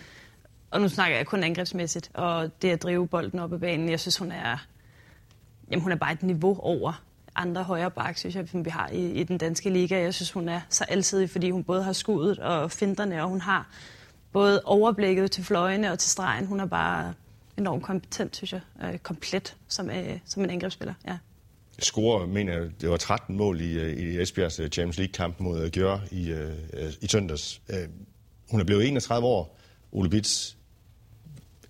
Og 0.71 0.81
nu 0.81 0.89
snakker 0.89 1.17
jeg 1.17 1.27
kun 1.27 1.45
angrebsmæssigt, 1.45 2.11
og 2.15 2.51
det 2.63 2.71
at 2.71 2.83
drive 2.83 3.09
bolden 3.09 3.39
op 3.39 3.53
ad 3.53 3.59
banen, 3.59 3.89
jeg 3.89 4.01
synes, 4.01 4.17
hun 4.17 4.33
er 4.33 4.67
jamen, 5.71 5.83
hun 5.83 5.93
er 5.93 5.97
bare 5.97 6.13
et 6.13 6.23
niveau 6.23 6.61
over 6.61 7.03
andre 7.37 7.63
højre 7.63 7.91
bak, 7.91 8.19
synes 8.19 8.37
jeg, 8.37 8.49
vi 8.53 8.71
har 8.71 8.89
i, 8.89 9.11
i 9.11 9.23
den 9.23 9.39
danske 9.39 9.71
liga. 9.71 10.01
Jeg 10.01 10.15
synes, 10.15 10.31
hun 10.31 10.49
er 10.49 10.61
så 10.69 10.85
alsidig, 10.89 11.31
fordi 11.31 11.51
hun 11.51 11.65
både 11.65 11.83
har 11.83 11.93
skuddet 11.93 12.39
og 12.39 12.71
finterne, 12.71 13.23
og 13.23 13.29
hun 13.29 13.41
har 13.41 13.69
både 14.33 14.63
overblikket 14.65 15.31
til 15.31 15.45
fløjene 15.45 15.93
og 15.93 15.99
til 15.99 16.11
stregen. 16.11 16.47
Hun 16.47 16.61
er 16.61 16.67
bare 16.67 17.15
enormt 17.59 17.83
kompetent, 17.83 18.37
synes 18.37 18.53
jeg. 18.53 18.61
Øh, 18.83 18.99
komplet 18.99 19.57
som, 19.69 19.91
øh, 19.91 20.19
som 20.25 20.45
en 20.45 20.51
angrebsspiller, 20.51 20.95
ja. 21.07 21.19
Score, 21.79 22.27
mener 22.27 22.53
jeg, 22.53 22.71
det 22.81 22.91
var 22.91 22.97
13 22.97 23.37
mål 23.37 23.61
i, 23.61 23.79
øh, 23.79 23.97
i 23.97 24.21
Esbjergs 24.21 24.61
øh, 24.61 24.69
Champions 24.69 24.99
League-kamp 24.99 25.41
mod 25.41 25.63
øh, 25.63 25.71
Gjør 25.71 25.99
i, 26.11 26.31
øh, 26.31 26.53
i 27.01 27.07
søndags. 27.07 27.61
Øh, 27.69 27.89
hun 28.51 28.61
er 28.61 28.65
blevet 28.65 28.89
31 28.89 29.27
år, 29.27 29.59
Ole 29.93 30.11
Bits. 30.11 30.57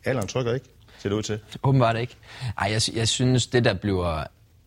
Alderen 0.05 0.29
trykker 0.29 0.55
ikke? 0.55 0.67
Ser 0.99 1.09
det 1.09 1.17
ud 1.17 1.23
til. 1.23 1.41
Åbenbart 1.63 1.97
ikke. 1.97 2.17
Ej, 2.59 2.69
jeg, 2.73 2.97
jeg 2.97 3.09
synes, 3.09 3.47
det 3.47 3.65
der 3.65 3.75
bliver... 3.75 4.25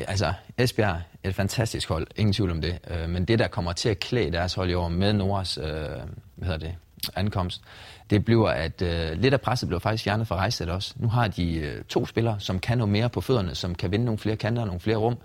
Altså, 0.08 0.34
Esbjerg 0.58 1.02
er 1.24 1.30
et 1.30 1.36
fantastisk 1.36 1.90
hold, 1.90 2.08
ingen 2.16 2.34
tvivl 2.34 2.52
om 2.52 2.62
det. 2.62 2.80
Øh, 2.90 3.10
men 3.10 3.26
det, 3.26 3.40
der 3.40 3.48
kommer 3.48 3.74
til 3.74 3.90
at 3.90 4.00
klæde 4.00 4.32
deres 4.32 4.54
hold 4.54 4.70
i 4.70 4.74
år 4.74 4.90
med 4.90 5.14
Noras, 5.14 5.58
øh, 5.58 5.64
hvad 6.36 6.48
hedder 6.48 6.58
det, 6.58 6.76
ankomst, 7.16 7.62
det 8.10 8.26
bliver, 8.26 8.50
at 8.50 8.82
øh, 8.82 9.12
lidt 9.12 9.34
af 9.34 9.42
presset 9.42 9.70
bliver 9.70 9.80
faktisk 9.80 10.04
fjernet 10.04 10.28
fra 10.28 10.36
rejset 10.36 10.70
også. 10.70 10.94
Nu 10.98 11.08
har 11.08 11.28
de 11.28 11.56
øh, 11.56 11.84
to 11.84 12.06
spillere, 12.06 12.40
som 12.40 12.60
kan 12.60 12.78
noget 12.78 12.92
mere 12.92 13.10
på 13.10 13.22
fødderne, 13.22 13.56
som 13.56 13.76
kan 13.76 13.92
vinde 13.92 14.06
nogle 14.06 14.18
flere 14.18 14.36
kanter 14.36 14.62
og 14.62 14.68
nogle 14.68 14.80
flere 14.80 14.98
rum. 14.98 15.18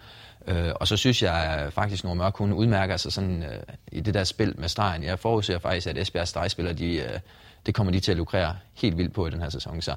Øh, 0.47 0.73
og 0.75 0.88
så 0.88 0.97
synes 0.97 1.23
jeg 1.23 1.69
faktisk, 1.71 2.05
at 2.05 2.17
Mørk, 2.17 2.37
hun 2.37 2.53
udmærker 2.53 2.97
sig 2.97 3.12
sådan, 3.12 3.43
øh, 3.43 3.59
i 3.93 4.01
det 4.01 4.14
der 4.14 4.25
spil 4.25 4.55
med 4.59 4.69
stregen. 4.69 5.03
Jeg 5.03 5.19
forudser 5.19 5.59
faktisk, 5.59 5.87
at 5.87 5.99
Esbjergs 5.99 6.31
stregspillere, 6.31 6.75
de, 6.75 6.95
øh, 6.95 7.19
det 7.67 7.75
kommer 7.75 7.93
de 7.93 8.01
til 8.01 8.11
at 8.11 8.17
lukrere 8.17 8.57
helt 8.75 8.99
vildt 8.99 9.12
på 9.12 9.27
i 9.27 9.31
den 9.31 9.40
her 9.40 9.49
sæson. 9.49 9.83
Så, 9.83 9.95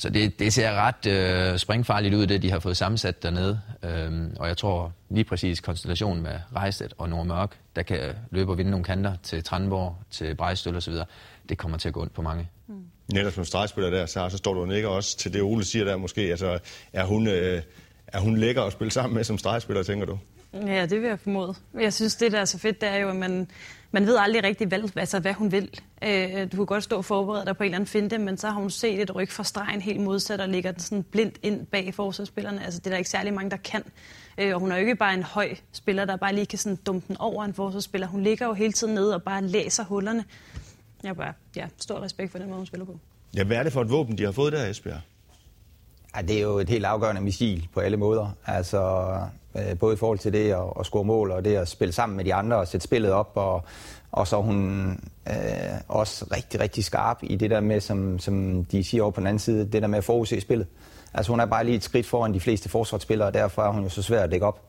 så 0.00 0.10
det, 0.10 0.38
det 0.38 0.52
ser 0.52 0.72
ret 0.72 1.06
øh, 1.06 1.58
springfarligt 1.58 2.14
ud, 2.14 2.26
det 2.26 2.42
de 2.42 2.50
har 2.50 2.58
fået 2.58 2.76
sammensat 2.76 3.22
dernede. 3.22 3.60
Øhm, 3.82 4.36
og 4.38 4.48
jeg 4.48 4.56
tror 4.56 4.92
lige 5.10 5.24
præcis 5.24 5.60
konstellationen 5.60 6.22
med 6.22 6.38
Rejstedt 6.56 6.94
og 6.98 7.08
Nordmørk, 7.08 7.58
der 7.76 7.82
kan 7.82 8.14
løbe 8.30 8.50
og 8.50 8.58
vinde 8.58 8.70
nogle 8.70 8.84
kanter 8.84 9.12
til 9.22 9.44
Trandborg, 9.44 9.96
til 10.10 10.34
Brejstøl 10.34 10.76
osv., 10.76 10.94
det 11.48 11.58
kommer 11.58 11.78
til 11.78 11.88
at 11.88 11.94
gå 11.94 12.02
ondt 12.02 12.14
på 12.14 12.22
mange. 12.22 12.48
Mm. 12.66 12.84
Netop 13.12 13.32
som 13.32 13.44
stregspiller 13.44 13.90
der, 13.90 14.06
så, 14.06 14.28
så 14.28 14.36
står 14.36 14.54
du 14.54 14.60
og 14.60 14.68
nikker 14.68 14.88
også 14.88 15.18
til 15.18 15.32
det, 15.32 15.42
Ole 15.42 15.64
siger 15.64 15.84
der 15.84 15.96
måske. 15.96 16.20
Altså, 16.20 16.58
er 16.92 17.04
hun, 17.04 17.26
øh, 17.26 17.62
er 18.06 18.20
hun 18.20 18.36
lækker 18.36 18.62
at 18.62 18.72
spille 18.72 18.90
sammen 18.90 19.14
med 19.14 19.24
som 19.24 19.38
stregspiller, 19.38 19.82
tænker 19.82 20.06
du? 20.06 20.18
Ja, 20.52 20.86
det 20.86 21.00
vil 21.00 21.08
jeg 21.08 21.20
formode. 21.20 21.54
Jeg 21.80 21.92
synes, 21.92 22.16
det 22.16 22.32
der 22.32 22.40
er 22.40 22.44
så 22.44 22.58
fedt, 22.58 22.80
det 22.80 22.88
er 22.88 22.96
jo, 22.96 23.08
at 23.08 23.16
man, 23.16 23.48
man 23.90 24.06
ved 24.06 24.16
aldrig 24.20 24.44
rigtig, 24.44 24.66
hvad, 24.66 24.96
altså, 24.96 25.18
hvad 25.20 25.34
hun 25.34 25.52
vil. 25.52 25.80
Øh, 26.04 26.42
du 26.52 26.56
kan 26.56 26.66
godt 26.66 26.84
stå 26.84 26.96
og 26.96 27.04
forberede 27.04 27.46
dig 27.46 27.56
på 27.56 27.62
en 27.62 27.66
eller 27.66 27.76
anden 27.76 27.86
finte, 27.86 28.18
men 28.18 28.36
så 28.36 28.48
har 28.48 28.60
hun 28.60 28.70
set 28.70 29.02
et 29.02 29.14
ryg 29.14 29.28
fra 29.28 29.44
stregen 29.44 29.80
helt 29.80 30.00
modsat 30.00 30.40
og 30.40 30.48
ligger 30.48 30.72
den 30.72 30.80
sådan 30.80 31.02
blindt 31.02 31.38
ind 31.42 31.66
bag 31.66 31.94
forsvarsspillerne. 31.94 32.64
Altså, 32.64 32.80
det 32.80 32.86
er 32.86 32.90
der 32.90 32.96
ikke 32.98 33.10
særlig 33.10 33.34
mange, 33.34 33.50
der 33.50 33.56
kan. 33.56 33.82
Øh, 34.38 34.54
og 34.54 34.60
hun 34.60 34.72
er 34.72 34.76
jo 34.76 34.80
ikke 34.80 34.96
bare 34.96 35.14
en 35.14 35.22
høj 35.22 35.54
spiller, 35.72 36.04
der 36.04 36.16
bare 36.16 36.34
lige 36.34 36.46
kan 36.46 36.58
sådan 36.58 36.76
dumpe 36.76 37.08
den 37.08 37.16
over 37.18 37.44
en 37.44 37.54
forsvarsspiller. 37.54 38.06
Hun 38.06 38.22
ligger 38.22 38.46
jo 38.46 38.52
hele 38.52 38.72
tiden 38.72 38.94
nede 38.94 39.14
og 39.14 39.22
bare 39.22 39.42
læser 39.42 39.84
hullerne. 39.84 40.24
Jeg 41.02 41.08
har 41.08 41.14
bare 41.14 41.32
ja, 41.56 41.66
stor 41.78 42.02
respekt 42.02 42.32
for 42.32 42.38
den 42.38 42.46
måde, 42.46 42.56
hun 42.56 42.66
spiller 42.66 42.84
på. 42.86 42.98
Ja, 43.36 43.44
hvad 43.44 43.56
er 43.56 43.62
det 43.62 43.72
for 43.72 43.82
et 43.82 43.90
våben, 43.90 44.18
de 44.18 44.24
har 44.24 44.32
fået 44.32 44.52
der, 44.52 44.66
Esbjerg? 44.66 45.00
Ja, 46.16 46.22
det 46.22 46.36
er 46.36 46.40
jo 46.40 46.58
et 46.58 46.68
helt 46.68 46.84
afgørende 46.84 47.20
missil 47.20 47.68
på 47.74 47.80
alle 47.80 47.96
måder. 47.96 48.36
Altså, 48.46 49.10
øh, 49.56 49.78
både 49.78 49.94
i 49.94 49.96
forhold 49.96 50.18
til 50.18 50.32
det 50.32 50.52
at, 50.52 50.62
at 50.80 50.86
score 50.86 51.04
mål, 51.04 51.30
og 51.30 51.44
det 51.44 51.56
at 51.56 51.68
spille 51.68 51.92
sammen 51.92 52.16
med 52.16 52.24
de 52.24 52.34
andre 52.34 52.56
og 52.56 52.68
sætte 52.68 52.84
spillet 52.84 53.12
op. 53.12 53.32
Og, 53.34 53.64
og 54.12 54.26
så 54.26 54.36
er 54.36 54.42
hun 54.42 54.90
øh, 55.28 55.34
også 55.88 56.24
rigtig, 56.32 56.60
rigtig 56.60 56.84
skarp 56.84 57.18
i 57.22 57.36
det 57.36 57.50
der 57.50 57.60
med, 57.60 57.80
som, 57.80 58.18
som 58.18 58.64
de 58.64 58.84
siger 58.84 59.02
over 59.02 59.10
på 59.10 59.20
den 59.20 59.26
anden 59.26 59.38
side, 59.38 59.68
det 59.72 59.82
der 59.82 59.88
med 59.88 59.98
at 59.98 60.04
forudse 60.04 60.40
spillet. 60.40 60.66
Altså 61.14 61.32
hun 61.32 61.40
er 61.40 61.46
bare 61.46 61.64
lige 61.64 61.76
et 61.76 61.84
skridt 61.84 62.06
foran 62.06 62.34
de 62.34 62.40
fleste 62.40 62.68
forsvarsspillere, 62.68 63.28
og 63.28 63.34
derfor 63.34 63.62
er 63.62 63.72
hun 63.72 63.82
jo 63.82 63.88
så 63.88 64.02
svær 64.02 64.22
at 64.22 64.30
dække 64.30 64.46
op. 64.46 64.62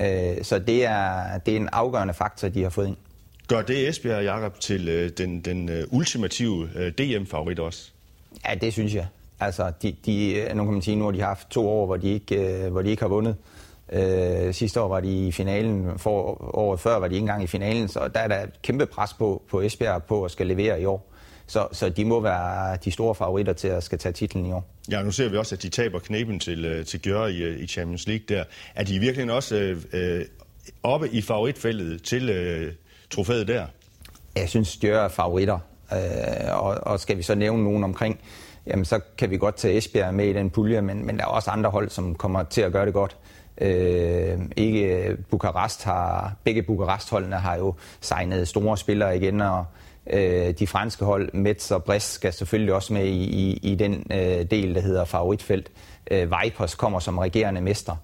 Øh, 0.00 0.44
så 0.44 0.58
det 0.58 0.84
er, 0.84 1.38
det 1.38 1.52
er 1.52 1.56
en 1.56 1.68
afgørende 1.72 2.14
faktor, 2.14 2.48
de 2.48 2.62
har 2.62 2.70
fået 2.70 2.86
ind. 2.86 2.96
Gør 3.48 3.62
det 3.62 3.88
Esbjerg, 3.88 4.24
Jakob, 4.24 4.60
til 4.60 4.88
øh, 4.88 5.10
den, 5.18 5.40
den 5.40 5.68
øh, 5.68 5.84
ultimative 5.90 6.68
øh, 6.74 6.92
DM-favorit 6.92 7.58
også? 7.58 7.90
Ja, 8.48 8.54
det 8.54 8.72
synes 8.72 8.94
jeg. 8.94 9.06
Altså, 9.44 9.72
de, 9.82 9.96
de, 10.06 10.48
nu 10.54 10.64
kan 10.64 10.72
man 10.72 10.82
sige, 10.82 10.96
nu 10.96 11.04
har 11.04 11.12
de 11.12 11.20
haft 11.20 11.50
to 11.50 11.68
år, 11.68 11.86
hvor 11.86 11.96
de 11.96 12.08
ikke, 12.08 12.64
øh, 12.64 12.72
hvor 12.72 12.82
de 12.82 12.90
ikke 12.90 13.02
har 13.02 13.08
vundet. 13.08 13.36
Øh, 13.92 14.54
sidste 14.54 14.80
år 14.80 14.88
var 14.88 15.00
de 15.00 15.26
i 15.26 15.32
finalen, 15.32 15.98
for 15.98 16.44
året 16.58 16.80
før 16.80 16.98
var 16.98 17.08
de 17.08 17.14
ikke 17.14 17.22
engang 17.22 17.42
i 17.42 17.46
finalen, 17.46 17.88
så 17.88 18.08
der 18.14 18.20
er 18.20 18.28
der 18.28 18.42
et 18.42 18.62
kæmpe 18.62 18.86
pres 18.86 19.12
på, 19.12 19.42
på 19.50 19.60
Esbjerg 19.60 20.02
på 20.02 20.24
at 20.24 20.30
skal 20.30 20.46
levere 20.46 20.80
i 20.80 20.84
år. 20.84 21.12
Så, 21.46 21.68
så 21.72 21.88
de 21.88 22.04
må 22.04 22.20
være 22.20 22.76
de 22.84 22.90
store 22.90 23.14
favoritter 23.14 23.52
til 23.52 23.68
at 23.68 23.82
skal 23.82 23.98
tage 23.98 24.12
titlen 24.12 24.46
i 24.46 24.52
år. 24.52 24.64
Ja, 24.90 25.02
nu 25.02 25.10
ser 25.10 25.28
vi 25.28 25.36
også, 25.36 25.54
at 25.54 25.62
de 25.62 25.68
taber 25.68 25.98
knepen 25.98 26.40
til, 26.40 26.64
øh, 26.64 26.86
til 26.86 27.00
Gjør 27.00 27.26
i, 27.26 27.54
i 27.54 27.66
Champions 27.66 28.06
League 28.06 28.24
der. 28.28 28.44
Er 28.74 28.84
de 28.84 28.98
virkelig 28.98 29.32
også 29.32 29.56
øh, 29.56 29.82
øh, 29.92 30.24
oppe 30.82 31.08
i 31.08 31.22
favoritfældet 31.22 32.02
til 32.02 32.30
øh, 32.30 32.72
trofæet 33.10 33.48
der? 33.48 33.66
Jeg 34.36 34.48
synes, 34.48 34.78
Gjør 34.80 35.04
er 35.04 35.08
favoritter. 35.08 35.58
Øh, 35.92 35.98
og, 36.64 36.78
og 36.82 37.00
skal 37.00 37.16
vi 37.16 37.22
så 37.22 37.34
nævne 37.34 37.64
nogen 37.64 37.84
omkring, 37.84 38.20
jamen 38.66 38.84
så 38.84 39.00
kan 39.18 39.30
vi 39.30 39.36
godt 39.36 39.56
tage 39.56 39.76
Esbjerg 39.76 40.14
med 40.14 40.26
i 40.26 40.32
den 40.32 40.50
pulje, 40.50 40.82
men, 40.82 41.06
men 41.06 41.16
der 41.16 41.22
er 41.22 41.28
også 41.28 41.50
andre 41.50 41.70
hold, 41.70 41.90
som 41.90 42.14
kommer 42.14 42.42
til 42.42 42.60
at 42.60 42.72
gøre 42.72 42.86
det 42.86 42.94
godt. 42.94 43.16
Øh, 43.58 44.38
ikke 44.56 45.16
Bukarest 45.30 45.84
har, 45.84 46.32
begge 46.44 46.62
Bukarest-holdene 46.62 47.36
har 47.36 47.56
jo 47.56 47.74
signet 48.00 48.48
store 48.48 48.78
spillere 48.78 49.16
igen, 49.16 49.40
og 49.40 49.64
øh, 50.10 50.54
de 50.58 50.66
franske 50.66 51.04
hold, 51.04 51.32
Metz 51.32 51.70
og 51.70 51.84
Brest, 51.84 52.12
skal 52.12 52.32
selvfølgelig 52.32 52.74
også 52.74 52.92
med 52.92 53.04
i, 53.04 53.24
i, 53.24 53.58
i 53.62 53.74
den 53.74 54.06
øh, 54.12 54.50
del, 54.50 54.74
der 54.74 54.80
hedder 54.80 55.04
favoritfelt. 55.04 55.70
Øh, 56.10 56.30
Vipers 56.30 56.74
kommer 56.74 56.98
som 56.98 57.18
regerende 57.18 57.60
mester. 57.60 57.96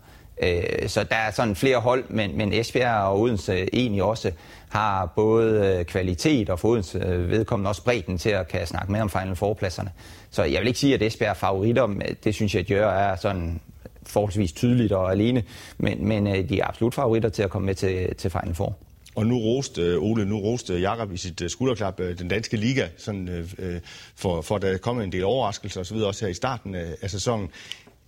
Øh, 0.42 0.88
så 0.88 1.04
der 1.04 1.16
er 1.16 1.30
sådan 1.30 1.56
flere 1.56 1.78
hold, 1.78 2.04
men, 2.08 2.36
men 2.36 2.52
Esbjerg 2.52 3.02
og 3.02 3.20
Odense 3.20 3.74
egentlig 3.74 4.02
også 4.02 4.32
har 4.68 5.06
både 5.06 5.76
øh, 5.78 5.84
kvalitet 5.84 6.50
og 6.50 6.58
for 6.58 6.68
Odense 6.68 6.98
øh, 6.98 7.30
vedkommende 7.30 7.68
også 7.68 7.84
bredden 7.84 8.18
til 8.18 8.30
at 8.30 8.48
kan 8.48 8.66
snakke 8.66 8.92
med 8.92 9.00
om 9.00 9.10
Final 9.10 9.36
Four-pladserne. 9.36 9.90
Så 10.30 10.42
jeg 10.42 10.60
vil 10.60 10.66
ikke 10.66 10.78
sige, 10.78 10.94
at 10.94 11.02
Esbjerg 11.02 11.30
er 11.30 11.34
favoritter, 11.34 11.86
men 11.86 12.16
det 12.24 12.34
synes 12.34 12.54
jeg, 12.54 12.60
at 12.60 12.70
Jør 12.70 12.90
er 12.90 13.16
sådan 13.16 13.60
forholdsvis 14.06 14.52
tydeligt 14.52 14.92
og 14.92 15.12
alene, 15.12 15.42
men, 15.78 16.08
men 16.08 16.48
de 16.48 16.60
er 16.60 16.66
absolut 16.66 16.94
favoritter 16.94 17.28
til 17.28 17.42
at 17.42 17.50
komme 17.50 17.66
med 17.66 17.74
til, 17.74 18.14
til 18.14 18.30
Final 18.30 18.54
Four. 18.54 18.76
Og 19.14 19.26
nu 19.26 19.38
roste 19.38 19.98
Ole, 19.98 20.26
nu 20.26 20.38
roste 20.38 20.74
Jakob 20.74 21.12
i 21.12 21.16
sit 21.16 21.42
skulderklap 21.48 21.98
den 21.98 22.28
danske 22.28 22.56
liga, 22.56 22.86
sådan, 22.96 23.48
for, 24.16 24.40
for 24.42 24.56
at 24.56 24.62
der 24.62 24.78
kommer 24.78 25.02
en 25.02 25.12
del 25.12 25.24
overraskelser 25.24 25.80
osv. 25.80 25.96
også 25.96 26.24
her 26.24 26.30
i 26.30 26.34
starten 26.34 26.74
af 26.74 27.10
sæsonen. 27.10 27.48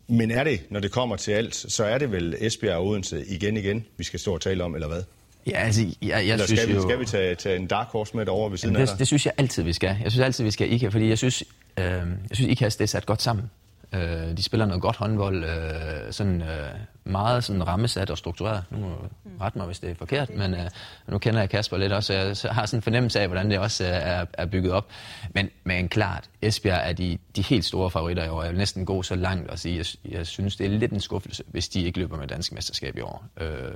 Men 0.08 0.30
er 0.30 0.44
det, 0.44 0.60
når 0.70 0.80
det 0.80 0.90
kommer 0.90 1.16
til 1.16 1.32
alt, 1.32 1.54
så 1.54 1.84
er 1.84 1.98
det 1.98 2.12
vel 2.12 2.36
Esbjerg 2.38 2.76
og 2.76 2.86
Odense 2.86 3.24
igen 3.26 3.56
igen, 3.56 3.84
vi 3.96 4.04
skal 4.04 4.20
stå 4.20 4.34
og 4.34 4.40
tale 4.40 4.64
om, 4.64 4.74
eller 4.74 4.88
hvad? 4.88 5.02
Ja, 5.46 5.58
altså, 5.58 5.82
jeg, 5.82 6.08
jeg 6.08 6.22
eller 6.22 6.46
synes 6.46 6.60
skal 6.60 6.68
vi, 6.68 6.74
jo... 6.74 6.82
skal 6.82 7.00
vi 7.00 7.04
tage, 7.04 7.34
tage 7.34 7.56
en 7.56 7.66
dark 7.66 7.86
horse 7.86 8.16
med 8.16 8.28
over 8.28 8.48
ved 8.48 8.58
siden 8.58 8.74
det, 8.74 8.80
af 8.80 8.86
dig? 8.86 8.98
Det 8.98 9.06
synes 9.06 9.26
jeg 9.26 9.34
altid, 9.36 9.62
vi 9.62 9.72
skal. 9.72 9.96
Jeg 10.02 10.12
synes 10.12 10.24
altid, 10.24 10.44
vi 10.44 10.50
skal 10.50 10.72
IKA, 10.72 10.88
fordi 10.88 11.08
jeg 11.08 11.18
synes, 11.18 11.44
øh, 11.76 11.84
jeg 11.84 12.32
synes 12.32 12.50
IKAS 12.50 12.76
det 12.76 12.84
er 12.84 12.88
sat 12.88 13.06
godt 13.06 13.22
sammen. 13.22 13.50
Øh, 13.94 14.36
de 14.36 14.42
spiller 14.42 14.66
noget 14.66 14.82
godt 14.82 14.96
håndbold, 14.96 15.44
øh, 15.44 16.12
sådan, 16.12 16.42
øh, 16.42 16.70
meget 17.04 17.44
sådan 17.44 17.66
rammesat 17.66 18.10
og 18.10 18.18
struktureret. 18.18 18.64
Nu 18.70 18.78
må 18.78 18.96
ret 19.40 19.56
mig, 19.56 19.66
hvis 19.66 19.78
det 19.78 19.90
er 19.90 19.94
forkert, 19.94 20.30
men 20.36 20.54
øh, 20.54 20.70
nu 21.08 21.18
kender 21.18 21.40
jeg 21.40 21.50
Kasper 21.50 21.76
lidt 21.76 21.92
også, 21.92 22.06
så 22.06 22.14
jeg 22.14 22.36
så 22.36 22.48
har 22.48 22.66
sådan 22.66 22.78
en 22.78 22.82
fornemmelse 22.82 23.20
af, 23.20 23.28
hvordan 23.28 23.50
det 23.50 23.58
også 23.58 23.84
er, 23.84 24.26
er 24.32 24.46
bygget 24.46 24.72
op. 24.72 24.88
Men, 25.34 25.50
men 25.64 25.88
klart, 25.88 26.30
Esbjerg 26.42 26.80
er 26.88 26.92
de, 26.92 27.18
de 27.36 27.42
helt 27.42 27.64
store 27.64 27.90
favoritter 27.90 28.24
i 28.24 28.28
år. 28.28 28.42
Jeg 28.42 28.50
vil 28.50 28.58
næsten 28.58 28.86
gå 28.86 29.02
så 29.02 29.14
langt 29.14 29.50
og 29.50 29.58
sige, 29.58 29.76
jeg, 29.76 30.12
jeg 30.12 30.26
synes, 30.26 30.56
det 30.56 30.66
er 30.66 30.70
lidt 30.70 30.92
en 30.92 31.00
skuffelse, 31.00 31.42
hvis 31.46 31.68
de 31.68 31.82
ikke 31.82 31.98
løber 31.98 32.16
med 32.16 32.26
dansk 32.26 32.52
mesterskab 32.52 32.96
i 32.96 33.00
år. 33.00 33.24
Øh, 33.40 33.72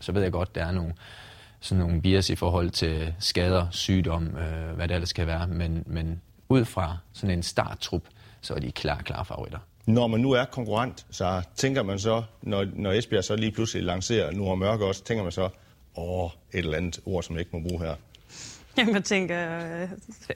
så 0.00 0.12
ved 0.12 0.22
jeg 0.22 0.32
godt, 0.32 0.54
der 0.54 0.64
er 0.64 0.72
nogle, 0.72 0.94
sådan 1.60 1.84
nogle 1.84 2.02
bias 2.02 2.30
i 2.30 2.36
forhold 2.36 2.70
til 2.70 3.14
skader, 3.18 3.66
sygdom, 3.70 4.36
øh, 4.36 4.76
hvad 4.76 4.88
det 4.88 4.94
ellers 4.94 5.12
kan 5.12 5.26
være, 5.26 5.46
men, 5.46 5.84
men 5.86 6.20
ud 6.48 6.64
fra 6.64 6.98
sådan 7.12 7.36
en 7.36 7.42
starttrup, 7.42 8.02
så 8.40 8.54
er 8.54 8.58
de 8.58 8.72
klar, 8.72 9.02
klar 9.02 9.22
favoritter. 9.22 9.58
Når 9.86 10.06
man 10.06 10.20
nu 10.20 10.32
er 10.32 10.44
konkurrent, 10.44 11.06
så 11.10 11.42
tænker 11.56 11.82
man 11.82 11.98
så, 11.98 12.22
når, 12.42 12.66
når 12.74 12.92
Esbjerg 12.92 13.24
så 13.24 13.36
lige 13.36 13.52
pludselig 13.52 13.84
lancerer 13.84 14.30
nu 14.30 14.48
og 14.48 14.58
mørke 14.58 14.84
også, 14.84 15.04
tænker 15.04 15.22
man 15.22 15.32
så, 15.32 15.48
åh, 15.96 16.30
et 16.52 16.58
eller 16.58 16.76
andet 16.76 17.00
ord, 17.06 17.22
som 17.22 17.36
jeg 17.36 17.40
ikke 17.40 17.56
må 17.56 17.68
bruge 17.68 17.84
her. 17.84 17.94
Jamen, 18.78 18.94
jeg 19.00 19.04
tænker, 19.04 19.48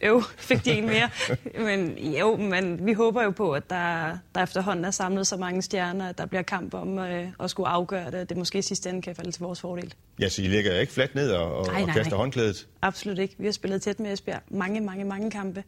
øv, 0.02 0.22
fik 0.36 0.64
de 0.64 0.72
en 0.72 0.86
mere. 0.86 1.10
men 1.66 1.98
jo, 1.98 2.36
men 2.36 2.86
vi 2.86 2.92
håber 2.92 3.22
jo 3.22 3.30
på, 3.30 3.52
at 3.52 3.70
der, 3.70 4.18
der 4.34 4.42
efterhånden 4.42 4.84
er 4.84 4.90
samlet 4.90 5.26
så 5.26 5.36
mange 5.36 5.62
stjerner, 5.62 6.08
at 6.08 6.18
der 6.18 6.26
bliver 6.26 6.42
kamp 6.42 6.74
om 6.74 6.98
øh, 6.98 7.28
at 7.40 7.50
skulle 7.50 7.68
afgøre 7.68 8.10
det, 8.10 8.28
det 8.28 8.36
måske 8.36 8.58
i 8.58 8.62
sidste 8.62 8.90
ende 8.90 9.02
kan 9.02 9.16
falde 9.16 9.30
til 9.30 9.42
vores 9.42 9.60
fordel. 9.60 9.94
Ja, 10.20 10.28
så 10.28 10.42
I 10.42 10.46
ligger 10.46 10.80
ikke 10.80 10.92
fladt 10.92 11.14
ned 11.14 11.30
og, 11.30 11.56
og, 11.56 11.66
nej, 11.66 11.74
nej, 11.74 11.82
og 11.82 11.88
kaster 11.88 12.10
nej. 12.10 12.18
håndklædet? 12.18 12.68
Absolut 12.82 13.18
ikke. 13.18 13.34
Vi 13.38 13.44
har 13.44 13.52
spillet 13.52 13.82
tæt 13.82 14.00
med 14.00 14.12
Esbjerg 14.12 14.40
mange, 14.48 14.80
mange, 14.80 15.04
mange 15.04 15.30
kampe. 15.30 15.64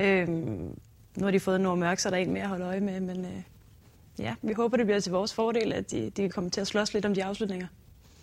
Øhm, 0.00 0.78
nu 1.16 1.24
har 1.24 1.30
de 1.30 1.40
fået 1.40 1.60
noget 1.60 1.78
mørk, 1.78 1.98
så 1.98 2.08
er 2.08 2.10
der 2.10 2.18
en 2.18 2.32
mere 2.32 2.42
at 2.42 2.48
holde 2.48 2.64
øje 2.64 2.80
med, 2.80 3.00
men 3.00 3.24
øh, 3.24 3.42
ja, 4.18 4.34
vi 4.42 4.52
håber, 4.52 4.76
det 4.76 4.86
bliver 4.86 5.00
til 5.00 5.12
vores 5.12 5.34
fordel, 5.34 5.72
at 5.72 5.90
de, 5.90 6.10
de 6.16 6.28
kommer 6.28 6.50
til 6.50 6.60
at 6.60 6.66
slås 6.66 6.94
lidt 6.94 7.04
om 7.04 7.14
de 7.14 7.24
afslutninger. 7.24 7.66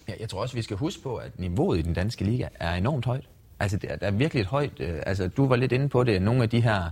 Ja, 0.07 0.13
jeg 0.19 0.29
tror 0.29 0.41
også, 0.41 0.55
vi 0.55 0.61
skal 0.61 0.77
huske 0.77 1.03
på, 1.03 1.15
at 1.15 1.39
niveauet 1.39 1.79
i 1.79 1.81
den 1.81 1.93
danske 1.93 2.23
liga 2.23 2.47
er 2.59 2.73
enormt 2.73 3.05
højt. 3.05 3.27
Altså, 3.59 3.77
det 3.77 3.91
er, 3.91 3.95
der 3.95 4.07
er 4.07 4.11
virkelig 4.11 4.41
et 4.41 4.47
højt... 4.47 4.79
Øh, 4.79 5.01
altså, 5.05 5.27
du 5.27 5.47
var 5.47 5.55
lidt 5.55 5.71
inde 5.71 5.89
på 5.89 6.03
det. 6.03 6.21
Nogle 6.21 6.43
af 6.43 6.49
de 6.49 6.61
her... 6.61 6.89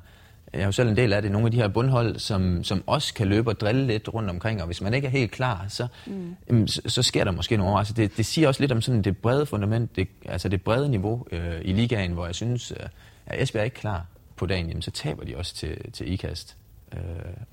Jeg 0.54 0.62
er 0.62 0.65
jo 0.65 0.71
selv 0.71 0.89
en 0.89 0.98
del 0.98 1.13
af 1.13 1.21
det. 1.21 1.32
Nogle 1.32 1.45
af 1.48 1.52
de 1.52 1.58
her 1.58 1.67
bundhold, 1.67 2.19
som, 2.19 2.63
som 2.63 2.84
også 2.88 3.13
kan 3.13 3.28
løbe 3.28 3.50
og 3.50 3.60
drille 3.60 3.88
lidt 3.88 4.13
rundt 4.13 4.30
omkring. 4.30 4.62
Og 4.62 4.65
hvis 4.65 4.82
man 4.82 4.93
ikke 4.93 5.08
er 5.08 5.12
helt 5.12 5.32
klar, 5.32 5.65
så, 5.69 5.88
mm. 6.06 6.36
jamen, 6.50 6.67
så, 6.67 6.82
så 6.86 7.04
sker 7.04 7.24
der 7.24 7.32
måske 7.32 7.58
nogle 7.58 7.78
Altså, 7.78 7.93
det, 7.93 8.17
det 8.17 8.26
siger 8.26 8.48
også 8.48 8.62
lidt 8.62 8.71
om 8.71 8.82
sådan 8.82 9.02
det 9.02 9.17
brede 9.17 9.45
fundament, 9.45 9.95
det, 9.95 10.08
altså 10.26 10.50
det 10.50 10.62
brede 10.62 10.89
niveau 10.89 11.26
øh, 11.32 11.62
i 11.62 11.74
ligaen, 11.74 12.12
hvor 12.12 12.26
jeg 12.26 12.36
synes, 12.36 12.71
øh, 12.71 12.78
at 13.26 13.41
Esbjerg 13.41 13.62
er 13.62 13.65
ikke 13.65 13.76
klar 13.76 14.06
på 14.36 14.45
dagen, 14.45 14.67
jamen, 14.67 14.82
så 14.82 14.91
taber 14.91 15.24
de 15.24 15.38
også 15.38 15.56
til, 15.56 15.91
til 15.91 16.12
IKAST 16.12 16.58
øh, 16.93 17.00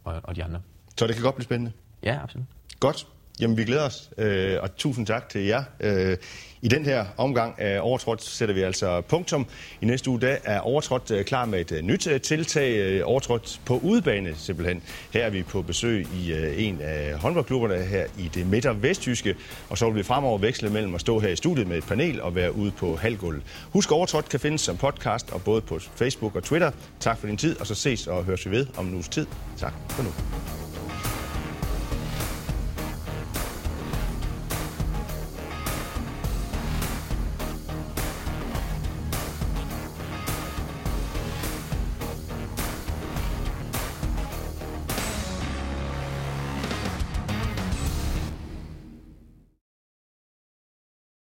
og, 0.05 0.21
og 0.25 0.37
de 0.37 0.45
andre. 0.45 0.61
Så 0.97 1.07
det 1.07 1.15
kan 1.15 1.25
godt 1.25 1.35
blive 1.35 1.45
spændende? 1.45 1.73
Ja, 2.03 2.19
absolut. 2.23 2.47
Godt. 2.81 3.07
Jamen, 3.41 3.57
vi 3.57 3.65
glæder 3.65 3.87
os, 3.87 4.11
øh, 4.19 4.59
og 4.63 4.77
tusind 4.77 5.07
tak 5.07 5.29
til 5.29 5.45
jer. 5.45 5.65
Øh, 5.81 6.17
I 6.63 6.69
den 6.69 6.85
her 6.85 7.05
omgang 7.17 7.61
af 7.61 7.81
Overtrådt 7.81 8.23
sætter 8.23 8.55
vi 8.55 8.61
altså 8.61 9.01
punktum. 9.01 9.47
I 9.81 9.87
næste 9.87 10.11
uge 10.11 10.21
der 10.21 10.37
er 10.45 10.61
Overtrådt 10.61 11.11
øh, 11.11 11.25
klar 11.25 11.45
med 11.45 11.61
et 11.61 11.73
øh, 11.73 11.83
nyt 11.83 12.07
øh, 12.07 12.21
tiltag, 12.21 12.77
øh, 12.77 13.03
Overtrådt 13.05 13.61
på 13.67 13.81
udebane 13.83 14.35
simpelthen. 14.37 14.83
Her 15.13 15.25
er 15.25 15.31
vi 15.31 15.43
på 15.43 15.63
besøg 15.63 16.07
i 16.15 16.33
øh, 16.33 16.65
en 16.65 16.81
af 16.81 17.19
håndboldklubberne 17.19 17.75
her 17.75 18.07
i 18.19 18.31
det 18.35 18.47
midt- 18.47 18.67
og 18.67 18.83
vestjyske, 18.83 19.37
og 19.71 19.79
så 19.79 19.87
vil 19.87 19.97
vi 19.97 20.03
fremover 20.03 20.39
veksle 20.39 20.71
mellem 20.71 20.95
at 20.95 21.01
stå 21.01 21.19
her 21.19 21.29
i 21.29 21.37
studiet 21.37 21.67
med 21.67 21.79
et 21.79 21.85
panel 21.85 22.23
og 22.23 22.35
være 22.35 22.55
ude 22.57 22.71
på 22.71 22.97
halvgulvet. 22.97 23.43
Husk, 23.73 23.93
Overtrådt 23.93 24.29
kan 24.29 24.41
findes 24.41 24.61
som 24.61 24.77
podcast 24.77 25.33
og 25.33 25.43
både 25.43 25.61
på 25.61 25.79
Facebook 25.79 26.37
og 26.37 26.43
Twitter. 26.43 26.71
Tak 27.01 27.19
for 27.19 27.27
din 27.27 27.37
tid, 27.37 27.61
og 27.61 27.67
så 27.67 27.75
ses 27.75 28.07
og 28.07 28.25
høres 28.25 28.47
vi 28.47 28.51
ved 28.51 28.67
om 28.77 28.87
en 28.87 28.95
uges 28.95 29.09
tid. 29.09 29.27
Tak 29.59 29.73
for 29.89 30.03
nu. 30.03 30.11